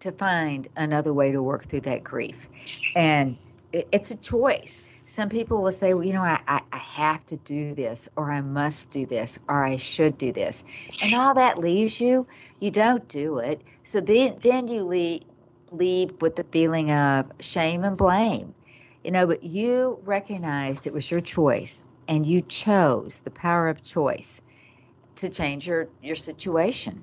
to 0.00 0.10
find 0.10 0.68
another 0.76 1.12
way 1.12 1.30
to 1.30 1.42
work 1.42 1.66
through 1.66 1.82
that 1.82 2.02
grief. 2.02 2.48
And 2.96 3.36
it's 3.72 4.10
a 4.10 4.16
choice. 4.16 4.82
Some 5.06 5.28
people 5.28 5.62
will 5.62 5.72
say, 5.72 5.94
well, 5.94 6.04
you 6.04 6.12
know, 6.12 6.22
I, 6.22 6.40
I, 6.48 6.60
have 6.78 7.24
to 7.26 7.36
do 7.36 7.74
this, 7.74 8.08
or 8.16 8.30
I 8.30 8.40
must 8.40 8.90
do 8.90 9.06
this, 9.06 9.38
or 9.48 9.64
I 9.64 9.76
should 9.76 10.18
do 10.18 10.32
this. 10.32 10.62
And 11.02 11.14
all 11.14 11.34
that 11.34 11.58
leaves 11.58 12.00
you, 12.00 12.24
you 12.60 12.70
don't 12.70 13.06
do 13.08 13.38
it. 13.38 13.60
So 13.84 14.00
then, 14.00 14.36
then 14.42 14.68
you 14.68 14.84
leave, 14.84 15.22
leave 15.70 16.20
with 16.20 16.36
the 16.36 16.44
feeling 16.44 16.90
of 16.90 17.26
shame 17.40 17.84
and 17.84 17.96
blame. 17.96 18.54
You 19.04 19.10
know, 19.10 19.26
but 19.26 19.42
you 19.42 19.98
recognized 20.04 20.86
it 20.86 20.92
was 20.92 21.10
your 21.10 21.20
choice 21.20 21.82
and 22.08 22.24
you 22.24 22.42
chose 22.42 23.20
the 23.22 23.30
power 23.30 23.68
of 23.68 23.82
choice 23.82 24.40
to 25.16 25.28
change 25.28 25.66
your, 25.66 25.88
your 26.02 26.16
situation. 26.16 27.02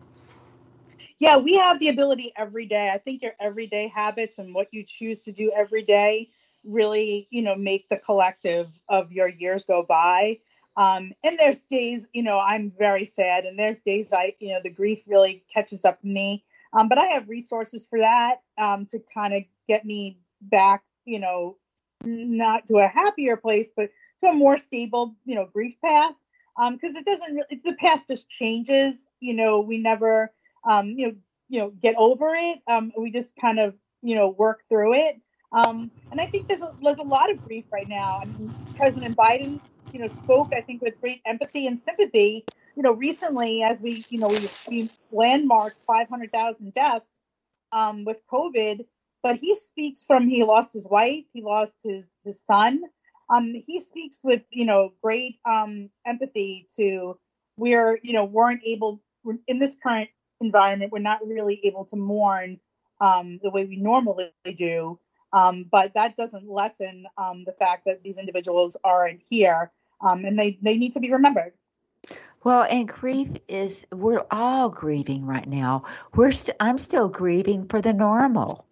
Yeah, 1.19 1.37
we 1.37 1.55
have 1.55 1.79
the 1.79 1.89
ability 1.89 2.31
every 2.37 2.65
day. 2.65 2.89
I 2.93 2.97
think 2.97 3.21
your 3.21 3.33
everyday 3.39 3.89
habits 3.89 4.39
and 4.39 4.53
what 4.53 4.67
you 4.71 4.83
choose 4.83 5.19
to 5.19 5.31
do 5.31 5.51
every 5.55 5.83
day 5.83 6.29
really, 6.63 7.27
you 7.29 7.41
know, 7.41 7.55
make 7.55 7.89
the 7.89 7.97
collective 7.97 8.67
of 8.87 9.11
your 9.11 9.27
years 9.27 9.63
go 9.65 9.83
by. 9.83 10.39
Um, 10.77 11.13
and 11.23 11.37
there's 11.37 11.61
days, 11.61 12.07
you 12.13 12.23
know, 12.23 12.39
I'm 12.39 12.71
very 12.77 13.05
sad, 13.05 13.45
and 13.45 13.59
there's 13.59 13.79
days 13.79 14.13
I, 14.13 14.35
you 14.39 14.49
know, 14.49 14.59
the 14.63 14.69
grief 14.69 15.03
really 15.07 15.43
catches 15.53 15.83
up 15.83 15.99
to 16.01 16.07
me. 16.07 16.45
Um, 16.71 16.87
but 16.87 16.97
I 16.97 17.07
have 17.07 17.27
resources 17.27 17.85
for 17.85 17.99
that 17.99 18.41
um, 18.57 18.85
to 18.87 18.99
kind 19.13 19.33
of 19.33 19.43
get 19.67 19.85
me 19.85 20.19
back, 20.41 20.83
you 21.05 21.19
know, 21.19 21.57
not 22.03 22.67
to 22.67 22.77
a 22.77 22.87
happier 22.87 23.37
place, 23.37 23.69
but 23.75 23.89
to 24.21 24.29
a 24.29 24.33
more 24.33 24.57
stable, 24.57 25.15
you 25.25 25.35
know, 25.35 25.47
grief 25.51 25.75
path. 25.83 26.13
Because 26.71 26.95
um, 26.95 26.97
it 26.97 27.05
doesn't 27.05 27.33
really, 27.33 27.61
the 27.63 27.73
path 27.73 28.01
just 28.07 28.29
changes. 28.29 29.07
You 29.19 29.33
know, 29.33 29.61
we 29.61 29.77
never, 29.77 30.31
um, 30.69 30.89
you 30.89 31.07
know, 31.07 31.15
you 31.47 31.59
know, 31.59 31.69
get 31.69 31.95
over 31.97 32.35
it. 32.35 32.59
Um, 32.67 32.91
we 32.97 33.11
just 33.11 33.35
kind 33.37 33.59
of, 33.59 33.75
you 34.01 34.15
know, 34.15 34.29
work 34.29 34.63
through 34.69 34.93
it. 34.95 35.21
Um, 35.51 35.89
and 36.11 36.21
I 36.21 36.25
think 36.25 36.47
there's 36.47 36.61
a, 36.61 36.73
there's 36.83 36.99
a 36.99 37.03
lot 37.03 37.31
of 37.31 37.43
grief 37.45 37.65
right 37.71 37.87
now. 37.87 38.19
I 38.21 38.25
mean, 38.25 38.53
President 38.75 39.15
Biden, 39.17 39.59
you 39.93 39.99
know, 39.99 40.07
spoke 40.07 40.53
I 40.53 40.61
think 40.61 40.81
with 40.81 40.99
great 41.01 41.21
empathy 41.25 41.65
and 41.65 41.79
sympathy. 41.79 42.45
You 42.75 42.83
know, 42.83 42.93
recently 42.93 43.63
as 43.63 43.79
we 43.79 44.05
you 44.09 44.19
know 44.19 44.27
we, 44.27 44.47
we 44.67 44.89
landmarked 45.11 45.81
500,000 45.81 46.73
deaths 46.73 47.19
um, 47.71 48.05
with 48.05 48.17
COVID, 48.31 48.85
but 49.23 49.37
he 49.37 49.55
speaks 49.55 50.03
from 50.03 50.27
he 50.27 50.43
lost 50.43 50.73
his 50.73 50.85
wife, 50.85 51.25
he 51.33 51.41
lost 51.41 51.75
his 51.83 52.15
his 52.23 52.41
son. 52.43 52.81
Um, 53.33 53.53
he 53.53 53.79
speaks 53.79 54.21
with 54.23 54.41
you 54.49 54.65
know 54.65 54.93
great 55.01 55.39
um, 55.45 55.89
empathy 56.05 56.67
to 56.77 57.17
we're 57.57 57.99
you 58.03 58.13
know 58.13 58.25
weren't 58.25 58.61
able 58.65 59.01
in 59.47 59.59
this 59.59 59.75
current 59.81 60.09
environment 60.41 60.91
we're 60.91 60.99
not 60.99 61.25
really 61.27 61.59
able 61.65 61.83
to 61.85 61.97
mourn 61.97 62.59
um, 63.01 63.39
the 63.43 63.49
way 63.49 63.65
we 63.65 63.75
normally 63.75 64.31
do 64.57 64.97
um, 65.33 65.65
but 65.69 65.93
that 65.93 66.17
doesn't 66.17 66.49
lessen 66.49 67.05
um, 67.17 67.43
the 67.45 67.51
fact 67.51 67.85
that 67.85 68.01
these 68.03 68.17
individuals 68.17 68.77
aren't 68.83 69.21
here 69.29 69.71
um, 70.01 70.25
and 70.25 70.37
they, 70.37 70.57
they 70.61 70.77
need 70.77 70.93
to 70.93 70.99
be 70.99 71.11
remembered. 71.11 71.53
Well, 72.43 72.63
and 72.63 72.87
grief 72.87 73.29
is, 73.47 73.85
we're 73.91 74.25
all 74.31 74.69
grieving 74.69 75.25
right 75.25 75.47
now. 75.47 75.83
We're 76.15 76.31
st- 76.31 76.55
I'm 76.59 76.77
still 76.77 77.09
grieving 77.09 77.67
for 77.67 77.81
the 77.81 77.93
normal. 77.93 78.65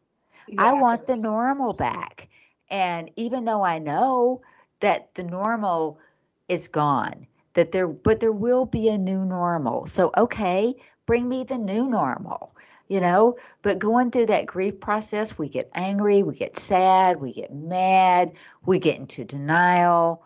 Exactly. 0.47 0.57
I 0.57 0.73
want 0.73 1.07
the 1.07 1.17
normal 1.17 1.73
back. 1.73 2.29
And 2.69 3.11
even 3.15 3.45
though 3.45 3.63
I 3.63 3.79
know 3.79 4.41
that 4.81 5.13
the 5.15 5.23
normal 5.23 5.99
is 6.47 6.67
gone, 6.67 7.27
that 7.53 7.71
there, 7.71 7.87
but 7.87 8.19
there 8.19 8.31
will 8.31 8.65
be 8.65 8.89
a 8.89 8.97
new 8.97 9.25
normal. 9.25 9.85
So, 9.87 10.11
okay, 10.17 10.75
bring 11.05 11.27
me 11.27 11.43
the 11.43 11.57
new 11.57 11.87
normal 11.87 12.53
you 12.89 13.01
know 13.01 13.35
but 13.61 13.79
going 13.79 14.11
through 14.11 14.25
that 14.27 14.45
grief 14.45 14.79
process 14.79 15.37
we 15.37 15.49
get 15.49 15.69
angry 15.73 16.23
we 16.23 16.35
get 16.35 16.57
sad 16.57 17.19
we 17.19 17.33
get 17.33 17.53
mad 17.53 18.31
we 18.65 18.79
get 18.79 18.97
into 18.97 19.23
denial 19.25 20.23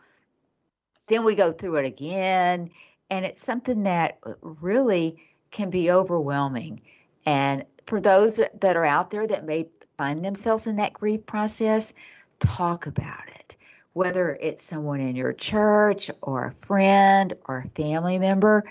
then 1.07 1.23
we 1.23 1.35
go 1.35 1.51
through 1.51 1.75
it 1.77 1.85
again 1.85 2.69
and 3.09 3.25
it's 3.25 3.43
something 3.43 3.83
that 3.83 4.19
really 4.41 5.17
can 5.51 5.69
be 5.69 5.91
overwhelming 5.91 6.81
and 7.25 7.65
for 7.85 7.99
those 7.99 8.35
that 8.37 8.77
are 8.77 8.85
out 8.85 9.09
there 9.11 9.27
that 9.27 9.45
may 9.45 9.67
find 9.97 10.23
themselves 10.23 10.67
in 10.67 10.75
that 10.77 10.93
grief 10.93 11.25
process 11.25 11.93
talk 12.39 12.87
about 12.87 13.27
it 13.27 13.55
whether 13.93 14.37
it's 14.39 14.63
someone 14.63 15.01
in 15.01 15.15
your 15.15 15.33
church 15.33 16.09
or 16.21 16.45
a 16.45 16.53
friend 16.53 17.33
or 17.47 17.59
a 17.59 17.69
family 17.69 18.17
member 18.17 18.63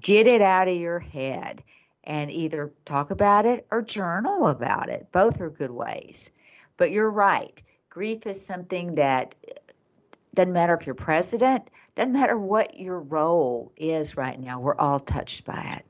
get 0.00 0.26
it 0.26 0.42
out 0.42 0.68
of 0.68 0.76
your 0.76 0.98
head 0.98 1.62
and 2.04 2.30
either 2.30 2.72
talk 2.84 3.10
about 3.10 3.46
it 3.46 3.66
or 3.70 3.82
journal 3.82 4.46
about 4.46 4.88
it. 4.88 5.08
Both 5.12 5.40
are 5.40 5.50
good 5.50 5.70
ways. 5.70 6.30
But 6.76 6.92
you're 6.92 7.10
right. 7.10 7.60
Grief 7.90 8.26
is 8.26 8.44
something 8.44 8.94
that 8.96 9.34
doesn't 10.34 10.52
matter 10.52 10.74
if 10.74 10.86
you're 10.86 10.94
president, 10.94 11.70
doesn't 11.96 12.12
matter 12.12 12.38
what 12.38 12.78
your 12.78 13.00
role 13.00 13.72
is 13.76 14.16
right 14.16 14.38
now. 14.38 14.60
We're 14.60 14.76
all 14.76 15.00
touched 15.00 15.46
by 15.46 15.78
it. 15.78 15.84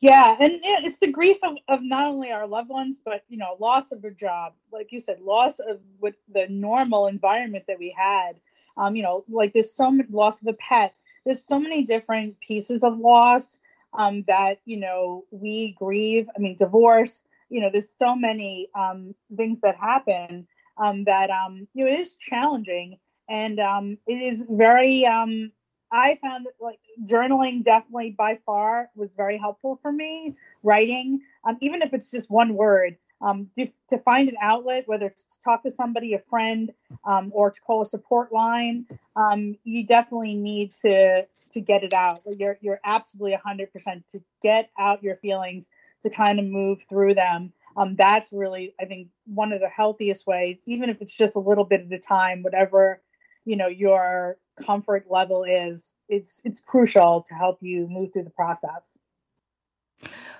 Yeah, 0.00 0.36
and 0.38 0.60
it's 0.62 0.98
the 0.98 1.10
grief 1.10 1.38
of, 1.42 1.56
of 1.66 1.82
not 1.82 2.06
only 2.06 2.30
our 2.30 2.46
loved 2.46 2.68
ones, 2.68 2.98
but 3.04 3.24
you 3.28 3.36
know, 3.36 3.56
loss 3.58 3.90
of 3.90 4.04
a 4.04 4.10
job, 4.12 4.54
like 4.72 4.92
you 4.92 5.00
said, 5.00 5.20
loss 5.20 5.58
of 5.58 5.80
what 5.98 6.14
the 6.32 6.46
normal 6.48 7.08
environment 7.08 7.64
that 7.66 7.78
we 7.80 7.94
had. 7.96 8.34
Um, 8.76 8.94
you 8.94 9.02
know, 9.02 9.24
like 9.28 9.52
there's 9.54 9.72
so 9.74 9.90
much 9.90 10.06
loss 10.10 10.40
of 10.40 10.46
a 10.46 10.52
pet. 10.52 10.94
There's 11.24 11.44
so 11.44 11.58
many 11.58 11.82
different 11.82 12.38
pieces 12.40 12.84
of 12.84 12.96
loss 12.98 13.58
um, 13.92 14.22
that 14.28 14.60
you 14.64 14.76
know 14.76 15.24
we 15.32 15.74
grieve. 15.76 16.28
I 16.36 16.38
mean, 16.38 16.56
divorce. 16.56 17.24
You 17.50 17.60
know, 17.62 17.70
there's 17.70 17.90
so 17.90 18.14
many 18.14 18.68
um, 18.78 19.16
things 19.36 19.60
that 19.62 19.74
happen 19.76 20.46
um, 20.76 21.04
that 21.04 21.28
um, 21.30 21.66
you 21.74 21.84
know 21.84 21.90
it 21.90 21.98
is 21.98 22.14
challenging, 22.14 22.98
and 23.28 23.58
um, 23.58 23.98
it 24.06 24.22
is 24.22 24.44
very. 24.48 25.04
Um, 25.06 25.50
I 25.90 26.18
found 26.22 26.46
that 26.46 26.54
like 26.60 26.80
journaling 27.04 27.64
definitely 27.64 28.10
by 28.10 28.38
far 28.44 28.90
was 28.94 29.14
very 29.14 29.38
helpful 29.38 29.78
for 29.82 29.92
me. 29.92 30.36
Writing, 30.62 31.20
um, 31.44 31.56
even 31.60 31.82
if 31.82 31.94
it's 31.94 32.10
just 32.10 32.30
one 32.30 32.54
word, 32.54 32.96
um, 33.20 33.48
to, 33.56 33.66
to 33.88 33.98
find 33.98 34.28
an 34.28 34.36
outlet, 34.40 34.84
whether 34.86 35.06
it's 35.06 35.24
to 35.24 35.40
talk 35.40 35.62
to 35.64 35.70
somebody, 35.70 36.14
a 36.14 36.18
friend, 36.18 36.72
um, 37.04 37.32
or 37.34 37.50
to 37.50 37.60
call 37.60 37.82
a 37.82 37.86
support 37.86 38.32
line, 38.32 38.86
um, 39.16 39.56
you 39.64 39.84
definitely 39.84 40.34
need 40.34 40.74
to 40.82 41.26
to 41.50 41.60
get 41.60 41.82
it 41.82 41.94
out. 41.94 42.22
You're 42.26 42.58
you're 42.60 42.80
absolutely 42.84 43.36
hundred 43.42 43.72
percent 43.72 44.06
to 44.08 44.22
get 44.42 44.70
out 44.78 45.02
your 45.02 45.16
feelings 45.16 45.70
to 46.02 46.10
kind 46.10 46.38
of 46.38 46.44
move 46.44 46.84
through 46.88 47.14
them. 47.14 47.52
Um, 47.76 47.96
that's 47.96 48.32
really 48.32 48.74
I 48.80 48.84
think 48.84 49.08
one 49.26 49.52
of 49.52 49.60
the 49.60 49.68
healthiest 49.68 50.26
ways, 50.26 50.58
even 50.66 50.90
if 50.90 51.00
it's 51.00 51.16
just 51.16 51.36
a 51.36 51.40
little 51.40 51.64
bit 51.64 51.80
at 51.80 51.92
a 51.92 51.98
time, 51.98 52.42
whatever 52.42 53.00
you 53.44 53.56
know 53.56 53.68
your 53.68 54.36
comfort 54.64 55.06
level 55.10 55.44
is. 55.44 55.94
It's 56.08 56.40
it's 56.44 56.60
crucial 56.60 57.22
to 57.28 57.34
help 57.34 57.58
you 57.62 57.86
move 57.88 58.12
through 58.12 58.24
the 58.24 58.30
process. 58.30 58.98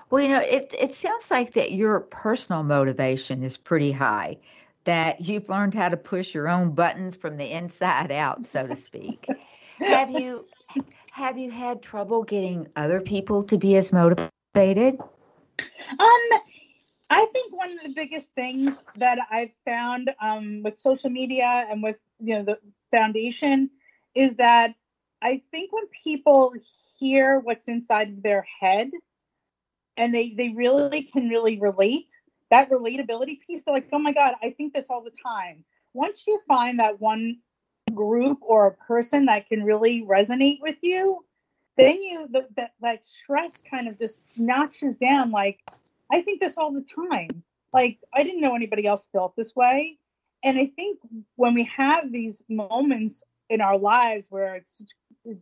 Well, 0.09 0.23
you 0.23 0.29
know, 0.29 0.41
it 0.41 0.73
it 0.77 0.95
sounds 0.95 1.29
like 1.29 1.53
that 1.53 1.71
your 1.71 1.99
personal 1.99 2.63
motivation 2.63 3.43
is 3.43 3.57
pretty 3.57 3.91
high. 3.91 4.37
That 4.85 5.21
you've 5.21 5.49
learned 5.49 5.75
how 5.75 5.89
to 5.89 5.97
push 5.97 6.33
your 6.33 6.47
own 6.47 6.71
buttons 6.71 7.15
from 7.15 7.37
the 7.37 7.51
inside 7.51 8.11
out, 8.11 8.47
so 8.47 8.65
to 8.65 8.75
speak. 8.75 9.29
have 9.79 10.09
you 10.09 10.45
have 11.11 11.37
you 11.37 11.51
had 11.51 11.81
trouble 11.81 12.23
getting 12.23 12.67
other 12.75 13.01
people 13.01 13.43
to 13.43 13.57
be 13.57 13.75
as 13.75 13.91
motivated? 13.91 14.99
Um, 15.99 16.29
I 17.09 17.25
think 17.33 17.55
one 17.55 17.71
of 17.71 17.83
the 17.83 17.89
biggest 17.89 18.33
things 18.33 18.81
that 18.95 19.19
I've 19.31 19.51
found 19.65 20.11
um, 20.21 20.63
with 20.63 20.79
social 20.79 21.09
media 21.09 21.67
and 21.69 21.83
with 21.83 21.97
you 22.19 22.37
know 22.37 22.43
the 22.43 22.59
foundation 22.91 23.69
is 24.15 24.35
that 24.35 24.73
I 25.21 25.41
think 25.51 25.71
when 25.73 25.87
people 25.87 26.53
hear 26.99 27.39
what's 27.39 27.67
inside 27.67 28.23
their 28.23 28.45
head 28.59 28.91
and 29.97 30.13
they 30.13 30.31
they 30.31 30.49
really 30.49 31.03
can 31.03 31.29
really 31.29 31.59
relate 31.59 32.09
that 32.51 32.69
relatability 32.71 33.39
piece 33.45 33.63
they're 33.63 33.73
like 33.73 33.89
oh 33.91 33.99
my 33.99 34.13
god 34.13 34.33
i 34.41 34.49
think 34.49 34.73
this 34.73 34.87
all 34.89 35.03
the 35.03 35.11
time 35.11 35.63
once 35.93 36.25
you 36.25 36.39
find 36.47 36.79
that 36.79 36.99
one 36.99 37.37
group 37.93 38.39
or 38.41 38.67
a 38.67 38.71
person 38.71 39.25
that 39.25 39.47
can 39.47 39.63
really 39.63 40.03
resonate 40.03 40.59
with 40.61 40.77
you, 40.81 41.23
then 41.77 42.01
you 42.01 42.27
the, 42.29 42.47
that 42.55 42.71
that 42.81 43.05
stress 43.05 43.61
kind 43.61 43.87
of 43.87 43.97
just 43.97 44.21
notches 44.37 44.97
down. 44.97 45.31
Like 45.31 45.59
I 46.11 46.21
think 46.21 46.39
this 46.39 46.57
all 46.57 46.71
the 46.71 46.85
time. 46.95 47.43
Like 47.73 47.99
I 48.13 48.23
didn't 48.23 48.41
know 48.41 48.55
anybody 48.55 48.85
else 48.85 49.07
felt 49.11 49.35
this 49.35 49.55
way, 49.55 49.97
and 50.43 50.57
I 50.57 50.67
think 50.67 50.99
when 51.35 51.53
we 51.53 51.63
have 51.75 52.11
these 52.11 52.43
moments 52.49 53.23
in 53.49 53.61
our 53.61 53.77
lives 53.77 54.27
where 54.29 54.55
it's 54.55 54.83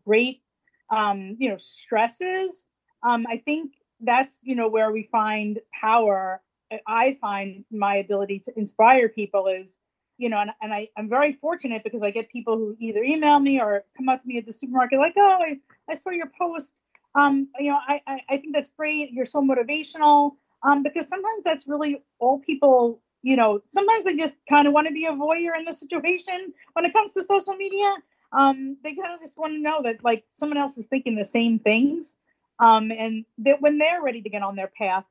great, 0.05 0.41
um, 0.89 1.35
you 1.39 1.49
know, 1.49 1.57
stresses, 1.57 2.65
um, 3.03 3.25
I 3.29 3.37
think 3.37 3.73
that's 4.01 4.39
you 4.43 4.55
know 4.55 4.69
where 4.69 4.91
we 4.91 5.03
find 5.03 5.59
power. 5.73 6.41
I 6.85 7.17
find 7.21 7.63
my 7.71 7.95
ability 7.95 8.39
to 8.39 8.53
inspire 8.57 9.07
people 9.09 9.47
is 9.47 9.79
you 10.17 10.29
know, 10.29 10.39
and, 10.39 10.51
and 10.61 10.73
I, 10.73 10.89
I'm 10.97 11.09
very 11.09 11.31
fortunate 11.31 11.83
because 11.83 12.01
I 12.01 12.09
get 12.09 12.29
people 12.29 12.57
who 12.57 12.75
either 12.79 13.03
email 13.03 13.39
me 13.39 13.61
or 13.61 13.83
come 13.95 14.09
up 14.09 14.19
to 14.21 14.27
me 14.27 14.37
at 14.37 14.45
the 14.45 14.51
supermarket 14.51 14.99
like, 14.99 15.13
oh, 15.17 15.39
I, 15.41 15.59
I 15.89 15.93
saw 15.93 16.09
your 16.09 16.31
post. 16.37 16.81
um, 17.15 17.47
you 17.59 17.71
know, 17.71 17.79
I, 17.87 18.01
I, 18.07 18.21
I 18.29 18.37
think 18.37 18.55
that's 18.55 18.71
great. 18.71 19.11
You're 19.11 19.25
so 19.25 19.41
motivational. 19.41 20.31
Um, 20.63 20.81
because 20.81 21.07
sometimes 21.07 21.43
that's 21.43 21.67
really 21.67 22.01
all 22.19 22.39
people, 22.39 22.99
you 23.23 23.35
know, 23.35 23.61
sometimes 23.67 24.03
they 24.03 24.15
just 24.15 24.37
kind 24.47 24.67
of 24.67 24.73
want 24.73 24.87
to 24.87 24.93
be 24.93 25.05
a 25.05 25.11
voyeur 25.11 25.57
in 25.57 25.65
the 25.65 25.73
situation 25.73 26.53
when 26.73 26.85
it 26.85 26.93
comes 26.93 27.13
to 27.13 27.23
social 27.23 27.55
media. 27.55 27.93
Um, 28.31 28.77
they 28.83 28.93
kind 28.93 29.13
of 29.13 29.21
just 29.21 29.37
want 29.37 29.53
to 29.53 29.59
know 29.59 29.81
that 29.83 30.03
like 30.03 30.25
someone 30.31 30.57
else 30.57 30.77
is 30.77 30.85
thinking 30.85 31.15
the 31.15 31.25
same 31.25 31.59
things. 31.59 32.17
Um, 32.59 32.91
and 32.91 33.25
that 33.39 33.61
when 33.61 33.77
they're 33.77 34.01
ready 34.01 34.21
to 34.21 34.29
get 34.29 34.41
on 34.41 34.55
their 34.55 34.71
path, 34.77 35.05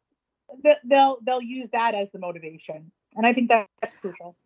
they'll 0.84 1.18
they'll 1.22 1.42
use 1.42 1.68
that 1.70 1.94
as 1.94 2.10
the 2.10 2.18
motivation. 2.18 2.90
And 3.14 3.26
I 3.26 3.32
think 3.32 3.48
that, 3.48 3.68
that's 3.80 3.94
crucial. 3.94 4.36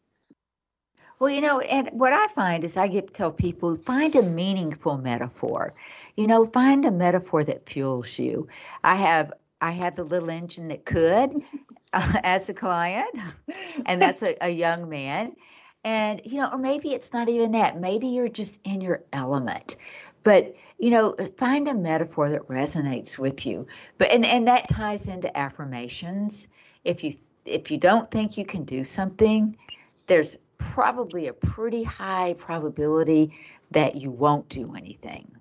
Well, 1.18 1.30
you 1.30 1.40
know, 1.42 1.60
and 1.60 1.88
what 1.92 2.12
I 2.12 2.28
find 2.28 2.64
is 2.64 2.76
I 2.76 2.88
get 2.88 3.08
to 3.08 3.12
tell 3.12 3.32
people 3.32 3.76
find 3.76 4.14
a 4.16 4.22
meaningful 4.22 4.96
metaphor. 4.96 5.74
You 6.16 6.26
know, 6.26 6.46
find 6.46 6.84
a 6.84 6.90
metaphor 6.90 7.44
that 7.44 7.68
fuels 7.68 8.18
you. 8.18 8.48
I 8.84 8.96
have 8.96 9.32
I 9.60 9.72
had 9.72 9.96
the 9.96 10.04
little 10.04 10.30
engine 10.30 10.68
that 10.68 10.86
could 10.86 11.42
as 11.92 12.48
a 12.48 12.54
client, 12.54 13.14
and 13.86 14.00
that's 14.00 14.22
a, 14.22 14.36
a 14.40 14.50
young 14.50 14.88
man. 14.88 15.34
And 15.82 16.20
you 16.24 16.38
know, 16.38 16.50
or 16.52 16.58
maybe 16.58 16.90
it's 16.90 17.12
not 17.12 17.28
even 17.28 17.52
that. 17.52 17.80
Maybe 17.80 18.08
you're 18.08 18.28
just 18.28 18.60
in 18.64 18.80
your 18.80 19.02
element. 19.12 19.76
But 20.22 20.54
you 20.78 20.90
know, 20.90 21.16
find 21.36 21.66
a 21.68 21.74
metaphor 21.74 22.30
that 22.30 22.46
resonates 22.48 23.18
with 23.18 23.46
you. 23.46 23.66
But 23.98 24.10
and 24.10 24.24
and 24.24 24.46
that 24.48 24.68
ties 24.68 25.08
into 25.08 25.36
affirmations. 25.36 26.48
If 26.84 27.02
you 27.02 27.16
if 27.44 27.70
you 27.70 27.78
don't 27.78 28.10
think 28.10 28.36
you 28.36 28.44
can 28.44 28.64
do 28.64 28.84
something, 28.84 29.56
there's 30.06 30.36
probably 30.58 31.28
a 31.28 31.32
pretty 31.32 31.82
high 31.82 32.34
probability 32.34 33.34
that 33.70 33.96
you 33.96 34.10
won't 34.10 34.48
do 34.48 34.74
anything. 34.74 35.32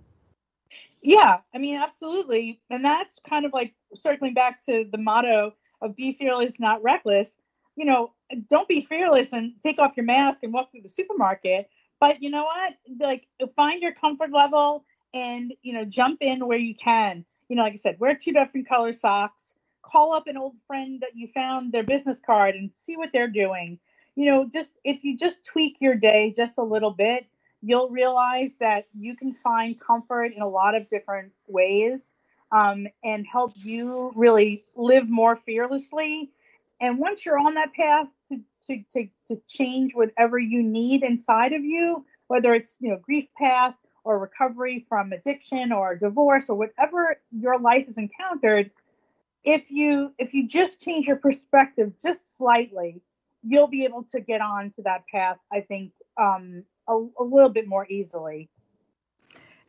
Yeah, 1.02 1.38
I 1.54 1.58
mean, 1.58 1.78
absolutely. 1.78 2.62
And 2.70 2.84
that's 2.84 3.20
kind 3.28 3.46
of 3.46 3.54
like 3.54 3.74
circling 3.96 4.34
back 4.34 4.62
to 4.66 4.86
the 4.92 4.98
motto 4.98 5.54
of 5.82 5.96
be 5.96 6.14
fearless, 6.14 6.60
not 6.60 6.84
reckless. 6.84 7.38
You 7.76 7.86
know, 7.86 8.12
don't 8.50 8.68
be 8.68 8.82
fearless 8.82 9.34
and 9.34 9.54
take 9.64 9.80
off 9.80 9.96
your 9.96 10.06
mask 10.06 10.44
and 10.44 10.54
walk 10.54 10.72
through 10.72 10.82
the 10.82 10.90
supermarket. 10.90 11.70
But 12.00 12.22
you 12.22 12.30
know 12.30 12.44
what? 12.44 12.74
Like, 13.00 13.28
find 13.56 13.82
your 13.82 13.94
comfort 13.94 14.32
level 14.32 14.84
and, 15.14 15.54
you 15.62 15.74
know, 15.74 15.86
jump 15.86 16.20
in 16.22 16.46
where 16.46 16.58
you 16.58 16.76
can. 16.76 17.26
You 17.48 17.56
know, 17.56 17.64
like 17.64 17.74
I 17.74 17.78
said, 17.78 18.00
wear 18.00 18.16
two 18.16 18.32
different 18.32 18.68
color 18.68 18.94
socks, 18.94 19.54
call 19.82 20.14
up 20.14 20.28
an 20.28 20.38
old 20.38 20.56
friend 20.68 21.02
that 21.02 21.16
you 21.16 21.28
found 21.28 21.72
their 21.72 21.84
business 21.84 22.20
card 22.26 22.56
and 22.56 22.72
see 22.76 22.96
what 22.96 23.10
they're 23.12 23.28
doing 23.28 23.80
you 24.20 24.26
know, 24.26 24.50
just 24.52 24.74
if 24.84 25.06
you 25.06 25.16
just 25.16 25.46
tweak 25.46 25.78
your 25.80 25.96
day 25.96 26.34
just 26.36 26.58
a 26.58 26.64
little 26.64 26.92
bit, 26.92 27.26
you'll 27.62 27.90
realize 27.90 28.56
that 28.60 28.86
you 28.94 29.16
can 29.16 29.32
find 29.32 29.80
comfort 29.80 30.34
in 30.36 30.42
a 30.42 30.48
lot 30.48 30.76
of 30.76 30.90
different 30.90 31.32
ways 31.48 32.14
um, 32.52 32.88
and 33.04 33.26
help 33.26 33.54
you 33.56 34.12
really 34.16 34.64
live 34.76 35.10
more 35.10 35.36
fearlessly. 35.36 36.30
And 36.82 36.98
once 36.98 37.26
you're 37.26 37.38
on 37.38 37.54
that 37.56 37.74
path 37.74 38.08
to, 38.32 38.40
to, 38.68 38.84
to, 38.94 39.08
to 39.28 39.42
change 39.48 39.94
whatever 39.94 40.40
you 40.40 40.64
need 40.64 41.04
inside 41.04 41.54
of 41.54 41.64
you, 41.64 42.06
whether 42.28 42.54
it's, 42.54 42.78
you 42.82 42.90
know, 42.90 42.98
grief 42.98 43.28
path 43.38 43.76
or 44.04 44.20
recovery 44.20 44.86
from 44.88 45.12
addiction 45.12 45.72
or 45.72 45.96
divorce 45.96 46.50
or 46.50 46.58
whatever 46.58 47.18
your 47.32 47.60
life 47.60 47.86
has 47.86 47.98
encountered, 47.98 48.72
if 49.44 49.72
you 49.72 50.14
if 50.18 50.34
you 50.34 50.48
just 50.48 50.82
change 50.82 51.08
your 51.08 51.16
perspective 51.16 51.94
just 52.02 52.38
slightly, 52.38 53.02
you'll 53.44 53.68
be 53.68 53.84
able 53.86 54.04
to 54.04 54.20
get 54.20 54.42
on 54.42 54.72
to 54.72 54.82
that 54.84 55.04
path, 55.08 55.38
I 55.52 55.62
think, 55.62 55.92
um, 56.18 56.64
a, 56.88 56.94
a 56.94 57.24
little 57.24 57.50
bit 57.50 57.68
more 57.68 57.88
easily. 57.90 58.50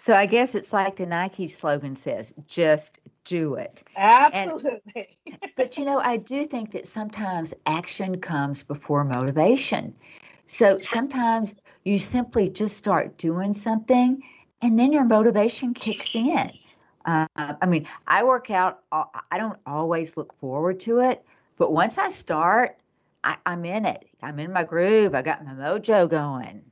So 0.00 0.14
I 0.14 0.24
guess 0.24 0.54
it's 0.54 0.72
like 0.72 0.96
the 0.96 1.04
Nike 1.06 1.46
slogan 1.46 1.94
says, 1.94 2.32
just 2.48 2.98
do 3.24 3.54
it. 3.54 3.82
Absolutely. 3.96 5.18
And, 5.26 5.38
but 5.56 5.76
you 5.76 5.84
know, 5.84 5.98
I 5.98 6.16
do 6.16 6.46
think 6.46 6.72
that 6.72 6.88
sometimes 6.88 7.52
action 7.66 8.20
comes 8.20 8.62
before 8.62 9.04
motivation. 9.04 9.94
So 10.46 10.78
sometimes 10.78 11.54
you 11.84 11.98
simply 11.98 12.48
just 12.48 12.78
start 12.78 13.18
doing 13.18 13.52
something 13.52 14.22
and 14.62 14.78
then 14.78 14.92
your 14.92 15.04
motivation 15.04 15.74
kicks 15.74 16.14
in. 16.14 16.50
Uh, 17.04 17.26
I 17.36 17.66
mean, 17.66 17.86
I 18.06 18.24
work 18.24 18.50
out, 18.50 18.80
uh, 18.92 19.04
I 19.30 19.36
don't 19.36 19.58
always 19.66 20.16
look 20.16 20.34
forward 20.34 20.80
to 20.80 21.00
it, 21.00 21.22
but 21.58 21.72
once 21.72 21.98
I 21.98 22.08
start, 22.08 22.78
I, 23.22 23.36
I'm 23.44 23.64
in 23.66 23.84
it. 23.84 24.06
I'm 24.22 24.38
in 24.38 24.52
my 24.52 24.64
groove. 24.64 25.14
I 25.14 25.22
got 25.22 25.44
my 25.44 25.52
mojo 25.52 26.08
going. 26.08 26.62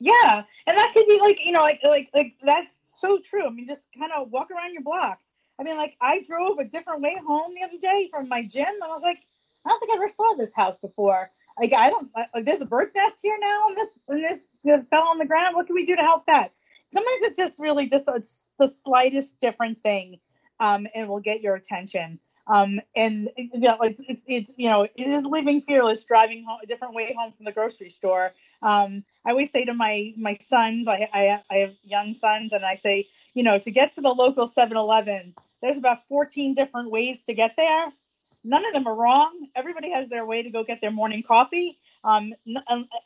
Yeah, 0.00 0.42
and 0.66 0.76
that 0.76 0.92
could 0.94 1.06
be 1.06 1.18
like 1.20 1.38
you 1.44 1.52
know 1.52 1.62
like 1.62 1.80
like 1.82 2.08
like 2.14 2.34
that's 2.42 2.78
so 2.84 3.18
true. 3.18 3.46
I 3.46 3.50
mean, 3.50 3.66
just 3.66 3.88
kind 3.98 4.12
of 4.16 4.30
walk 4.30 4.50
around 4.50 4.72
your 4.72 4.82
block. 4.82 5.18
I 5.60 5.64
mean, 5.64 5.76
like 5.76 5.94
I 6.00 6.22
drove 6.22 6.58
a 6.58 6.64
different 6.64 7.02
way 7.02 7.16
home 7.26 7.52
the 7.54 7.66
other 7.66 7.78
day 7.80 8.08
from 8.10 8.28
my 8.28 8.44
gym, 8.44 8.66
and 8.68 8.82
I 8.82 8.88
was 8.88 9.02
like, 9.02 9.18
I 9.66 9.70
don't 9.70 9.80
think 9.80 9.92
I 9.92 9.96
ever 9.96 10.08
saw 10.08 10.34
this 10.34 10.54
house 10.54 10.76
before. 10.76 11.30
Like 11.60 11.72
I 11.72 11.90
don't 11.90 12.08
like 12.14 12.44
there's 12.44 12.60
a 12.60 12.66
bird's 12.66 12.94
nest 12.94 13.18
here 13.22 13.36
now, 13.40 13.68
and 13.68 13.76
this 13.76 13.98
and 14.08 14.24
this 14.24 14.46
fell 14.90 15.08
on 15.08 15.18
the 15.18 15.26
ground. 15.26 15.56
What 15.56 15.66
can 15.66 15.74
we 15.74 15.84
do 15.84 15.96
to 15.96 16.02
help 16.02 16.26
that? 16.26 16.52
Sometimes 16.90 17.22
it's 17.22 17.36
just 17.36 17.58
really 17.60 17.88
just 17.88 18.04
it's 18.08 18.48
the 18.58 18.68
slightest 18.68 19.40
different 19.40 19.82
thing, 19.82 20.20
um, 20.60 20.86
and 20.94 21.08
will 21.08 21.20
get 21.20 21.40
your 21.40 21.56
attention. 21.56 22.20
Um, 22.48 22.80
and 22.96 23.28
yeah, 23.36 23.76
it's, 23.82 24.02
it's, 24.08 24.24
it's, 24.26 24.54
you 24.56 24.70
know, 24.70 24.82
it 24.84 24.92
is 24.96 25.24
living 25.24 25.60
fearless, 25.62 26.04
driving 26.04 26.44
home, 26.48 26.58
a 26.62 26.66
different 26.66 26.94
way 26.94 27.14
home 27.16 27.32
from 27.36 27.44
the 27.44 27.52
grocery 27.52 27.90
store. 27.90 28.32
Um, 28.62 29.04
I 29.24 29.30
always 29.30 29.52
say 29.52 29.64
to 29.66 29.74
my, 29.74 30.14
my 30.16 30.34
sons, 30.34 30.88
I, 30.88 31.08
I, 31.12 31.42
I 31.50 31.54
have 31.56 31.74
young 31.82 32.14
sons 32.14 32.52
and 32.52 32.64
I 32.64 32.76
say, 32.76 33.08
you 33.34 33.42
know, 33.42 33.58
to 33.58 33.70
get 33.70 33.92
to 33.94 34.00
the 34.00 34.08
local 34.08 34.46
7-Eleven, 34.46 35.34
there's 35.60 35.76
about 35.76 36.08
14 36.08 36.54
different 36.54 36.90
ways 36.90 37.22
to 37.24 37.34
get 37.34 37.54
there. 37.56 37.92
None 38.44 38.64
of 38.64 38.72
them 38.72 38.86
are 38.86 38.94
wrong. 38.94 39.48
Everybody 39.54 39.90
has 39.90 40.08
their 40.08 40.24
way 40.24 40.42
to 40.42 40.50
go 40.50 40.64
get 40.64 40.80
their 40.80 40.90
morning 40.90 41.22
coffee. 41.26 41.78
Um, 42.02 42.32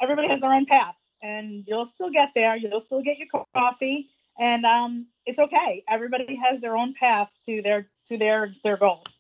everybody 0.01 0.28
has 0.28 0.40
their 0.40 0.53
own 0.53 0.66
path 0.66 0.95
and 1.20 1.64
you'll 1.66 1.86
still 1.86 2.11
get 2.11 2.30
there. 2.34 2.57
You'll 2.57 2.80
still 2.80 3.03
get 3.03 3.18
your 3.18 3.28
coffee 3.55 4.11
and 4.38 4.64
um, 4.64 5.07
it's 5.26 5.38
okay. 5.40 5.82
Everybody 5.88 6.36
has 6.36 6.61
their 6.61 6.76
own 6.76 6.95
path 6.95 7.30
to 7.47 7.61
their, 7.62 7.88
to 8.07 8.18
their, 8.18 8.55
their 8.62 8.76
goals. 8.76 9.18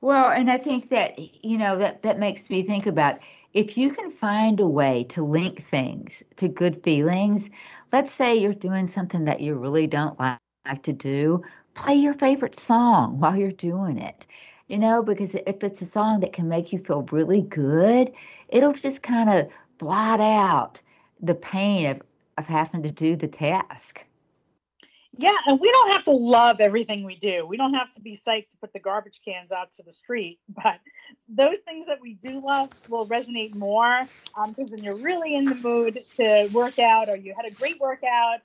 Well, 0.00 0.30
and 0.30 0.50
I 0.50 0.58
think 0.58 0.90
that, 0.90 1.18
you 1.44 1.56
know, 1.58 1.76
that, 1.78 2.02
that 2.02 2.18
makes 2.18 2.50
me 2.50 2.62
think 2.64 2.86
about 2.86 3.20
if 3.54 3.76
you 3.78 3.90
can 3.90 4.10
find 4.10 4.58
a 4.60 4.66
way 4.66 5.04
to 5.10 5.24
link 5.24 5.62
things 5.62 6.22
to 6.36 6.48
good 6.48 6.82
feelings, 6.82 7.48
let's 7.92 8.12
say 8.12 8.34
you're 8.36 8.54
doing 8.54 8.86
something 8.88 9.24
that 9.24 9.40
you 9.40 9.54
really 9.54 9.86
don't 9.86 10.18
like, 10.18 10.38
to 10.82 10.92
do, 10.92 11.42
play 11.74 11.94
your 11.94 12.12
favorite 12.14 12.58
song 12.58 13.18
while 13.20 13.34
you're 13.36 13.52
doing 13.52 13.96
it. 13.98 14.26
You 14.66 14.76
know, 14.78 15.02
because 15.02 15.34
if 15.34 15.64
it's 15.64 15.80
a 15.80 15.86
song 15.86 16.20
that 16.20 16.32
can 16.34 16.46
make 16.48 16.72
you 16.72 16.78
feel 16.78 17.02
really 17.10 17.40
good, 17.42 18.12
it'll 18.48 18.74
just 18.74 19.02
kind 19.02 19.30
of 19.30 19.48
blot 19.78 20.20
out 20.20 20.80
the 21.22 21.34
pain 21.34 21.86
of, 21.86 22.02
of 22.36 22.46
having 22.46 22.82
to 22.82 22.90
do 22.90 23.16
the 23.16 23.28
task. 23.28 24.04
Yeah, 25.20 25.32
and 25.48 25.58
we 25.58 25.68
don't 25.72 25.90
have 25.92 26.04
to 26.04 26.12
love 26.12 26.60
everything 26.60 27.02
we 27.02 27.16
do. 27.16 27.44
We 27.44 27.56
don't 27.56 27.74
have 27.74 27.92
to 27.94 28.00
be 28.00 28.16
psyched 28.16 28.50
to 28.50 28.56
put 28.58 28.72
the 28.72 28.78
garbage 28.78 29.20
cans 29.24 29.50
out 29.50 29.72
to 29.74 29.82
the 29.82 29.92
street. 29.92 30.38
But 30.62 30.78
those 31.28 31.58
things 31.58 31.86
that 31.86 32.00
we 32.00 32.14
do 32.14 32.40
love 32.40 32.70
will 32.88 33.04
resonate 33.04 33.56
more 33.56 34.04
because 34.24 34.58
um, 34.58 34.66
when 34.68 34.84
you're 34.84 34.94
really 34.94 35.34
in 35.34 35.44
the 35.44 35.56
mood 35.56 36.04
to 36.18 36.48
work 36.52 36.78
out, 36.78 37.08
or 37.08 37.16
you 37.16 37.34
had 37.36 37.46
a 37.46 37.50
great 37.50 37.80
workout, 37.80 38.38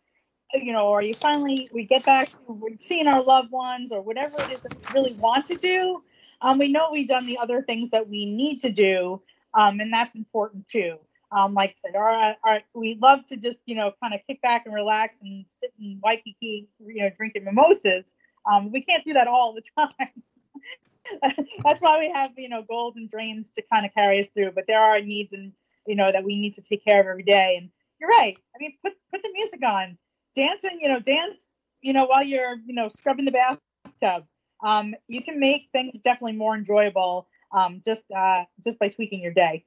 you 0.53 0.73
know, 0.73 0.87
or 0.87 1.03
you 1.03 1.13
finally 1.13 1.69
we 1.71 1.85
get 1.85 2.05
back 2.05 2.29
to 2.47 2.67
seeing 2.79 3.05
our 3.05 3.23
loved 3.23 3.51
ones, 3.51 3.91
or 3.91 4.01
whatever 4.01 4.41
it 4.41 4.51
is 4.53 4.59
that 4.61 4.73
we 4.73 4.93
really 4.95 5.13
want 5.13 5.45
to 5.47 5.55
do. 5.55 6.01
Um, 6.41 6.57
we 6.57 6.69
know 6.69 6.89
we've 6.91 7.07
done 7.07 7.27
the 7.27 7.37
other 7.37 7.61
things 7.61 7.91
that 7.91 8.09
we 8.09 8.25
need 8.25 8.61
to 8.61 8.71
do, 8.71 9.21
um, 9.53 9.79
and 9.79 9.93
that's 9.93 10.15
important 10.15 10.67
too. 10.67 10.97
Um, 11.35 11.53
like 11.53 11.71
I 11.71 11.73
said, 11.75 11.95
our, 11.95 12.35
our, 12.43 12.61
we 12.73 12.97
love 13.01 13.25
to 13.27 13.37
just, 13.37 13.59
you 13.65 13.75
know, 13.75 13.91
kind 14.01 14.13
of 14.13 14.21
kick 14.27 14.41
back 14.41 14.63
and 14.65 14.73
relax 14.73 15.19
and 15.21 15.45
sit 15.49 15.73
in 15.79 15.99
Waikiki, 16.03 16.67
you 16.79 17.01
know, 17.01 17.09
drinking 17.17 17.43
mimosas. 17.43 18.13
Um, 18.49 18.71
we 18.71 18.81
can't 18.81 19.03
do 19.03 19.13
that 19.13 19.27
all 19.27 19.53
the 19.53 19.63
time. 19.77 21.41
That's 21.63 21.81
why 21.81 21.99
we 21.99 22.11
have, 22.13 22.31
you 22.37 22.49
know, 22.49 22.63
goals 22.67 22.95
and 22.95 23.09
dreams 23.09 23.49
to 23.51 23.63
kind 23.71 23.85
of 23.85 23.93
carry 23.93 24.19
us 24.19 24.29
through. 24.29 24.51
But 24.51 24.65
there 24.67 24.79
are 24.79 25.01
needs 25.01 25.33
and, 25.33 25.51
you 25.87 25.95
know, 25.95 26.11
that 26.11 26.23
we 26.23 26.39
need 26.39 26.55
to 26.55 26.61
take 26.61 26.83
care 26.83 27.01
of 27.01 27.07
every 27.07 27.23
day. 27.23 27.55
And 27.57 27.69
you're 27.99 28.09
right. 28.09 28.37
I 28.55 28.57
mean, 28.59 28.73
put, 28.83 28.93
put 29.11 29.21
the 29.23 29.29
music 29.33 29.61
on, 29.65 29.97
dancing, 30.35 30.77
you 30.81 30.89
know, 30.89 30.99
dance, 30.99 31.57
you 31.81 31.93
know, 31.93 32.05
while 32.05 32.23
you're, 32.23 32.57
you 32.65 32.75
know, 32.75 32.89
scrubbing 32.89 33.25
the 33.25 33.31
bathtub. 33.31 34.25
Um, 34.63 34.95
you 35.07 35.21
can 35.21 35.39
make 35.39 35.69
things 35.73 35.99
definitely 35.99 36.37
more 36.37 36.55
enjoyable 36.55 37.27
um, 37.53 37.81
just 37.85 38.05
uh, 38.11 38.43
just 38.63 38.79
by 38.79 38.89
tweaking 38.89 39.21
your 39.21 39.33
day. 39.33 39.65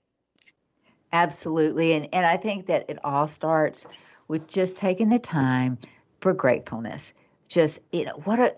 Absolutely. 1.12 1.94
And, 1.94 2.08
and 2.12 2.26
I 2.26 2.36
think 2.38 2.66
that 2.66 2.86
it 2.90 2.98
all 3.04 3.28
starts 3.28 3.86
with 4.28 4.48
just 4.48 4.76
taking 4.76 5.08
the 5.10 5.18
time 5.20 5.78
for 6.20 6.34
gratefulness. 6.34 7.14
Just, 7.48 7.80
you 7.92 8.04
know, 8.04 8.20
what 8.24 8.40
a, 8.40 8.56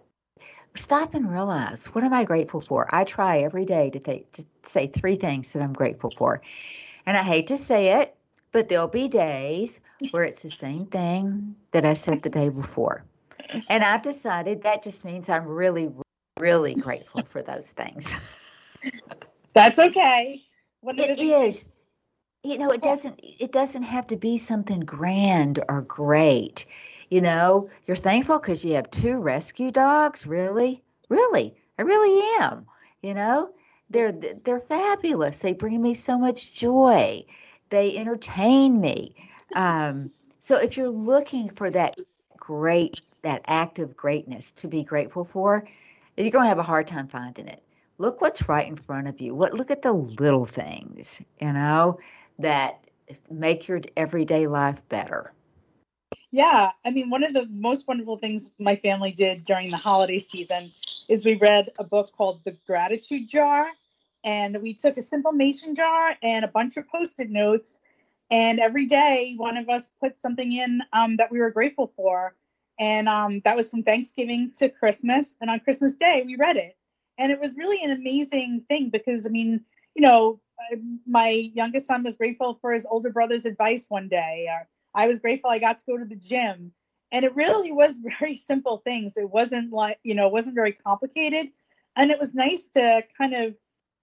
stop 0.76 1.14
and 1.14 1.30
realize 1.30 1.86
what 1.88 2.04
am 2.04 2.14
I 2.14 2.24
grateful 2.24 2.60
for? 2.62 2.88
I 2.94 3.04
try 3.04 3.40
every 3.40 3.64
day 3.66 3.90
to, 3.90 4.00
th- 4.00 4.26
to 4.34 4.46
say 4.64 4.88
three 4.88 5.16
things 5.16 5.52
that 5.52 5.62
I'm 5.62 5.74
grateful 5.74 6.12
for. 6.16 6.42
And 7.06 7.16
I 7.16 7.22
hate 7.24 7.48
to 7.48 7.56
say 7.58 8.00
it, 8.00 8.16
but 8.52 8.68
there'll 8.68 8.88
be 8.88 9.08
days 9.08 9.80
where 10.10 10.24
it's 10.24 10.42
the 10.42 10.50
same 10.50 10.86
thing 10.86 11.56
that 11.72 11.86
I 11.86 11.94
said 11.94 12.22
the 12.22 12.30
day 12.30 12.48
before. 12.50 13.04
and 13.68 13.84
I've 13.84 14.02
decided 14.02 14.62
that 14.62 14.82
just 14.82 15.04
means 15.04 15.28
I'm 15.28 15.46
really, 15.46 15.90
really 16.40 16.74
grateful 16.76 17.24
for 17.24 17.42
those 17.42 17.66
things. 17.66 18.14
That's 19.54 19.78
okay. 19.78 20.42
What 20.82 20.98
it 21.00 21.20
is. 21.20 21.66
You 22.48 22.56
know, 22.56 22.70
it 22.70 22.80
doesn't 22.80 23.20
it 23.22 23.52
doesn't 23.52 23.82
have 23.82 24.06
to 24.06 24.16
be 24.16 24.38
something 24.38 24.80
grand 24.80 25.62
or 25.68 25.82
great. 25.82 26.64
You 27.10 27.20
know, 27.20 27.68
you're 27.84 27.94
thankful 27.94 28.38
because 28.38 28.64
you 28.64 28.72
have 28.76 28.90
two 28.90 29.18
rescue 29.18 29.70
dogs. 29.70 30.26
Really, 30.26 30.82
really, 31.10 31.54
I 31.78 31.82
really 31.82 32.40
am. 32.40 32.64
You 33.02 33.12
know, 33.12 33.50
they're 33.90 34.12
they're 34.12 34.60
fabulous. 34.60 35.36
They 35.36 35.52
bring 35.52 35.82
me 35.82 35.92
so 35.92 36.16
much 36.16 36.54
joy. 36.54 37.22
They 37.68 37.98
entertain 37.98 38.80
me. 38.80 39.14
Um, 39.54 40.10
so 40.40 40.56
if 40.56 40.78
you're 40.78 40.88
looking 40.88 41.50
for 41.50 41.68
that 41.68 41.98
great, 42.38 43.02
that 43.20 43.42
act 43.46 43.78
of 43.78 43.94
greatness 43.94 44.52
to 44.52 44.68
be 44.68 44.84
grateful 44.84 45.26
for, 45.26 45.68
you're 46.16 46.30
going 46.30 46.46
to 46.46 46.48
have 46.48 46.58
a 46.58 46.62
hard 46.62 46.86
time 46.86 47.08
finding 47.08 47.48
it. 47.48 47.62
Look 47.98 48.22
what's 48.22 48.48
right 48.48 48.66
in 48.66 48.76
front 48.76 49.06
of 49.06 49.20
you. 49.20 49.34
What 49.34 49.52
look 49.52 49.70
at 49.70 49.82
the 49.82 49.92
little 49.92 50.46
things, 50.46 51.20
you 51.42 51.52
know, 51.52 51.98
that 52.38 52.84
make 53.30 53.68
your 53.68 53.80
everyday 53.96 54.46
life 54.46 54.80
better. 54.88 55.32
Yeah, 56.30 56.72
I 56.84 56.90
mean, 56.90 57.10
one 57.10 57.24
of 57.24 57.32
the 57.32 57.46
most 57.46 57.88
wonderful 57.88 58.18
things 58.18 58.50
my 58.58 58.76
family 58.76 59.12
did 59.12 59.44
during 59.44 59.70
the 59.70 59.76
holiday 59.76 60.18
season 60.18 60.72
is 61.08 61.24
we 61.24 61.36
read 61.36 61.70
a 61.78 61.84
book 61.84 62.12
called 62.16 62.44
The 62.44 62.56
Gratitude 62.66 63.28
Jar. 63.28 63.68
And 64.24 64.60
we 64.60 64.74
took 64.74 64.96
a 64.96 65.02
simple 65.02 65.32
mason 65.32 65.74
jar 65.74 66.16
and 66.22 66.44
a 66.44 66.48
bunch 66.48 66.76
of 66.76 66.88
post 66.88 67.20
it 67.20 67.30
notes. 67.30 67.80
And 68.30 68.58
every 68.58 68.84
day, 68.84 69.34
one 69.36 69.56
of 69.56 69.68
us 69.70 69.88
put 70.00 70.20
something 70.20 70.52
in 70.52 70.82
um, 70.92 71.16
that 71.16 71.30
we 71.30 71.38
were 71.38 71.50
grateful 71.50 71.92
for. 71.96 72.34
And 72.78 73.08
um, 73.08 73.40
that 73.44 73.56
was 73.56 73.70
from 73.70 73.82
Thanksgiving 73.82 74.52
to 74.56 74.68
Christmas. 74.68 75.36
And 75.40 75.48
on 75.48 75.60
Christmas 75.60 75.94
Day, 75.94 76.22
we 76.26 76.36
read 76.36 76.56
it. 76.56 76.76
And 77.16 77.32
it 77.32 77.40
was 77.40 77.56
really 77.56 77.82
an 77.82 77.90
amazing 77.90 78.64
thing 78.68 78.90
because, 78.90 79.26
I 79.26 79.30
mean, 79.30 79.64
you 79.94 80.02
know, 80.02 80.40
my 81.06 81.28
youngest 81.54 81.86
son 81.86 82.02
was 82.02 82.16
grateful 82.16 82.58
for 82.60 82.72
his 82.72 82.86
older 82.86 83.10
brother's 83.10 83.46
advice 83.46 83.86
one 83.88 84.08
day. 84.08 84.46
Or 84.48 84.68
I 84.94 85.06
was 85.06 85.20
grateful 85.20 85.50
I 85.50 85.58
got 85.58 85.78
to 85.78 85.84
go 85.86 85.98
to 85.98 86.04
the 86.04 86.16
gym. 86.16 86.72
And 87.10 87.24
it 87.24 87.34
really 87.34 87.72
was 87.72 87.98
very 88.18 88.36
simple 88.36 88.78
things. 88.78 89.16
It 89.16 89.30
wasn't 89.30 89.72
like 89.72 89.98
you 90.02 90.14
know 90.14 90.26
it 90.26 90.32
wasn't 90.32 90.54
very 90.54 90.72
complicated. 90.72 91.48
And 91.96 92.10
it 92.10 92.18
was 92.18 92.34
nice 92.34 92.64
to 92.74 93.02
kind 93.16 93.34
of 93.34 93.54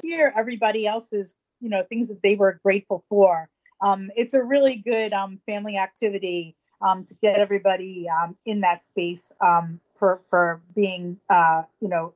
hear 0.01 0.33
everybody 0.35 0.85
else's 0.85 1.35
you 1.61 1.69
know 1.69 1.83
things 1.83 2.07
that 2.09 2.21
they 2.21 2.35
were 2.35 2.59
grateful 2.63 3.03
for. 3.09 3.49
Um, 3.81 4.09
it's 4.15 4.33
a 4.33 4.43
really 4.43 4.77
good 4.77 5.13
um, 5.13 5.39
family 5.45 5.77
activity 5.77 6.55
um, 6.81 7.03
to 7.05 7.15
get 7.15 7.39
everybody 7.39 8.07
um, 8.09 8.35
in 8.45 8.61
that 8.61 8.85
space 8.85 9.31
um, 9.41 9.79
for 9.93 10.21
for 10.29 10.61
being 10.73 11.17
uh, 11.29 11.63
you 11.79 11.89
know 11.89 12.13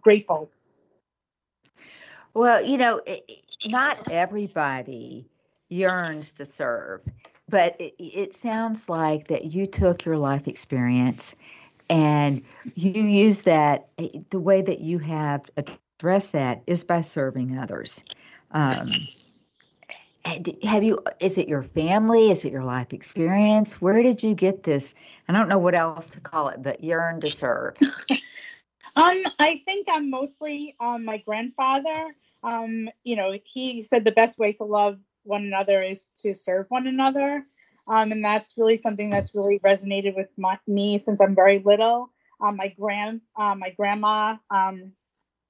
grateful. 0.00 0.50
Well 2.34 2.62
you 2.64 2.78
know 2.78 3.00
not 3.64 4.10
everybody 4.10 5.28
yearns 5.68 6.30
to 6.32 6.44
serve 6.44 7.00
but 7.48 7.76
it, 7.80 7.94
it 7.98 8.36
sounds 8.36 8.88
like 8.88 9.28
that 9.28 9.46
you 9.46 9.66
took 9.66 10.04
your 10.04 10.16
life 10.16 10.48
experience 10.48 11.36
and 11.88 12.42
you 12.74 13.02
use 13.02 13.42
that 13.42 13.88
the 14.30 14.40
way 14.40 14.62
that 14.62 14.80
you 14.80 14.98
have 14.98 15.42
addressed 15.56 16.32
that 16.32 16.62
is 16.66 16.82
by 16.82 17.00
serving 17.00 17.56
others. 17.56 18.02
Um, 18.50 18.90
have 20.64 20.82
you 20.82 20.98
is 21.20 21.38
it 21.38 21.48
your 21.48 21.62
family? 21.62 22.32
Is 22.32 22.44
it 22.44 22.50
your 22.50 22.64
life 22.64 22.92
experience? 22.92 23.80
Where 23.80 24.02
did 24.02 24.24
you 24.24 24.34
get 24.34 24.64
this? 24.64 24.94
I 25.28 25.32
don't 25.32 25.48
know 25.48 25.58
what 25.58 25.76
else 25.76 26.10
to 26.10 26.20
call 26.20 26.48
it 26.48 26.62
but 26.62 26.82
yearn 26.82 27.20
to 27.20 27.30
serve. 27.30 27.76
Um 28.98 29.24
i 29.38 29.60
think 29.66 29.86
i'm 29.92 30.08
mostly 30.08 30.74
um 30.80 31.04
my 31.04 31.18
grandfather 31.18 32.16
um 32.42 32.88
you 33.04 33.16
know 33.16 33.32
he 33.44 33.82
said 33.82 34.04
the 34.04 34.12
best 34.12 34.38
way 34.38 34.52
to 34.52 34.64
love 34.64 34.98
one 35.26 35.44
another 35.44 35.82
is 35.82 36.08
to 36.22 36.34
serve 36.34 36.66
one 36.68 36.86
another. 36.86 37.44
Um, 37.88 38.12
and 38.12 38.24
that's 38.24 38.56
really 38.56 38.76
something 38.76 39.10
that's 39.10 39.34
really 39.34 39.58
resonated 39.60 40.16
with 40.16 40.28
my, 40.36 40.58
me 40.66 40.98
since 40.98 41.20
I'm 41.20 41.34
very 41.34 41.60
little. 41.64 42.10
Um, 42.40 42.56
my 42.56 42.68
grand, 42.68 43.20
uh, 43.36 43.54
my 43.54 43.70
grandma 43.70 44.36
um, 44.50 44.92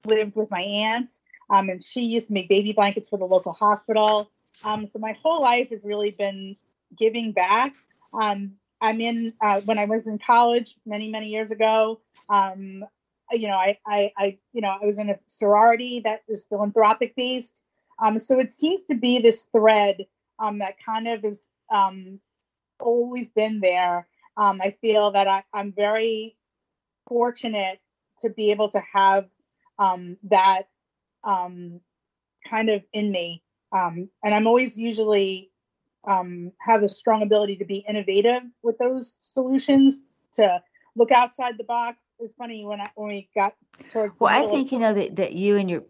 lived 0.05 0.35
with 0.35 0.49
my 0.51 0.61
aunt, 0.61 1.13
um, 1.49 1.69
and 1.69 1.83
she 1.83 2.01
used 2.01 2.27
to 2.27 2.33
make 2.33 2.47
baby 2.47 2.73
blankets 2.73 3.09
for 3.09 3.17
the 3.17 3.25
local 3.25 3.53
hospital. 3.53 4.31
Um, 4.63 4.87
so 4.91 4.99
my 4.99 5.17
whole 5.23 5.41
life 5.41 5.69
has 5.71 5.81
really 5.83 6.11
been 6.11 6.55
giving 6.97 7.31
back. 7.31 7.73
Um, 8.13 8.53
I'm 8.79 9.01
in 9.01 9.33
uh, 9.41 9.61
when 9.61 9.79
I 9.79 9.85
was 9.85 10.05
in 10.05 10.19
college 10.19 10.75
many 10.85 11.09
many 11.09 11.29
years 11.29 11.51
ago. 11.51 11.99
You 13.31 13.47
know, 13.47 13.55
I, 13.55 13.77
I, 13.85 14.11
I, 14.17 14.37
you 14.53 14.61
know, 14.61 14.75
I 14.81 14.85
was 14.85 14.99
in 14.99 15.09
a 15.09 15.19
sorority 15.27 16.01
that 16.01 16.23
is 16.27 16.45
philanthropic 16.49 17.15
based. 17.15 17.61
Um, 17.99 18.19
so 18.19 18.39
it 18.39 18.51
seems 18.51 18.85
to 18.85 18.95
be 18.95 19.19
this 19.19 19.43
thread 19.43 20.05
um, 20.39 20.59
that 20.59 20.75
kind 20.83 21.07
of 21.07 21.23
has 21.23 21.49
um, 21.73 22.19
always 22.79 23.29
been 23.29 23.59
there. 23.59 24.07
Um, 24.37 24.61
I 24.61 24.71
feel 24.71 25.11
that 25.11 25.27
I, 25.27 25.43
am 25.53 25.73
very 25.73 26.35
fortunate 27.07 27.79
to 28.19 28.29
be 28.29 28.51
able 28.51 28.69
to 28.69 28.81
have 28.93 29.25
um, 29.79 30.17
that 30.23 30.63
um, 31.23 31.79
kind 32.47 32.69
of 32.69 32.83
in 32.93 33.11
me. 33.11 33.43
Um, 33.71 34.09
and 34.23 34.33
I'm 34.33 34.47
always 34.47 34.77
usually 34.77 35.51
um, 36.07 36.51
have 36.59 36.83
a 36.83 36.89
strong 36.89 37.21
ability 37.21 37.57
to 37.57 37.65
be 37.65 37.77
innovative 37.87 38.43
with 38.63 38.77
those 38.77 39.15
solutions 39.19 40.03
to 40.33 40.61
look 40.97 41.11
outside 41.11 41.57
the 41.57 41.63
box. 41.63 42.01
It's 42.19 42.35
funny 42.35 42.65
when 42.65 42.81
I 42.81 42.89
when 42.95 43.09
we 43.09 43.29
got 43.35 43.53
towards. 43.91 44.13
Well, 44.19 44.33
I 44.33 44.51
think 44.51 44.71
you 44.71 44.79
know 44.79 44.93
that, 44.93 45.15
that 45.17 45.33
you 45.33 45.57
and 45.57 45.69
your 45.69 45.83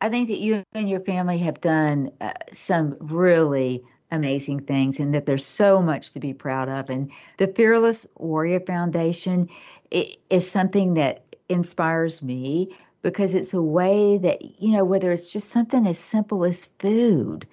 I 0.00 0.08
think 0.08 0.28
that 0.28 0.40
you 0.40 0.62
and 0.72 0.88
your 0.88 1.00
family 1.00 1.38
have 1.38 1.60
done 1.60 2.12
uh, 2.20 2.32
some 2.52 2.96
really 3.00 3.82
amazing 4.10 4.60
things 4.60 5.00
and 5.00 5.14
that 5.14 5.26
there's 5.26 5.46
so 5.46 5.82
much 5.82 6.12
to 6.12 6.20
be 6.20 6.34
proud 6.34 6.68
of. 6.68 6.90
And 6.90 7.10
the 7.38 7.48
Fearless 7.48 8.06
Warrior 8.16 8.60
Foundation 8.60 9.48
is 9.90 10.48
something 10.48 10.94
that 10.94 11.24
inspires 11.48 12.22
me 12.22 12.76
because 13.02 13.34
it's 13.34 13.54
a 13.54 13.62
way 13.62 14.18
that, 14.18 14.42
you 14.60 14.72
know, 14.72 14.84
whether 14.84 15.12
it's 15.12 15.32
just 15.32 15.48
something 15.48 15.86
as 15.86 15.98
simple 15.98 16.44
as 16.44 16.66
food, 16.78 17.46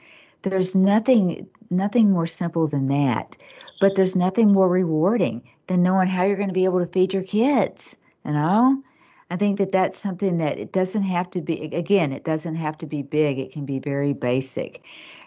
there's 0.43 0.75
nothing 0.75 1.47
nothing 1.69 2.11
more 2.11 2.27
simple 2.27 2.67
than 2.67 2.87
that. 2.87 3.35
But 3.81 3.95
there's 3.95 4.15
nothing 4.15 4.53
more 4.53 4.69
rewarding 4.69 5.41
than 5.67 5.83
knowing 5.83 6.07
how 6.07 6.23
you're 6.23 6.37
going 6.37 6.49
to 6.49 6.53
be 6.53 6.65
able 6.65 6.79
to 6.79 6.91
feed 6.91 7.13
your 7.13 7.23
kids, 7.23 7.95
you 8.25 8.31
know? 8.31 8.83
I 9.29 9.35
think 9.35 9.57
that 9.57 9.71
that's 9.71 9.97
something 9.97 10.37
that 10.37 10.59
it 10.59 10.71
doesn't 10.71 11.03
have 11.03 11.31
to 11.31 11.41
be, 11.41 11.63
again, 11.63 12.13
it 12.13 12.23
doesn't 12.23 12.55
have 12.55 12.77
to 12.79 12.85
be 12.85 13.01
big. 13.01 13.39
It 13.39 13.51
can 13.51 13.65
be 13.65 13.79
very 13.79 14.13
basic. 14.13 14.83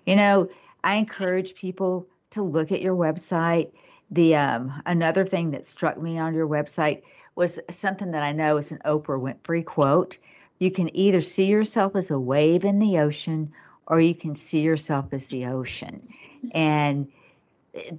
You 0.07 0.15
know, 0.15 0.49
I 0.85 0.95
encourage 0.95 1.57
people 1.57 2.07
to 2.31 2.43
look 2.43 2.71
at 2.71 2.83
your 2.83 2.95
website. 2.95 3.73
The 4.11 4.37
um, 4.37 4.81
another 4.87 5.27
thing 5.27 5.51
that 5.51 5.67
struck 5.67 6.01
me 6.01 6.19
on 6.19 6.35
your 6.35 6.47
website 6.47 7.03
was 7.35 7.59
something 7.71 8.13
that 8.13 8.23
I 8.23 8.33
know 8.33 8.59
is 8.59 8.71
an 8.71 8.81
Oprah 8.85 9.21
Winfrey 9.21 9.65
quote. 9.65 10.19
You 10.61 10.71
can 10.71 10.95
either 10.97 11.21
see 11.21 11.47
yourself 11.47 11.97
as 11.97 12.11
a 12.11 12.19
wave 12.19 12.65
in 12.65 12.79
the 12.79 13.01
ocean 13.01 13.53
or 13.87 14.01
you 14.01 14.15
can 14.15 14.35
see 14.35 14.61
yourself 14.61 15.13
as 15.13 15.27
the 15.27 15.47
ocean. 15.47 16.09
And 16.55 17.11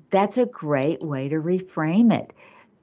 that's 0.09 0.37
a 0.37 0.45
great 0.45 1.01
way 1.01 1.29
to 1.29 1.35
reframe 1.37 2.13
it. 2.13 2.33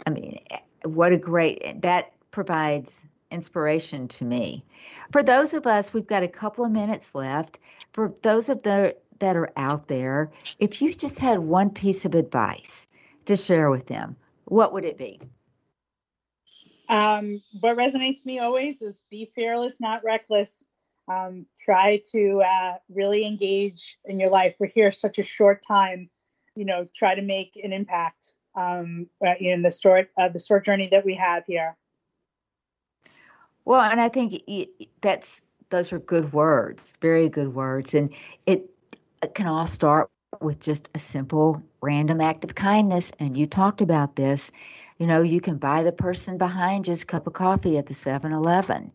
I 0.06 0.10
mean, 0.10 0.40
what 0.84 1.12
a 1.12 1.18
great 1.18 1.82
that 1.82 2.12
provides 2.30 3.02
inspiration 3.30 4.08
to 4.08 4.24
me. 4.24 4.64
For 5.12 5.22
those 5.22 5.54
of 5.54 5.66
us, 5.66 5.92
we've 5.92 6.06
got 6.06 6.22
a 6.22 6.28
couple 6.28 6.64
of 6.64 6.72
minutes 6.72 7.14
left. 7.14 7.58
For 7.92 8.14
those 8.22 8.48
of 8.48 8.62
the 8.62 8.96
that 9.20 9.36
are 9.36 9.52
out 9.56 9.86
there, 9.88 10.30
if 10.58 10.82
you 10.82 10.92
just 10.92 11.18
had 11.18 11.38
one 11.38 11.70
piece 11.70 12.04
of 12.04 12.14
advice 12.14 12.86
to 13.26 13.36
share 13.36 13.70
with 13.70 13.86
them, 13.86 14.16
what 14.46 14.72
would 14.72 14.84
it 14.84 14.98
be? 14.98 15.20
Um, 16.88 17.42
what 17.60 17.76
resonates 17.76 18.24
me 18.24 18.40
always 18.40 18.82
is 18.82 19.02
be 19.10 19.30
fearless, 19.34 19.76
not 19.80 20.04
reckless. 20.04 20.64
Um, 21.06 21.46
try 21.62 22.02
to 22.12 22.42
uh, 22.42 22.74
really 22.88 23.26
engage 23.26 23.98
in 24.04 24.18
your 24.18 24.30
life. 24.30 24.54
We're 24.58 24.68
here 24.68 24.90
such 24.90 25.18
a 25.18 25.22
short 25.22 25.62
time. 25.66 26.08
You 26.56 26.64
know, 26.64 26.88
try 26.94 27.14
to 27.14 27.22
make 27.22 27.60
an 27.62 27.72
impact 27.72 28.32
um, 28.54 29.08
uh, 29.24 29.34
in 29.38 29.62
the 29.62 29.70
short 29.70 30.10
uh, 30.18 30.28
the 30.28 30.38
short 30.38 30.64
journey 30.64 30.88
that 30.88 31.04
we 31.04 31.14
have 31.14 31.44
here. 31.46 31.76
Well, 33.64 33.80
and 33.80 34.00
I 34.00 34.08
think 34.08 34.42
that's 35.00 35.42
those 35.70 35.92
are 35.92 35.98
good 35.98 36.32
words, 36.32 36.94
very 37.00 37.28
good 37.28 37.54
words, 37.54 37.94
and 37.94 38.10
it, 38.46 38.70
it 39.22 39.34
can 39.34 39.46
all 39.46 39.66
start 39.66 40.10
with 40.40 40.60
just 40.60 40.88
a 40.94 40.98
simple 40.98 41.62
random 41.80 42.20
act 42.20 42.44
of 42.44 42.54
kindness. 42.54 43.12
And 43.18 43.36
you 43.36 43.46
talked 43.46 43.80
about 43.80 44.16
this. 44.16 44.50
You 44.98 45.06
know, 45.06 45.22
you 45.22 45.40
can 45.40 45.58
buy 45.58 45.82
the 45.82 45.92
person 45.92 46.38
behind 46.38 46.84
just 46.84 47.04
a 47.04 47.06
cup 47.06 47.26
of 47.26 47.32
coffee 47.32 47.78
at 47.78 47.86
the 47.86 47.94
7-Eleven. 47.94 48.92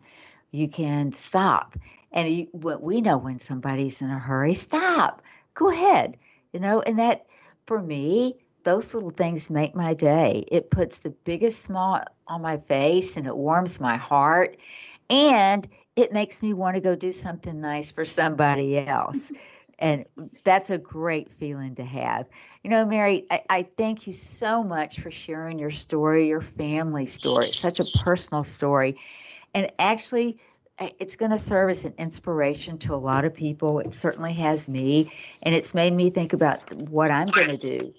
You 0.51 0.67
can 0.67 1.11
stop, 1.11 1.77
and 2.11 2.29
you, 2.29 2.47
we 2.53 3.01
know 3.01 3.17
when 3.17 3.39
somebody's 3.39 4.01
in 4.01 4.09
a 4.09 4.19
hurry. 4.19 4.53
Stop. 4.53 5.21
Go 5.53 5.69
ahead. 5.69 6.17
You 6.53 6.59
know, 6.59 6.81
and 6.81 6.99
that 6.99 7.25
for 7.65 7.81
me, 7.81 8.35
those 8.63 8.93
little 8.93 9.11
things 9.11 9.49
make 9.49 9.75
my 9.75 9.93
day. 9.93 10.45
It 10.51 10.71
puts 10.71 10.99
the 10.99 11.09
biggest 11.09 11.61
smile 11.63 12.05
on 12.27 12.41
my 12.41 12.57
face 12.57 13.17
and 13.17 13.25
it 13.25 13.35
warms 13.35 13.79
my 13.79 13.97
heart. 13.97 14.57
And 15.09 15.67
it 15.95 16.13
makes 16.13 16.41
me 16.41 16.53
want 16.53 16.75
to 16.75 16.81
go 16.81 16.95
do 16.95 17.11
something 17.11 17.59
nice 17.61 17.91
for 17.91 18.05
somebody 18.05 18.77
else. 18.77 19.31
and 19.79 20.05
that's 20.43 20.69
a 20.69 20.77
great 20.77 21.31
feeling 21.31 21.75
to 21.75 21.83
have. 21.83 22.27
You 22.63 22.69
know, 22.69 22.85
Mary, 22.85 23.25
I, 23.31 23.41
I, 23.49 23.63
thank 23.77 24.07
you 24.07 24.13
so 24.13 24.63
much 24.63 24.99
for 24.99 25.11
sharing 25.11 25.57
your 25.59 25.71
story, 25.71 26.27
your 26.27 26.41
family 26.41 27.05
story. 27.05 27.49
It's 27.49 27.57
such 27.59 27.79
a 27.79 27.85
personal 27.85 28.43
story. 28.43 28.99
And 29.53 29.71
actually, 29.79 30.39
it's 30.79 31.15
going 31.15 31.31
to 31.31 31.39
serve 31.39 31.69
as 31.69 31.85
an 31.85 31.93
inspiration 31.97 32.77
to 32.79 32.93
a 32.93 32.97
lot 32.97 33.25
of 33.25 33.33
people. 33.33 33.79
It 33.79 33.93
certainly 33.93 34.33
has 34.33 34.67
me. 34.69 35.11
And 35.43 35.53
it's 35.53 35.73
made 35.73 35.93
me 35.93 36.09
think 36.09 36.33
about 36.33 36.71
what 36.73 37.11
I'm 37.11 37.27
going 37.27 37.47
to 37.47 37.57
do 37.57 37.93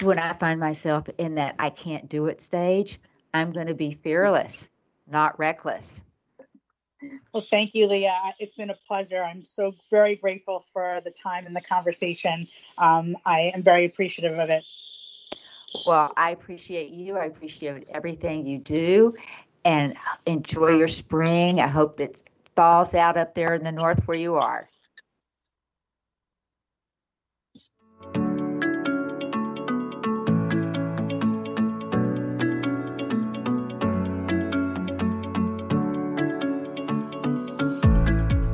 when 0.00 0.18
I 0.18 0.32
find 0.34 0.60
myself 0.60 1.08
in 1.18 1.36
that 1.36 1.56
I 1.58 1.70
can't 1.70 2.08
do 2.08 2.26
it 2.26 2.40
stage. 2.40 3.00
I'm 3.34 3.52
going 3.52 3.66
to 3.66 3.74
be 3.74 3.92
fearless, 3.92 4.68
not 5.08 5.38
reckless. 5.38 6.02
Well, 7.32 7.44
thank 7.50 7.74
you, 7.74 7.88
Leah. 7.88 8.34
It's 8.38 8.54
been 8.54 8.70
a 8.70 8.78
pleasure. 8.86 9.22
I'm 9.22 9.44
so 9.44 9.74
very 9.90 10.16
grateful 10.16 10.64
for 10.72 11.00
the 11.04 11.10
time 11.10 11.46
and 11.46 11.56
the 11.56 11.62
conversation. 11.62 12.46
Um, 12.78 13.16
I 13.24 13.52
am 13.54 13.62
very 13.62 13.86
appreciative 13.86 14.38
of 14.38 14.50
it. 14.50 14.62
Well, 15.86 16.12
I 16.16 16.30
appreciate 16.30 16.90
you. 16.90 17.16
I 17.16 17.24
appreciate 17.24 17.84
everything 17.94 18.46
you 18.46 18.58
do 18.58 19.14
and 19.64 19.94
enjoy 20.26 20.76
your 20.76 20.88
spring. 20.88 21.60
I 21.60 21.68
hope 21.68 21.96
that 21.96 22.20
thaws 22.54 22.94
out 22.94 23.16
up 23.16 23.34
there 23.34 23.54
in 23.54 23.64
the 23.64 23.72
north 23.72 24.06
where 24.06 24.16
you 24.16 24.36
are. 24.36 24.68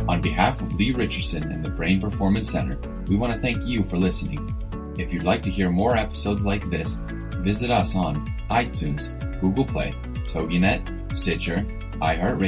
On 0.08 0.22
behalf 0.22 0.60
of 0.60 0.74
Lee 0.74 0.92
Richardson 0.92 1.44
and 1.44 1.64
the 1.64 1.70
Brain 1.70 2.00
Performance 2.00 2.50
Center, 2.50 2.78
we 3.06 3.16
want 3.16 3.32
to 3.32 3.40
thank 3.40 3.64
you 3.64 3.84
for 3.84 3.96
listening. 3.96 4.54
If 4.98 5.12
you'd 5.12 5.22
like 5.22 5.42
to 5.42 5.50
hear 5.50 5.70
more 5.70 5.96
episodes 5.96 6.44
like 6.44 6.68
this, 6.70 6.98
visit 7.36 7.70
us 7.70 7.94
on 7.94 8.26
iTunes, 8.50 9.10
Google 9.40 9.64
Play, 9.64 9.94
TogiNet, 10.28 11.16
Stitcher, 11.16 11.64
iHeartRadio, 12.00 12.38